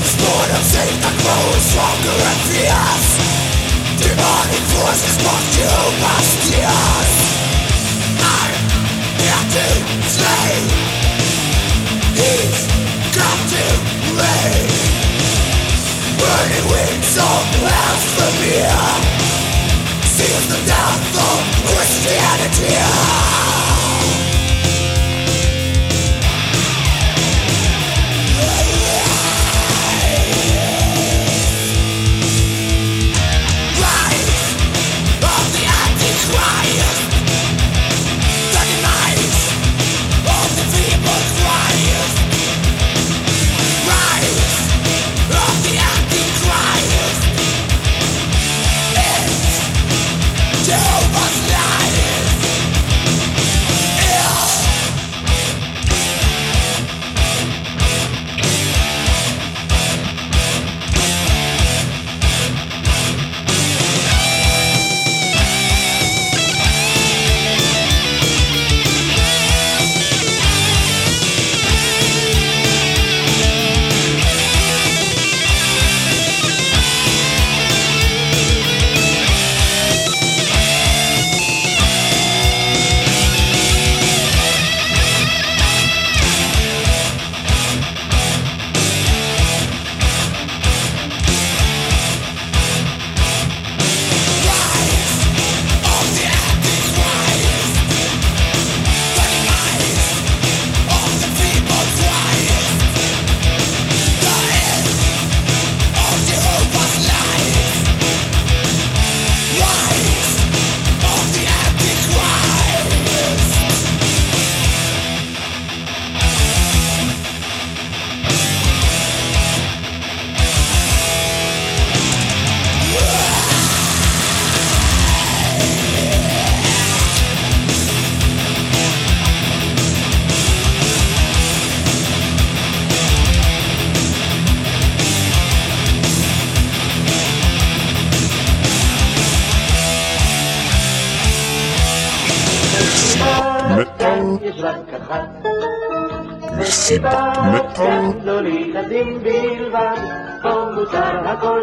Sport 0.03 0.49
of 0.51 0.63
Satan 0.67 1.15
grows 1.23 1.63
stronger 1.63 2.17
and 2.27 2.41
fierce 2.51 3.09
Demonic 3.99 4.63
forces 4.71 5.17
mark 5.25 5.45
you 5.59 5.75
past 5.99 6.39
years 6.47 7.13
I'm 8.23 8.55
here 9.19 9.45
to 9.55 9.67
slay 10.07 10.55
He's 12.15 12.59
come 13.11 13.41
to 13.53 13.65
reign 14.15 14.71
Burning 16.15 16.67
wings 16.71 17.13
of 17.19 17.43
blasphemy 17.59 18.71
Seals 20.15 20.47
the 20.47 20.59
death 20.63 21.15
of 21.19 21.39
Christianity 21.67 23.48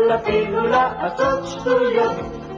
הכל 0.07 0.15
אפילו 0.15 0.67
לעשות 0.67 1.47
שטויות. 1.47 2.13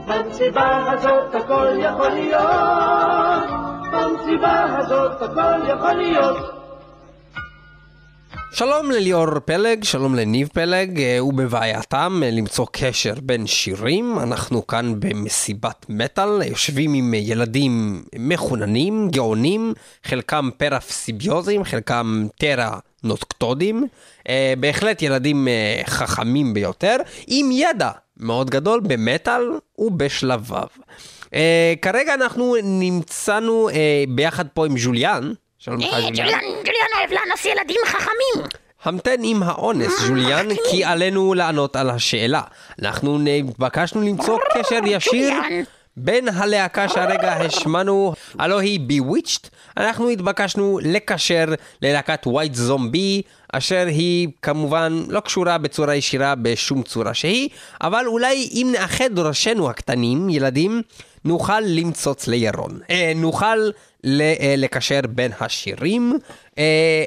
במסיבה 0.07 0.91
הזאת 0.91 1.35
הכל 1.35 1.67
יכול 1.79 2.09
להיות, 2.09 3.43
במסיבה 3.91 4.77
הזאת 4.77 5.21
הכל 5.21 5.67
יכול 5.67 5.93
להיות. 5.93 6.58
שלום 8.59 8.91
לליאור 8.91 9.39
פלג, 9.39 9.83
שלום 9.83 10.15
לניב 10.15 10.49
פלג, 10.53 10.99
אה, 10.99 11.23
ובבעייתם 11.23 12.21
אה, 12.23 12.31
למצוא 12.31 12.65
קשר 12.71 13.13
בין 13.21 13.47
שירים. 13.47 14.19
אנחנו 14.19 14.67
כאן 14.67 14.99
במסיבת 14.99 15.85
מטאל, 15.89 16.41
יושבים 16.41 16.93
עם 16.93 17.13
אה, 17.13 17.19
ילדים 17.19 18.03
מחוננים, 18.15 19.09
גאונים, 19.11 19.73
חלקם 20.03 20.49
פרפסיביוזים, 20.57 21.63
חלקם 21.63 22.27
טרה 22.37 22.79
נוטקטודים. 23.03 23.87
אה, 24.29 24.53
בהחלט 24.59 25.01
ילדים 25.01 25.47
חכמים 25.85 26.53
ביותר, 26.53 26.95
עם 27.27 27.49
ידע 27.51 27.91
מאוד 28.17 28.49
גדול 28.49 28.79
במטאל 28.79 29.41
ובשלביו. 29.77 30.67
כרגע 31.81 32.13
אנחנו 32.13 32.55
נמצאנו 32.63 33.69
ביחד 34.09 34.47
פה 34.53 34.65
עם 34.65 34.77
ז'וליאן. 34.77 35.31
שלום 35.59 35.79
לך, 35.79 35.93
אה, 35.93 35.99
ג'וליאן. 35.99 36.39
אוהב 36.97 37.11
לאנוס 37.11 37.45
ילדים 37.45 37.81
חכמים. 37.85 38.47
המתן 38.83 39.23
עם 39.23 39.43
האונס, 39.43 40.07
ג'וליאן, 40.07 40.47
כי 40.69 40.83
עלינו 40.83 41.33
לענות 41.33 41.75
על 41.75 41.89
השאלה. 41.89 42.41
אנחנו 42.81 43.17
נתבקשנו 43.19 44.01
למצוא 44.01 44.39
קשר 44.53 44.79
ישיר. 44.85 45.33
בין 45.97 46.27
הלהקה 46.27 46.89
שהרגע 46.89 47.33
השמענו, 47.33 48.13
הלא 48.39 48.59
היא 48.59 48.79
Bewitched, 48.89 49.49
אנחנו 49.77 50.09
התבקשנו 50.09 50.79
לקשר 50.81 51.45
ללהקת 51.81 52.27
ווייט 52.27 52.55
זומבי, 52.55 53.21
אשר 53.53 53.85
היא 53.87 54.27
כמובן 54.41 55.03
לא 55.07 55.19
קשורה 55.19 55.57
בצורה 55.57 55.95
ישירה 55.95 56.35
בשום 56.35 56.83
צורה 56.83 57.13
שהיא, 57.13 57.49
אבל 57.81 58.05
אולי 58.07 58.49
אם 58.53 58.69
נאחד 58.71 59.19
ראשינו 59.19 59.69
הקטנים, 59.69 60.29
ילדים, 60.29 60.81
נוכל 61.25 61.59
למצוץ 61.59 62.27
לירון. 62.27 62.79
אה, 62.89 63.11
נוכל 63.15 63.69
לקשר 64.57 64.99
בין 65.09 65.31
השירים. 65.39 66.17
אה, 66.57 67.03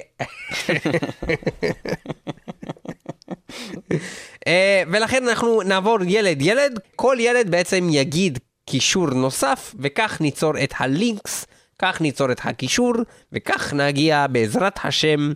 אה, 4.47 4.82
ולכן 4.93 5.28
אנחנו 5.28 5.62
נעבור 5.62 5.99
ילד 6.07 6.43
ילד, 6.43 6.80
כל 6.97 7.16
ילד 7.20 7.51
בעצם 7.51 7.88
יגיד 7.90 8.38
קישור 8.64 9.07
נוסף, 9.07 9.74
וכך 9.78 10.20
ניצור 10.20 10.53
את 10.64 10.74
הלינקס, 10.78 11.47
כך 11.78 12.01
ניצור 12.01 12.32
את 12.32 12.40
הקישור, 12.45 12.93
וכך 13.32 13.72
נגיע 13.72 14.26
בעזרת 14.26 14.78
השם 14.84 15.32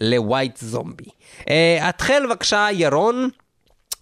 לווייט 0.00 0.56
זומבי. 0.56 1.10
אה, 1.50 1.88
התחל 1.88 2.26
בבקשה 2.26 2.66
ירון, 2.72 3.28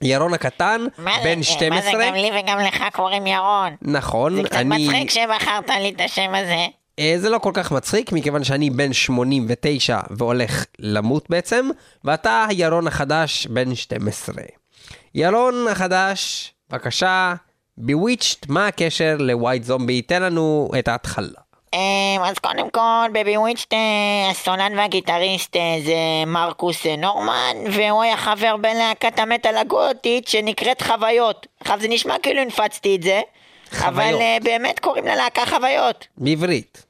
ירון 0.03 0.35
הקטן, 0.35 0.87
מה 0.99 1.13
בן 1.25 1.39
מה 1.39 1.45
12. 1.45 1.93
זה 1.93 2.05
גם 2.07 2.15
לי 2.15 2.31
וגם 2.41 2.59
לך 2.59 2.85
קוראים 2.93 3.27
ירון? 3.27 3.77
נכון, 3.83 4.37
זה 4.37 4.43
קצת 4.43 4.57
אני... 4.57 4.89
מצחיק 4.89 5.11
שבחרת 5.11 5.71
לי 5.71 5.93
את 5.97 6.01
השם 6.01 6.35
הזה. 6.35 6.67
אה, 6.99 7.15
זה 7.19 7.31
לא 7.31 7.39
כל 7.39 7.51
כך 7.55 7.73
מצחיק, 7.73 8.13
מכיוון 8.13 8.45
שאני 8.45 8.71
בן 8.71 8.93
89 8.93 10.01
והולך 10.11 10.65
למות 10.79 11.31
בעצם, 11.31 11.69
ואתה 12.05 12.47
ירון 12.51 12.87
החדש 12.87 13.47
בן 13.47 13.75
12. 13.75 14.35
ירון 15.15 15.69
החדש, 15.71 16.53
בבקשה, 16.71 17.35
בוויצ'ט, 17.79 18.47
מה 18.49 18.67
הקשר 18.67 19.17
לווייט 19.19 19.63
זומבי? 19.65 20.03
תן 20.03 20.23
לנו 20.23 20.71
את 20.79 20.89
ההתחלה. 20.89 21.47
אמ, 21.75 22.23
אז 22.25 22.39
קודם 22.39 22.71
כל, 22.71 23.07
בביוויצ'ט 23.13 23.73
אה, 23.73 24.31
הסולן 24.31 24.79
והגיטריסט 24.79 25.57
אה, 25.57 25.77
זה 25.85 25.95
מרקוס 26.27 26.87
נורמן, 26.87 27.57
והוא 27.73 28.03
היה 28.03 28.17
חבר 28.17 28.57
בלהקת 28.57 29.19
המטאל 29.19 29.57
הגותית 29.57 30.29
שנקראת 30.29 30.83
חוויות. 30.83 31.47
עכשיו 31.61 31.79
זה 31.81 31.89
נשמע 31.89 32.15
כאילו 32.23 32.41
הנפצתי 32.41 32.97
את 32.97 33.03
זה, 33.03 33.21
אבל 33.73 33.93
חוויות. 33.93 34.21
אה, 34.21 34.39
באמת 34.43 34.79
קוראים 34.79 35.05
ללהקה 35.05 35.47
חוויות. 35.47 36.07
בעברית, 36.17 36.86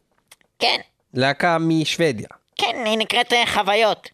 כן, 0.59 0.81
להקה 1.15 1.59
משוודיה. 1.59 2.29
כן, 2.57 2.83
היא 2.85 2.99
נקראת 2.99 3.33
אה, 3.33 3.47
חוויות. 3.47 4.09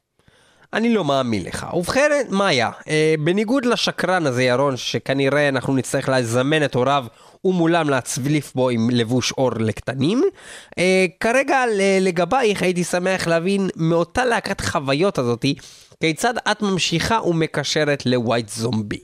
אני 0.73 0.95
לא 0.95 1.05
מאמין 1.05 1.45
לך. 1.45 1.67
ובכן, 1.75 2.11
מאיה, 2.29 2.71
אה, 2.89 3.15
בניגוד 3.19 3.65
לשקרן 3.65 4.27
הזה, 4.27 4.43
ירון, 4.43 4.77
שכנראה 4.77 5.49
אנחנו 5.49 5.75
נצטרך 5.75 6.09
לזמן 6.09 6.65
את 6.65 6.75
הוריו 6.75 7.05
ומולם 7.45 7.91
להצליף 7.91 8.53
בו 8.55 8.69
עם 8.69 8.91
לבוש 8.91 9.33
עור 9.33 9.51
לקטנים, 9.59 10.23
אה, 10.79 11.07
כרגע 11.21 11.65
לגבייך 12.01 12.63
הייתי 12.63 12.85
שמח 12.85 13.27
להבין 13.27 13.69
מאותה 13.77 14.25
להקת 14.25 14.61
חוויות 14.61 15.19
הזאתי, 15.19 15.55
כיצד 16.01 16.35
את 16.51 16.63
ממשיכה 16.63 17.23
ומקשרת 17.23 18.07
לווייט 18.07 18.49
זומבי. 18.49 19.01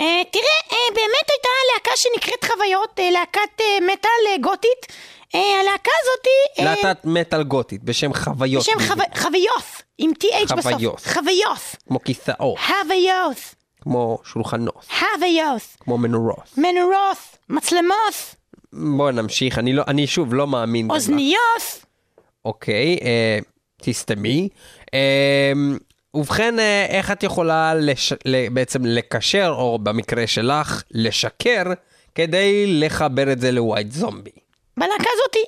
אה, 0.00 0.22
תראה, 0.30 0.58
אה, 0.72 0.94
באמת 0.94 1.26
הייתה 1.30 1.48
להקה 1.74 1.90
שנקראת 1.96 2.44
חוויות, 2.44 3.00
אה, 3.00 3.10
להקת 3.10 3.62
מטאל 3.92 4.40
גותית. 4.40 4.86
אה, 5.34 5.60
הלהקה 5.60 5.90
הזאתי... 6.02 6.60
אה, 6.60 6.64
להקת 6.64 7.04
מטאל 7.04 7.42
גותית 7.42 7.82
בשם 7.82 8.14
חוויות. 8.14 8.62
בשם 8.62 8.94
חוויות, 9.16 9.82
עם 9.98 10.10
TH 10.24 10.54
בסוף. 10.56 10.72
חוויות. 10.72 11.00
חוויות. 11.00 11.76
כמו 11.88 12.02
כיסאות, 12.04 12.58
חוויות. 12.58 13.54
כמו 13.80 14.18
שולחנות, 14.24 14.84
חוויות. 14.84 15.62
כמו 15.80 15.98
מנורות. 15.98 16.50
מנורות. 16.56 17.38
מצלמות. 17.48 18.34
בואו 18.72 19.10
נמשיך, 19.10 19.58
אני, 19.58 19.72
לא, 19.72 19.82
אני 19.88 20.06
שוב 20.06 20.34
לא 20.34 20.46
מאמין. 20.46 20.90
אוזניות. 20.90 21.84
אוקיי, 22.44 22.98
אה, 23.02 23.38
תסתמי. 23.82 24.48
אה, 24.94 25.52
ובכן, 26.14 26.54
איך 26.88 27.10
את 27.10 27.22
יכולה 27.22 27.74
לש... 27.74 28.12
בעצם 28.52 28.84
לקשר, 28.84 29.54
או 29.58 29.78
במקרה 29.78 30.26
שלך, 30.26 30.82
לשקר, 30.90 31.62
כדי 32.14 32.80
לחבר 32.80 33.32
את 33.32 33.40
זה 33.40 33.52
ל 33.52 33.59
White 33.59 33.92
Zombie? 33.92 34.30
בלהקה 34.80 35.10
הזאתי, 35.14 35.44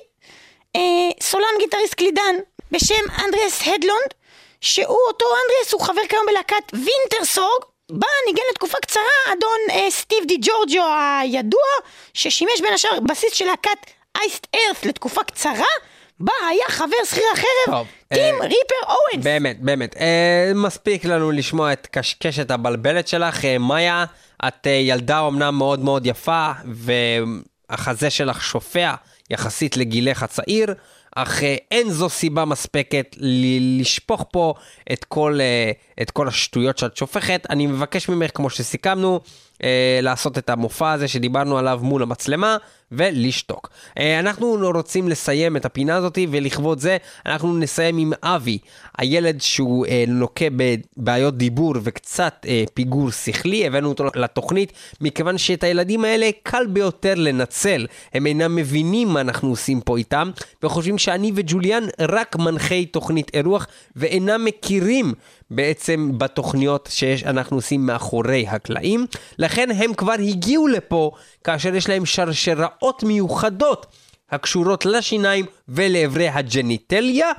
אה, 0.75 1.11
סולן 1.21 1.55
גיטריסט 1.59 1.93
קלידן 1.93 2.35
בשם 2.71 3.23
אנדריאס 3.25 3.61
הדלונד, 3.61 4.13
שהוא 4.61 4.97
אותו 5.07 5.25
אנדריאס, 5.25 5.73
הוא 5.73 5.81
חבר 5.81 6.01
כיום 6.09 6.25
בלהקת 6.25 6.71
Vintersorg, 6.73 7.63
בה 7.91 8.07
ניגן 8.27 8.41
לתקופה 8.51 8.77
קצרה 8.81 9.33
אדון 9.33 9.59
אה, 9.71 9.91
סטיב 9.91 10.23
די 10.27 10.37
ג'ורג'ו 10.41 10.83
הידוע, 11.21 11.69
ששימש 12.13 12.61
בין 12.61 12.73
השאר 12.73 12.99
בסיסט 12.99 13.33
של 13.33 13.45
להקת 13.45 13.91
Iced 14.17 14.47
Earth 14.55 14.85
לתקופה 14.85 15.23
קצרה, 15.23 15.73
בה 16.19 16.33
היה 16.49 16.65
חבר 16.67 17.03
שכיר 17.05 17.23
החרב, 17.33 17.65
טוב, 17.65 17.87
טים 18.13 18.35
אה, 18.41 18.47
ריפר 18.47 18.87
אוונס. 18.87 19.25
באמת, 19.25 19.61
באמת. 19.61 19.97
אה, 19.97 20.51
מספיק 20.55 21.05
לנו 21.05 21.31
לשמוע 21.31 21.73
את 21.73 21.87
קשקשת 21.91 22.51
הבלבלת 22.51 23.07
שלך. 23.07 23.45
אה, 23.45 23.57
מאיה, 23.57 24.05
את 24.47 24.67
אה, 24.67 24.71
ילדה 24.71 25.27
אמנם 25.27 25.55
מאוד 25.57 25.79
מאוד 25.79 26.05
יפה, 26.05 26.51
והחזה 26.65 28.09
שלך 28.09 28.43
שופע 28.43 28.93
יחסית 29.29 29.77
לגילך 29.77 30.23
הצעיר, 30.23 30.73
אך 31.15 31.43
אה, 31.43 31.55
אין 31.71 31.89
זו 31.89 32.09
סיבה 32.09 32.45
מספקת 32.45 33.15
לשפוך 33.19 34.25
פה 34.31 34.53
את 34.93 35.03
כל, 35.03 35.39
אה, 35.41 35.71
את 36.01 36.11
כל 36.11 36.27
השטויות 36.27 36.77
שאת 36.77 36.97
שופכת. 36.97 37.47
אני 37.49 37.67
מבקש 37.67 38.09
ממך, 38.09 38.31
כמו 38.33 38.49
שסיכמנו, 38.49 39.19
אה, 39.63 39.99
לעשות 40.01 40.37
את 40.37 40.49
המופע 40.49 40.91
הזה 40.91 41.07
שדיברנו 41.07 41.57
עליו 41.57 41.79
מול 41.83 42.03
המצלמה, 42.03 42.57
ולשתוק. 42.97 43.69
אה, 43.99 44.19
אנחנו 44.19 44.57
רוצים 44.73 45.09
לסיים 45.09 45.57
את 45.57 45.65
הפינה 45.65 45.95
הזאת, 45.95 46.17
ולכבוד 46.31 46.79
זה 46.79 46.97
אנחנו 47.25 47.57
נסיים 47.57 47.97
עם 47.97 48.13
אבי, 48.23 48.57
הילד 48.97 49.41
שהוא 49.41 49.85
אה, 49.85 50.03
לוקה 50.07 50.45
בבעיות 50.55 51.37
דיבור 51.37 51.73
וקצת 51.83 52.45
אה, 52.47 52.63
פיגור 52.73 53.11
שכלי, 53.11 53.67
הבאנו 53.67 53.89
אותו 53.89 54.05
לתוכנית, 54.15 54.73
מכיוון 55.01 55.37
שאת 55.37 55.63
הילדים 55.63 56.05
האלה 56.05 56.29
קל 56.43 56.65
ביותר 56.67 57.13
לנצל. 57.15 57.87
הם 58.13 58.25
אינם 58.25 58.55
מבינים 58.55 59.07
מה 59.07 59.21
אנחנו 59.21 59.49
עושים 59.49 59.81
פה 59.81 59.97
איתם, 59.97 60.31
וחושבים 60.63 60.97
שאני 60.97 61.31
וג'וליאן 61.35 61.83
רק 61.99 62.35
מנחי 62.35 62.85
תוכנית 62.85 63.31
אירוח, 63.33 63.67
ואינם 63.95 64.45
מכירים 64.45 65.13
בעצם 65.51 66.11
בתוכניות 66.17 66.89
שאנחנו 66.91 67.57
עושים 67.57 67.85
מאחורי 67.85 68.47
הקלעים. 68.47 69.05
לכן 69.37 69.69
הם 69.71 69.93
כבר 69.93 70.13
הגיעו 70.13 70.67
לפה 70.67 71.11
כאשר 71.43 71.75
יש 71.75 71.89
להם 71.89 72.05
שרשראות 72.05 72.82
מיוחדות 73.03 73.85
הקשורות 74.31 74.85
לשיניים 74.85 75.45
ולאברי 75.69 76.27
הג'ניטליה. 76.27 77.31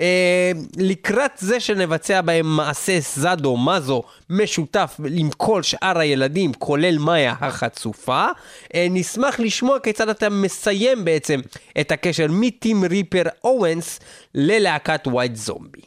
אה, 0.00 0.52
לקראת 0.76 1.30
זה 1.38 1.60
שנבצע 1.60 2.20
בהם 2.20 2.56
מעשה 2.56 2.98
זדו 3.00 3.56
מזו 3.56 4.02
משותף 4.30 4.96
עם 5.16 5.30
כל 5.36 5.62
שאר 5.62 5.98
הילדים, 5.98 6.52
כולל 6.52 6.98
מאיה 6.98 7.34
החצופה, 7.40 8.26
אה, 8.74 8.86
נשמח 8.90 9.40
לשמוע 9.40 9.78
כיצד 9.78 10.08
אתה 10.08 10.28
מסיים 10.28 11.04
בעצם 11.04 11.40
את 11.80 11.92
הקשר 11.92 12.26
מטים 12.30 12.84
ריפר 12.84 13.22
אוונס 13.44 14.00
ללהקת 14.34 15.06
White 15.06 15.36
Zombie. 15.36 15.80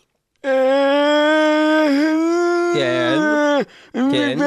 כן, 2.73 3.32
כן. 3.93 4.39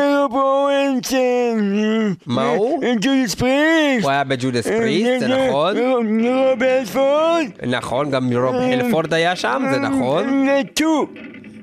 מה 2.26 2.48
הוא? 2.48 2.84
Judas 3.01 3.34
Priest. 3.34 4.02
הוא 4.02 4.10
היה 4.10 4.24
ב 4.24 4.31
Judas 4.31 4.66
Priest, 4.66 5.20
זה 5.20 5.28
נכון. 5.28 5.76
רוב 5.76 6.62
הלפורד. 6.62 7.47
נכון, 7.66 8.10
גם 8.10 8.32
רוב 8.32 8.54
הלפורד 8.54 9.14
היה 9.14 9.36
שם, 9.36 9.62
זה 9.72 9.78
נכון. 9.80 10.46
טו. 10.74 11.06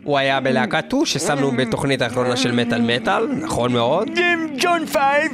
הוא 0.03 0.17
היה 0.17 0.39
בלהקת 0.39 0.85
טו, 0.87 1.05
ששמנו 1.05 1.51
בתוכנית 1.51 2.01
האחרונה 2.01 2.37
של 2.37 2.51
מטאל 2.51 2.81
מטאל, 2.81 3.27
נכון 3.27 3.73
מאוד. 3.73 4.09
ג'ון 4.57 4.85
פייב. 4.85 5.31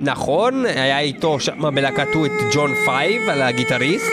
נכון, 0.00 0.66
היה 0.66 1.00
איתו 1.00 1.40
שם 1.40 1.74
בלהקת 1.74 2.06
Two 2.12 2.26
את 2.26 2.30
ג'ון 2.54 2.70
פייב, 2.84 3.28
על 3.28 3.42
הגיטריסט. 3.42 4.10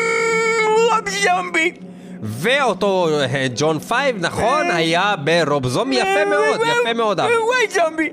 רוב 0.65 1.09
זומבי. 1.09 1.86
ואותו 2.21 3.07
אה, 3.19 3.47
ג'ון 3.55 3.79
פייב, 3.79 4.15
נכון, 4.19 4.71
היה 4.71 5.15
ברוב 5.23 5.67
זומבי, 5.67 5.95
יפה 5.95 6.25
מאוד, 6.29 6.59
יפה 6.61 6.93
מאוד. 6.93 7.19
White 7.19 7.71
Zombie. 7.71 8.09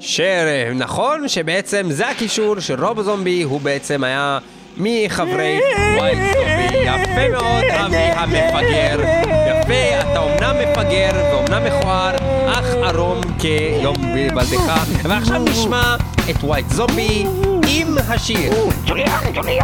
שנכון 0.00 1.28
שבעצם 1.28 1.86
זה 1.90 2.08
הקישור 2.08 2.60
שרוב 2.60 3.02
זומבי 3.02 3.42
הוא 3.42 3.60
בעצם 3.60 4.04
היה 4.04 4.38
מחברי 4.76 5.60
ווייט 5.98 6.18
זומבי. 6.18 6.76
יפה 6.76 7.28
מאוד, 7.32 7.64
אבי 7.64 7.96
המפגר. 7.96 9.00
יפה, 9.46 10.00
אתה 10.00 10.18
אומנם 10.18 10.56
מפגר 10.62 11.10
ואומנם 11.32 11.64
מכוער, 11.64 12.16
אך 12.46 12.74
ערום 12.82 13.20
כיום 13.38 13.96
בלבדך. 14.14 14.82
ועכשיו 15.02 15.42
נשמע 15.44 15.96
את 16.30 16.44
ווייט 16.44 16.68
זומבי 16.70 17.24
עם 17.68 17.98
השיר. 18.08 18.52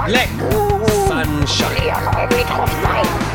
לק, 0.09 0.29
סנשיין. 1.09 1.71
ג'וליאן 1.79 2.05
אוהב 2.15 2.33
לדחוף. 2.33 3.26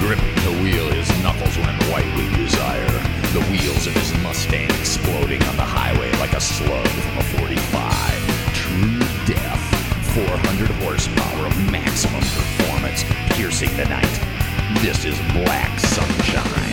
Gripping 0.00 0.34
the 0.44 0.62
wheel, 0.62 0.90
his 0.90 1.08
knuckles 1.22 1.56
run 1.58 1.74
white 1.90 2.06
with 2.16 2.36
desire. 2.36 2.86
The 3.32 3.42
wheels 3.50 3.86
of 3.86 3.94
his 3.94 4.12
Mustang 4.22 4.68
exploding 4.70 5.42
on 5.44 5.56
the 5.56 5.64
highway 5.64 6.12
like 6.20 6.34
a 6.34 6.40
slug 6.40 6.86
from 6.86 7.18
a 7.18 7.22
45. 7.40 8.54
True 8.54 8.98
death. 9.24 9.62
400 10.14 10.70
horsepower 10.82 11.46
of 11.46 11.72
maximum 11.72 12.20
performance, 12.20 13.04
piercing 13.30 13.74
the 13.76 13.86
night. 13.86 14.20
This 14.82 15.04
is 15.04 15.18
Black 15.32 15.78
Sunshine. 15.80 16.65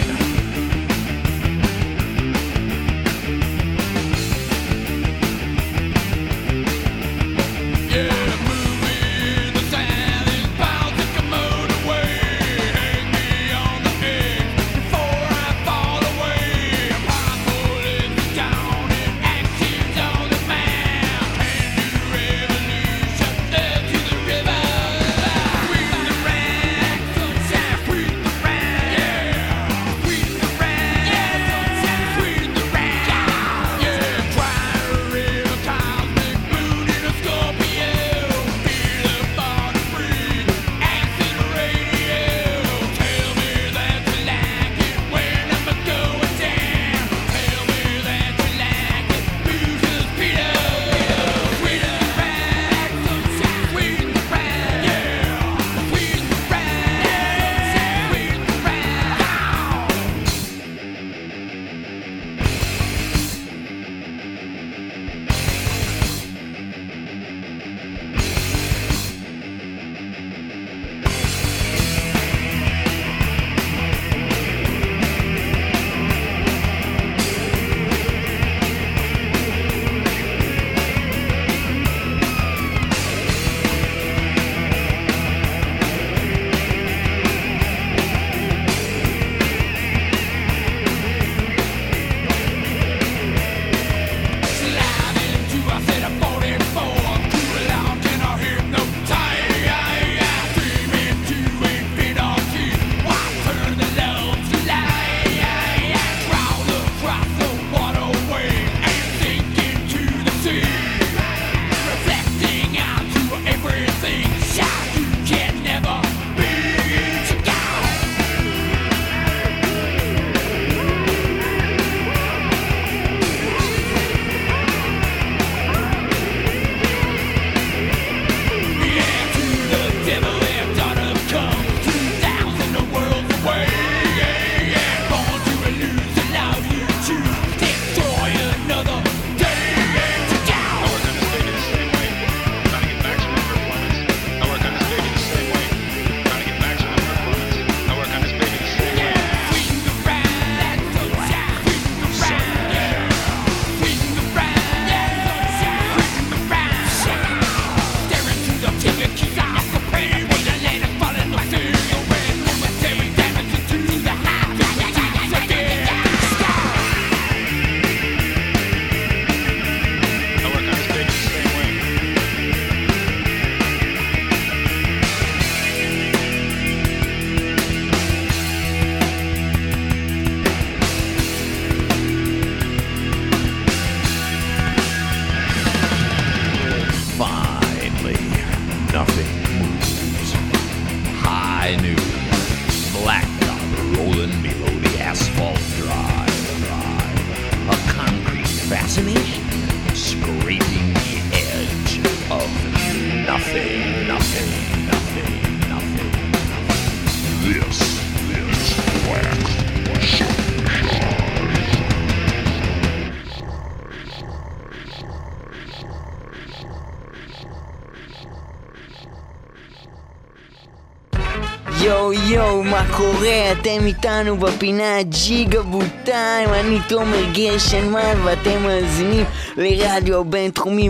קורה? 223.03 223.51
אתם 223.51 223.85
איתנו 223.85 224.37
בפינה 224.37 225.03
ג'יגה 225.03 225.61
בוטיים, 225.61 226.49
אני 226.53 226.77
תומר 226.87 227.23
גרשנמן 227.33 228.21
ואתם 228.23 228.63
מאזינים 228.63 229.25
לרדיו 229.57 230.23
בינתחומי 230.23 230.89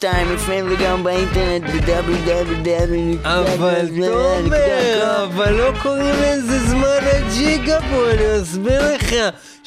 106.2 0.00 0.04
FM 0.46 0.64
וגם 0.70 1.04
באינטרנט 1.04 1.62
ב-www. 1.62 3.18
אבל 3.24 3.88
תומר, 3.88 5.24
אבל 5.24 5.52
לא 5.52 5.72
קוראים 5.82 6.14
לזה 6.22 6.58
זמן 6.58 6.98
הג'יגה 7.02 7.78
פה, 7.80 8.10
אני 8.10 8.42
אסביר 8.42 8.94
לך 8.94 9.14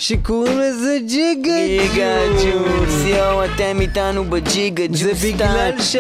שקוראים 0.10 0.60
לזה 0.60 0.98
ג'יגה 1.08 1.52
ג'יגה 1.68 2.18
ג'וס, 2.34 3.06
יואו, 3.06 3.46
אתם 3.46 3.82
איתנו 3.82 4.26
בג'יגה 4.26 4.88
ג'וס 4.88 5.00
זה 5.00 5.12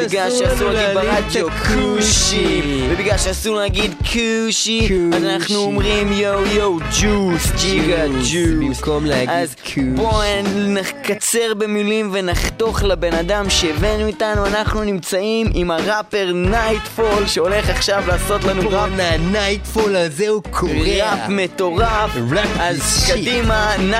בגלל 0.07 0.31
שאסור 0.31 0.69
להגיד 0.69 0.98
ברדיו 0.98 1.48
כושי. 1.49 2.61
ובגלל 2.90 3.18
שאסור 3.18 3.56
להגיד 3.56 3.94
כושי, 3.99 4.90
אז 5.14 5.23
אנחנו 5.23 5.56
אומרים 5.56 6.11
יואו 6.11 6.45
יואו 6.45 6.77
ג'וס, 6.80 7.52
ג'יגה 7.61 8.07
ג'וס, 8.07 8.31
ג'וס. 8.34 8.80
במקום 8.80 9.06
להגיד 9.06 9.30
אז 9.30 9.56
בואו 9.95 10.22
נקצר 10.56 11.53
במילים 11.57 12.10
ונחתוך 12.14 12.84
לבן 12.84 13.14
אדם 13.14 13.49
שהבאנו 13.49 14.07
איתנו, 14.07 14.45
אנחנו 14.45 14.84
נמצאים 14.84 15.48
עם 15.53 15.72
הראפר 15.72 16.31
נייטפול 16.34 17.27
שהולך 17.27 17.69
עכשיו 17.69 18.03
לעשות 18.07 18.44
לנו 18.44 18.61
ראפ. 18.61 18.72
בואנה, 18.72 19.18
נייטפול 19.18 19.95
הזה 19.95 20.30
הוא 20.30 20.41
קורע. 20.52 20.72
ראפ 20.73 21.30
מטורף, 21.30 22.11
אז. 22.60 23.11
קדימה, 23.11 23.72
נייטפול, 23.77 23.99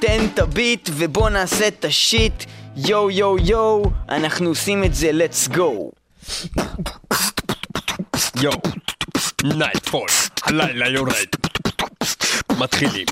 תן 0.00 0.26
את 0.34 0.38
הביט 0.38 0.90
ובוא 0.92 1.30
נעשה 1.30 1.68
את 1.68 1.84
ה 1.84 1.94
shit. 1.94 2.44
יואו 2.76 3.10
יואו 3.10 3.38
יואו, 3.38 3.90
אנחנו 4.08 4.48
עושים 4.48 4.84
את 4.84 4.94
זה, 4.94 5.10
let's 5.10 5.52
go. 5.52 5.62
יואו, 8.42 8.60
נייטפול. 9.44 10.08
הלילה 10.42 10.88
יורד. 10.88 11.26
מתחילים. 12.58 13.06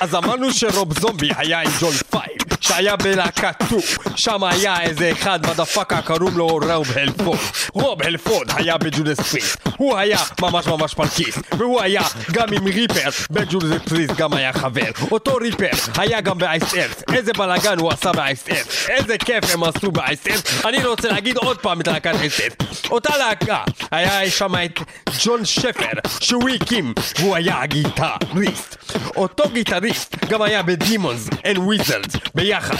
אז 0.00 0.14
אמרנו 0.14 0.52
שרוב 0.52 1.00
זומבי 1.00 1.30
היה 1.36 1.60
עם 1.60 1.70
ג'ון 1.80 1.94
פייב, 2.10 2.39
שהיה 2.60 2.96
בלהקת 2.96 3.62
Two, 3.68 3.78
שם 4.16 4.44
היה 4.44 4.80
איזה 4.82 5.12
אחד 5.12 5.46
motherfucker 5.46 6.02
קוראים 6.02 6.38
לו 6.38 6.46
רוב 6.46 6.86
הלפוד. 6.94 7.38
רוב 7.72 8.02
הלפוד 8.02 8.46
היה 8.54 8.78
ב 8.78 8.85
Judas 8.85 9.20
Priest, 9.20 9.58
הוא 9.76 9.98
היה 9.98 10.18
ממש 10.40 10.66
ממש 10.66 10.94
פלקיסט, 10.94 11.38
והוא 11.58 11.80
היה 11.80 12.02
גם 12.32 12.52
עם 12.52 12.66
ריפר, 12.66 13.08
ב 13.30 13.40
Judas 13.40 13.88
Priest 13.88 14.12
גם 14.16 14.34
היה 14.34 14.52
חבר. 14.52 14.90
אותו 15.10 15.34
ריפר 15.34 15.70
היה 15.96 16.20
גם 16.20 16.38
ב 16.38 16.45
Iced 16.45 16.74
Earth, 16.74 17.02
איזה 17.12 17.32
בלאגן 17.32 17.78
הוא 17.78 17.92
עשה 17.92 18.12
ב 18.12 18.18
Iced 18.18 18.44
Earth, 18.48 18.88
איזה 18.88 19.18
כיף 19.18 19.54
הם 19.54 19.62
עשו 19.64 19.90
ב 19.90 19.97
Iced 19.97 20.26
Earth, 20.26 20.64
אני 20.64 20.84
רוצה 20.84 21.08
להגיד 21.08 21.36
עוד 21.36 21.58
פעם 21.58 21.80
את 21.80 21.88
להקת 21.88 22.14
Iced 22.20 22.40
Earth. 22.40 22.52
אותה 22.90 23.16
להקה, 23.16 23.64
היה 23.90 24.30
שם 24.30 24.54
את 24.64 24.80
ג'ון 25.24 25.44
שפר, 25.44 25.86
שהוא 26.20 26.48
הקים, 26.48 26.94
והוא 27.18 27.36
היה 27.36 27.62
הגיטריסט. 27.62 28.76
אותו 29.16 29.44
גיטריסט 29.52 30.16
גם 30.28 30.42
היה 30.42 30.62
ב 30.62 30.71
Demons 30.71 31.28
and 31.46 31.58
Wizards 31.58 32.16
ביחד. 32.50 32.74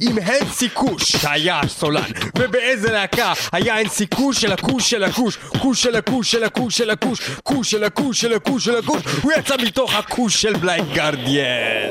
עם 0.00 0.18
הנסי 0.22 0.68
כוש 0.74 1.02
שהיה 1.02 1.60
הסולן 1.60 2.10
ובאיזה 2.38 2.92
להקה 2.92 3.32
היה 3.52 3.78
הנסי 3.80 4.06
כוש 4.14 4.40
של 4.40 4.52
הכוש 4.52 4.90
של 4.90 5.04
הכוש 5.04 5.36
כוש 5.36 5.82
של 5.82 5.96
הכוש 5.96 6.30
של 6.30 6.44
הכוש 6.44 6.76
של 6.76 6.90
הכוש 6.90 7.20
כוש 7.42 7.70
של 7.70 7.84
הכוש 7.84 8.20
של 8.20 8.32
הכוש 8.34 8.64
של 8.64 8.76
הכוש 8.78 9.02
הוא 9.22 9.32
יצא 9.38 9.56
מתוך 9.62 9.94
הכוש 9.94 10.42
של 10.42 10.56
Blind 10.56 10.94
Guardian 10.94 11.90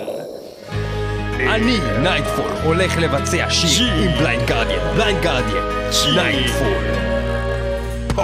אני, 1.39 1.77
נייטפול, 2.03 2.51
הולך 2.63 2.97
לבצע 2.97 3.49
שיר 3.49 3.93
עם 3.93 4.11
Blind 4.19 4.47
Guardian 4.47 4.79
Blind 4.95 5.23
Guardian 5.23 5.63
נייטפול. 6.15 6.83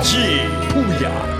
ג'י 0.03 0.39
פויה 0.69 1.36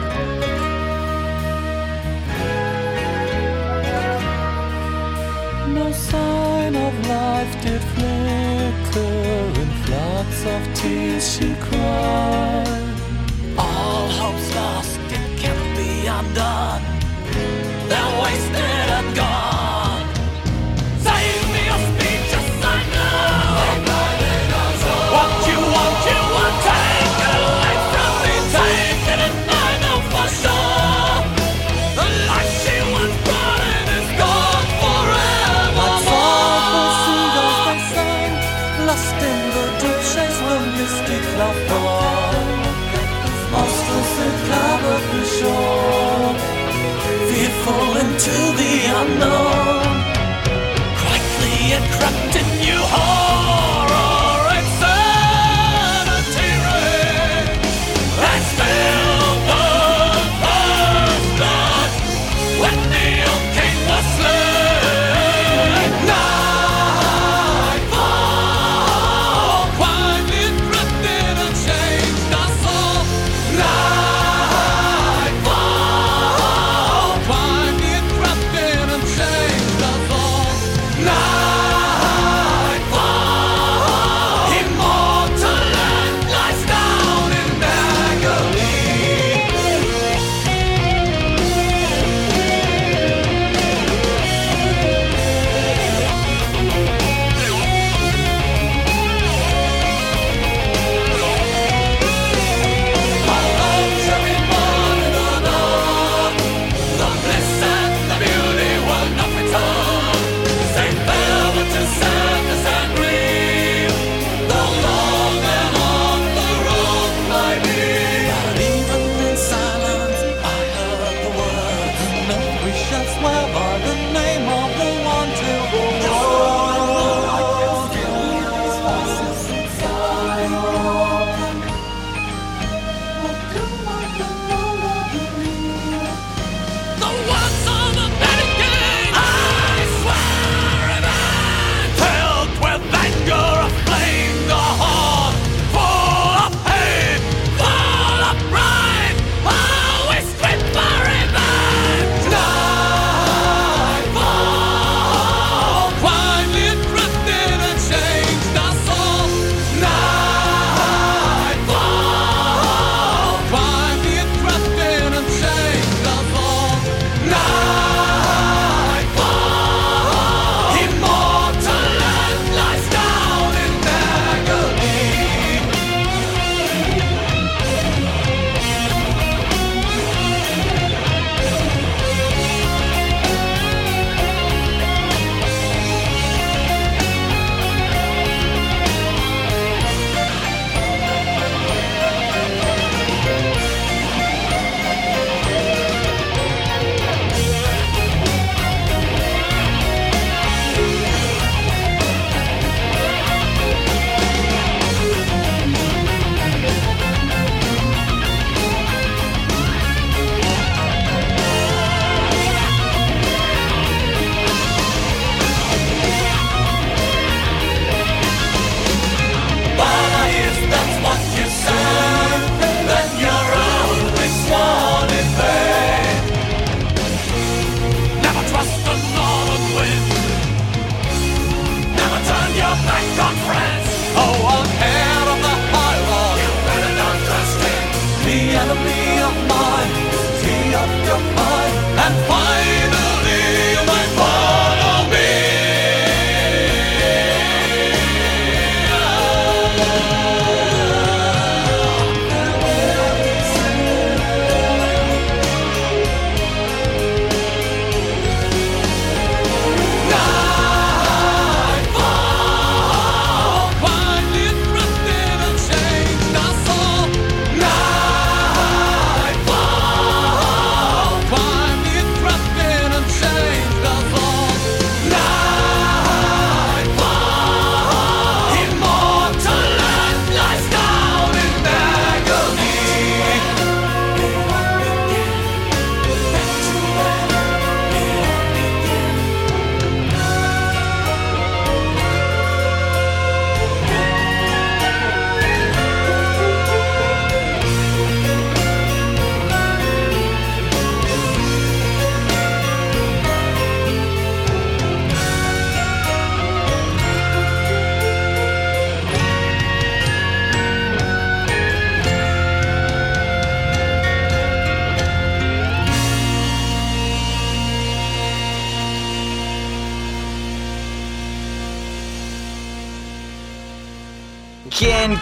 life 7.38 7.62
did 7.62 7.82
flicker 7.94 9.10
in 9.62 9.70
floods 9.84 10.40
of 10.54 10.62
tears 10.74 11.26
she 11.34 11.50
cried. 11.66 12.84
All 13.58 14.08
hope's 14.20 14.50
lost, 14.56 15.00
it 15.18 15.28
can't 15.42 15.70
be 15.78 16.08
undone. 16.18 16.84
They're 17.90 18.14
wasted 18.24 18.90
and 18.98 19.16
gone. 19.16 19.47
No. 49.08 49.20
know. 49.20 49.47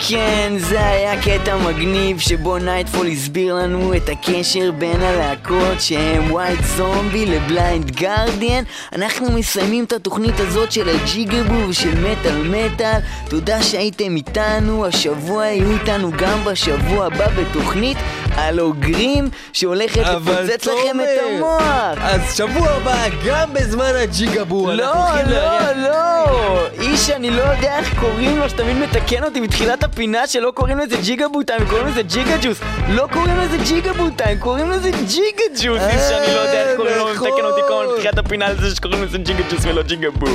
כן, 0.10 0.54
זה 0.58 0.88
היה 0.88 1.22
קטע 1.22 1.58
מגניב 1.58 2.20
שבו 2.20 2.58
נייטפול 2.58 3.08
הסביר 3.08 3.56
לנו 3.56 3.94
את 3.98 4.10
הקשר 4.10 4.72
בין 4.72 5.02
הלהקות 5.02 5.82
שהם 5.82 6.32
White 6.32 6.60
Zombie 6.64 7.26
ל 7.26 7.37
Blind 7.37 7.92
Guardian. 7.92 8.64
אנחנו 8.94 9.32
מסיימים 9.32 9.84
את 9.84 9.94
התוכנית 9.94 10.40
הזאת 10.40 10.72
של 10.72 10.90
הג'יגבו 10.90 11.70
ושל 11.70 11.94
מטאל 12.00 12.38
מטאל. 12.44 13.00
תודה 13.30 13.64
שהייתם 13.64 14.16
איתנו, 14.16 14.86
השבוע 14.86 15.46
יהיו 15.46 15.72
איתנו 15.72 16.12
גם 16.18 16.44
בשבוע 16.46 17.06
הבא 17.06 17.28
בתוכנית 17.28 17.98
על 18.38 18.60
אוגרים 18.60 19.30
שהולכת 19.54 20.02
לפוצץ 20.02 20.66
לכם 20.66 21.00
את 21.00 21.08
המוח. 21.26 21.98
אז 22.02 22.38
שבוע 22.38 22.70
הבא, 22.70 23.06
גם 23.26 23.54
בזמן 23.54 23.92
הג'יגבו, 23.96 24.72
לא, 24.72 24.84
אנחנו 24.84 25.02
הולכים 25.02 25.28
לא, 25.28 25.90
לא, 25.90 26.68
איש 26.82 27.10
אני 27.10 27.30
לא 27.30 27.42
יודע 27.42 27.78
איך 27.78 28.00
קוראים 28.00 28.38
לו, 28.38 28.50
שתמיד 28.50 28.78
מתקן 28.78 29.24
אותי 29.24 29.42
בתחילת 29.42 29.84
הפינה 29.84 30.28
שלא 30.28 30.52
קוראים 30.56 30.80
לזה 30.80 30.96
ג'יגה 30.98 31.28
בוטיים, 31.28 31.66
קוראים 31.70 31.88
לזה 31.88 32.02
ג'יגה 32.02 32.38
ג'וס. 32.42 32.60
לא 32.90 33.08
קוראים 33.14 33.38
לזה 33.38 33.58
ג'יגה 33.58 33.94
בוטיים, 33.94 34.40
קוראים 34.40 34.72
לזה 34.72 34.92
ג'יגה 34.92 35.44
ג'וס. 35.54 35.82
איש 35.82 36.02
שאני 36.10 36.34
לא 36.36 36.40
יודע 36.40 36.70
איך 36.70 36.78
קוראים 36.78 36.98
לו, 36.98 37.14
נכון. 37.14 37.28
מתקן 37.28 37.46
אותי 37.46 37.62
כל 37.68 37.84
הזמן 37.84 37.96
בתחילת 37.96 38.18
הפינה 38.18 38.46
על 38.46 38.56
זה 38.62 38.76
שקוראים 38.76 39.04
לזה 39.04 39.18
ג'יגה 39.18 39.44
ג'וס 39.52 39.66
ולא 39.66 39.82
ג'יגה 39.82 40.12
בו. 40.12 40.28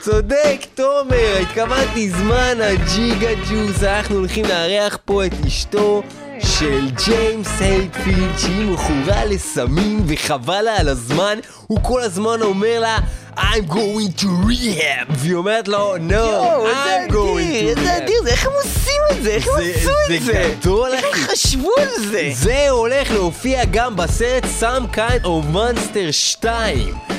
צודק, 0.00 0.58
תומר, 0.74 1.36
התכוונתי 1.42 2.10
זמן 2.10 2.54
הג'יגה 2.60 3.28
ג'וס, 3.50 3.84
אנחנו 3.84 4.16
הולכים 4.16 4.44
לארח 4.44 4.98
פה 5.04 5.26
את 5.26 5.32
אשתו 5.46 6.02
של 6.42 6.90
ג'יימס 7.04 7.60
הייטפילד, 7.60 8.38
שהיא 8.38 8.70
מכורה 8.70 9.24
לסמים 9.24 10.02
וחבל 10.06 10.60
לה 10.62 10.76
על 10.80 10.88
הזמן, 10.88 11.38
הוא 11.66 11.78
כל 11.82 12.00
הזמן 12.02 12.42
אומר 12.42 12.80
לה 12.80 12.98
I'm 13.36 13.70
going 13.70 14.20
to 14.20 14.24
rehab, 14.24 15.06
והיא 15.16 15.34
אומרת 15.34 15.68
לו 15.68 15.96
No, 15.96 16.00
איזה 16.12 17.06
I'm 17.06 17.10
going 17.10 17.14
to 17.14 17.80
rehab. 17.80 17.90
אדיר, 18.02 18.22
זה 18.22 18.30
איך 18.30 18.46
הם 18.46 18.52
עושים 18.64 19.00
את 19.10 19.22
זה? 19.22 19.30
איך 19.30 19.46
הם 19.48 19.64
זה- 19.64 19.72
עשו 19.76 19.90
את 20.14 20.22
זה? 20.22 20.32
זה 20.32 20.54
גדול, 20.60 20.90
איך 20.92 21.04
אחי. 21.12 21.20
הם 21.20 21.26
חשבו 21.28 21.70
על 21.78 22.04
זה? 22.10 22.30
זה 22.34 22.70
הולך 22.70 23.10
להופיע 23.10 23.64
גם 23.64 23.96
בסרט 23.96 24.44
Some 24.60 24.96
Kind 24.96 25.24
of 25.24 25.54
Monster 25.56 26.12
2 26.12 26.94
אה, 27.10 27.16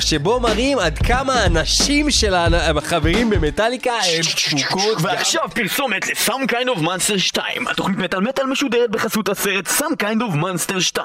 שבו 0.00 0.40
מראים 0.40 0.78
עד 0.78 0.98
כמה 0.98 1.42
הנשים 1.42 2.10
של 2.10 2.34
החברים 2.34 3.30
במטאליקה 3.30 3.92
הם 3.92 4.22
תפוקות 4.22 4.98
ועכשיו 5.02 5.42
פרסומת 5.54 6.06
ל-Some 6.06 6.50
Kind 6.50 6.68
of 6.76 6.78
Monster 6.78 7.18
2. 7.18 7.68
התוכנית 7.68 7.98
מטאל 7.98 8.20
מטאל 8.20 8.46
משודרת 8.46 8.90
בחסות 8.90 9.28
הסרט 9.28 9.66
Some 9.66 10.02
Kind 10.02 10.20
of 10.20 10.34
Monster 10.36 10.80
2. 10.80 11.04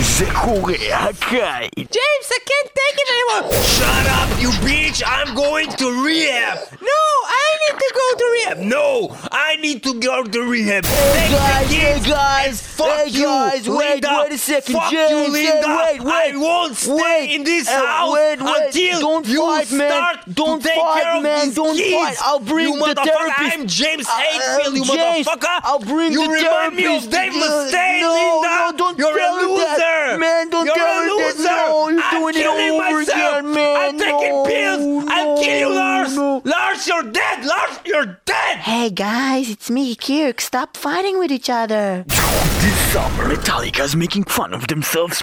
זה 0.00 0.26
קורה 0.32 0.74
הקיץ. 0.90 1.70
James, 1.78 2.28
I 2.36 2.40
can't 2.50 2.70
take 2.80 2.96
it 3.02 3.08
anymore. 3.14 3.52
Shut 3.76 4.06
up, 4.18 4.28
you 4.42 4.50
bitch! 4.66 5.02
I'm 5.16 5.34
going 5.34 5.70
to 5.80 5.86
rehab! 6.06 6.56
No, 6.90 7.02
I 7.44 7.48
need 7.62 7.76
to 7.84 7.88
go 8.00 8.06
to 8.20 8.24
rehab. 8.34 8.58
No! 8.76 9.16
I 9.48 9.50
need 9.64 9.80
to 9.88 9.92
go 10.08 10.16
to 10.34 10.40
rehab! 10.52 10.84
Take 10.84 11.30
guys, 11.30 11.70
hey, 11.70 12.00
guys, 12.16 12.56
fuck 12.78 12.98
hey, 12.98 13.10
you, 13.10 13.24
guys, 13.24 13.68
wait, 13.68 14.02
Linda! 14.02 14.12
wait 14.22 14.32
a 14.32 14.38
second, 14.38 14.74
Fuck 14.74 14.90
James, 14.90 15.10
you, 15.10 15.34
hey, 15.34 15.52
Linda! 15.52 15.68
wait, 15.80 16.00
wait, 16.10 16.34
I 16.34 16.36
won't 16.46 16.76
stay 16.76 17.19
wait, 17.20 17.34
in 17.34 17.44
this 17.44 17.68
uh, 17.68 17.86
house 17.86 18.12
wait, 18.12 18.40
wait, 18.42 18.66
until 18.66 19.00
don't 19.00 19.26
you 19.26 19.40
fight, 19.40 19.70
man. 19.72 19.90
start 19.90 20.18
Don't 20.34 20.62
take 20.62 20.74
fight, 20.74 21.02
care 21.02 21.20
man, 21.20 21.46
these 21.46 21.54
don't 21.54 21.76
kids! 21.76 21.94
fight. 21.94 22.16
I'll 22.28 22.40
bring 22.40 22.68
you 22.68 22.78
the 22.78 22.84
motherfucker! 22.94 23.04
therapist. 23.04 23.58
I'm 23.58 23.66
James 23.66 24.06
Uh, 24.08 24.12
Hatefield, 24.12 24.74
you 24.76 24.84
James, 24.84 25.26
motherfucker! 25.26 25.60
I'll 25.62 25.78
bring 25.80 26.12
you 26.12 26.22
the 26.26 26.32
remind 26.32 26.76
me 26.76 26.84
of 26.96 27.02
therapist. 27.04 27.10
Dave 27.10 27.32
Uh, 27.34 27.36
Mustaine, 27.46 28.00
no, 28.00 28.40
Linda! 28.40 28.48
no, 28.72 28.72
don't 28.76 28.98
You're 28.98 29.16
tell 29.18 29.38
a 29.38 29.40
loser! 29.46 29.64
that. 29.64 30.16
Man, 30.20 30.50
don't 30.50 30.66
You're 30.66 30.74
tell 30.74 30.86
a 30.86 30.94
her 30.94 31.04
that. 31.06 31.26
loser! 31.36 31.42
No, 31.44 31.88
you're 31.88 32.02
I'm 32.02 32.20
doing 32.20 32.34
it 32.34 32.38
killing 32.42 32.70
all 32.70 32.80
over 32.82 32.98
myself! 33.00 33.32
again, 33.38 33.54
man. 33.54 33.76
I'm 33.80 33.98
taking 33.98 34.30
No, 34.30 34.44
pills! 34.44 35.04
I'll 35.10 35.42
kill 35.42 35.58
you, 35.58 35.68
no, 35.68 35.74
Lars! 35.74 36.16
no. 36.16 36.42
Lars, 36.44 36.86
you're 36.86 37.02
dead! 37.02 37.44
Lars, 37.44 37.78
you're 37.84 38.18
dead! 38.24 38.56
Hey 38.58 38.90
guys, 38.90 39.50
it's 39.50 39.70
me, 39.70 39.94
Kirk. 39.94 40.40
Stop 40.40 40.76
fighting 40.76 41.18
with 41.18 41.30
each 41.30 41.48
other. 41.50 42.04
This 42.06 42.78
summer, 42.92 43.24
Metallica 43.34 43.80
is 43.84 43.94
making 43.96 44.24
fun 44.24 44.52
of 44.52 44.66
themselves 44.68 45.20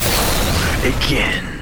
again. 0.84 1.56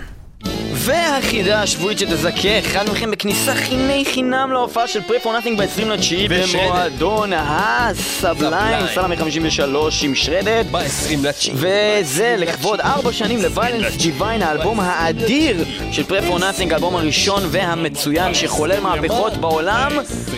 והחידה 0.85 1.61
השבועית 1.61 1.99
שתזכה 1.99 2.59
אחד 2.59 2.89
מכם 2.89 3.11
בכניסה 3.11 3.55
חיני 3.55 4.03
חינם 4.13 4.51
להופעה 4.51 4.87
של 4.87 5.01
פרי 5.01 5.19
פור 5.19 5.33
נאטינג 5.33 5.57
ב-20 5.57 5.85
לתשיעי. 5.85 6.27
במועדון 6.27 7.33
הסבליים, 7.35 8.85
סלאמי 8.93 9.17
53 9.17 10.03
עם 10.03 10.15
שרדד 10.15 10.63
ב-20 10.71 11.17
לתשיעי. 11.23 11.55
וזה 11.55 12.35
לכבוד 12.37 12.79
ארבע 12.79 13.11
שנים 13.13 13.41
לוויילנס 13.41 13.97
דיוויין 13.97 14.41
האלבום 14.41 14.79
האדיר 14.79 15.65
של 15.91 16.03
Free 16.03 16.21
for 16.21 16.39
Nothing 16.39 16.73
האלבום 16.73 16.95
הראשון 16.95 17.43
והמצוין 17.51 18.33
שחולל 18.33 18.79
מהפכות 18.79 19.33
בעולם. 19.33 19.91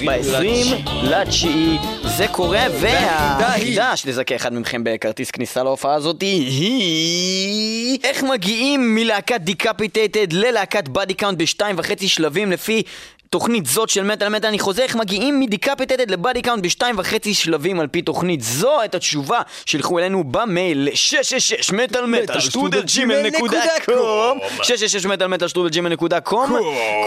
ב-20 0.05 0.89
לתשיעי. 1.03 1.77
זה 2.03 2.27
קורה 2.27 2.65
והחידה 2.81 3.97
שתזכה 3.97 4.35
אחד 4.35 4.53
מכם 4.53 4.83
בכרטיס 4.83 5.31
כניסה 5.31 5.63
להופעה 5.63 5.93
הזאת 5.93 6.21
היא 6.21 7.99
איך 8.03 8.23
מגיעים 8.23 8.95
מלהקת 8.95 9.41
Decapitated 9.41 10.36
ללהקת 10.37 10.87
Body 10.87 11.13
Count 11.13 11.37
בשתיים 11.37 11.75
וחצי 11.79 12.07
שלבים 12.07 12.51
לפי 12.51 12.83
תוכנית 13.29 13.65
זאת 13.65 13.89
של 13.89 14.03
מטאל. 14.03 14.29
מטאל 14.29 14.49
אני 14.49 14.59
חוזר 14.59 14.83
איך 14.83 14.95
מגיעים 14.95 15.39
מ 15.39 15.45
Decapitated 15.45 16.11
ל 16.11 16.17
Body 16.17 16.41
Count 16.41 16.63
בשתיים 16.63 16.95
וחצי 16.99 17.33
שלבים 17.33 17.79
על 17.79 17.87
פי 17.87 18.01
תוכנית? 18.01 18.41
זו 18.41 18.83
את 18.85 18.95
התשובה 18.95 19.41
שילחו 19.65 19.99
אלינו 19.99 20.23
במייל. 20.23 20.83
ל-666 20.83 21.75
מטאל 21.75 22.05
מטאל 22.05 22.39
שטרודל 22.39 22.81
Gmail 22.81 23.21
נקודה 23.21 23.61
com. 23.85 24.39
666 24.63 25.05
מטאל 25.05 25.27
מטאל 25.27 25.47
שטרודל 25.47 25.69
Gmail 25.69 25.89
נקודה 25.89 26.19
com. 26.19 26.57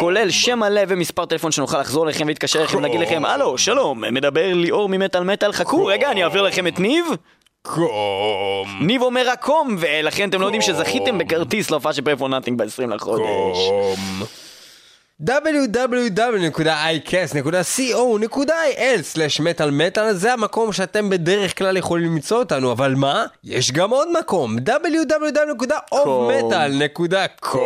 כולל 0.01 0.31
שם 0.31 0.59
מלא 0.59 0.81
ומספר 0.89 1.25
טלפון 1.25 1.53
שנוכל 1.53 1.81
לחזור 1.81 2.05
אליכם 2.05 2.25
ולהתקשר 2.25 2.59
אליכם 2.59 2.79
ולהגיד 2.79 3.01
לכם 3.01 3.25
הלו 3.25 3.59
שלום 3.59 4.15
מדבר 4.15 4.55
ליאור 4.55 4.89
ממטאל 4.89 5.25
מטאל 5.25 5.53
חכו 5.53 5.87
רגע 5.87 6.11
אני 6.11 6.25
אעביר 6.25 6.43
לכם 6.43 6.67
את 6.67 6.79
ניב 6.79 7.05
קום. 7.63 8.79
ניב 8.81 9.03
אומר 9.03 9.29
רק 9.29 9.45
קום 9.45 9.77
ולכן 9.79 10.29
אתם 10.29 10.41
לא 10.41 10.47
יודעים 10.47 10.63
שזכיתם 10.63 11.19
בכרטיס 11.19 11.71
להופעה 11.71 11.93
של 11.93 12.03
פרפור 12.03 12.29
נאטינג 12.29 12.59
ב-20 12.59 12.87
לחודש. 12.95 13.25
www.icast.co.il 13.59 14.50
מטאל 19.71 20.13
זה 20.13 20.33
המקום 20.33 20.73
שאתם 20.73 21.11
בדרך 21.11 21.59
כלל 21.59 21.77
יכולים 21.77 22.13
למצוא 22.13 22.39
אותנו, 22.39 22.73
אבל 22.73 22.95
מה? 22.95 23.25
יש 23.45 23.73
גם 23.73 23.91
עוד 23.91 24.09
מקום, 24.21 24.57
www.ofmetal.com 24.59 27.59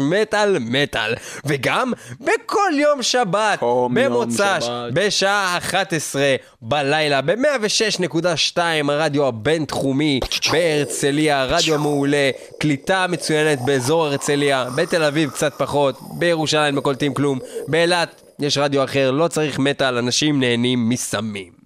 מטאל 0.00 0.56
מטאל 0.60 1.14
וגם 1.44 1.92
בכל 2.20 2.72
יום 2.74 3.02
שבת, 3.02 3.58
במוצ"ש. 3.94 4.68
בשעה 4.92 5.58
11 5.58 6.22
בלילה, 6.62 7.20
ב-106.2 7.20 8.58
הרדיו 8.88 9.26
הבינתחומי 9.26 10.20
בהרצליה, 10.52 11.44
רדיו 11.44 11.78
מעולה, 11.78 12.30
קליטה 12.60 13.06
מצוינת 13.08 13.58
באזור 13.64 14.06
הרצליה, 14.06 14.66
בתל 14.76 15.02
אביב 15.02 15.30
קצת 15.30 15.52
פחות, 15.58 15.98
בירושלים 16.42 16.76
לא 16.76 16.80
קולטים 16.80 17.14
כלום, 17.14 17.38
באילת 17.68 18.22
יש 18.38 18.58
רדיו 18.58 18.84
אחר, 18.84 19.10
לא 19.10 19.28
צריך 19.28 19.58
מטאל, 19.58 19.98
אנשים 19.98 20.40
נהנים 20.40 20.88
מסמים. 20.88 21.61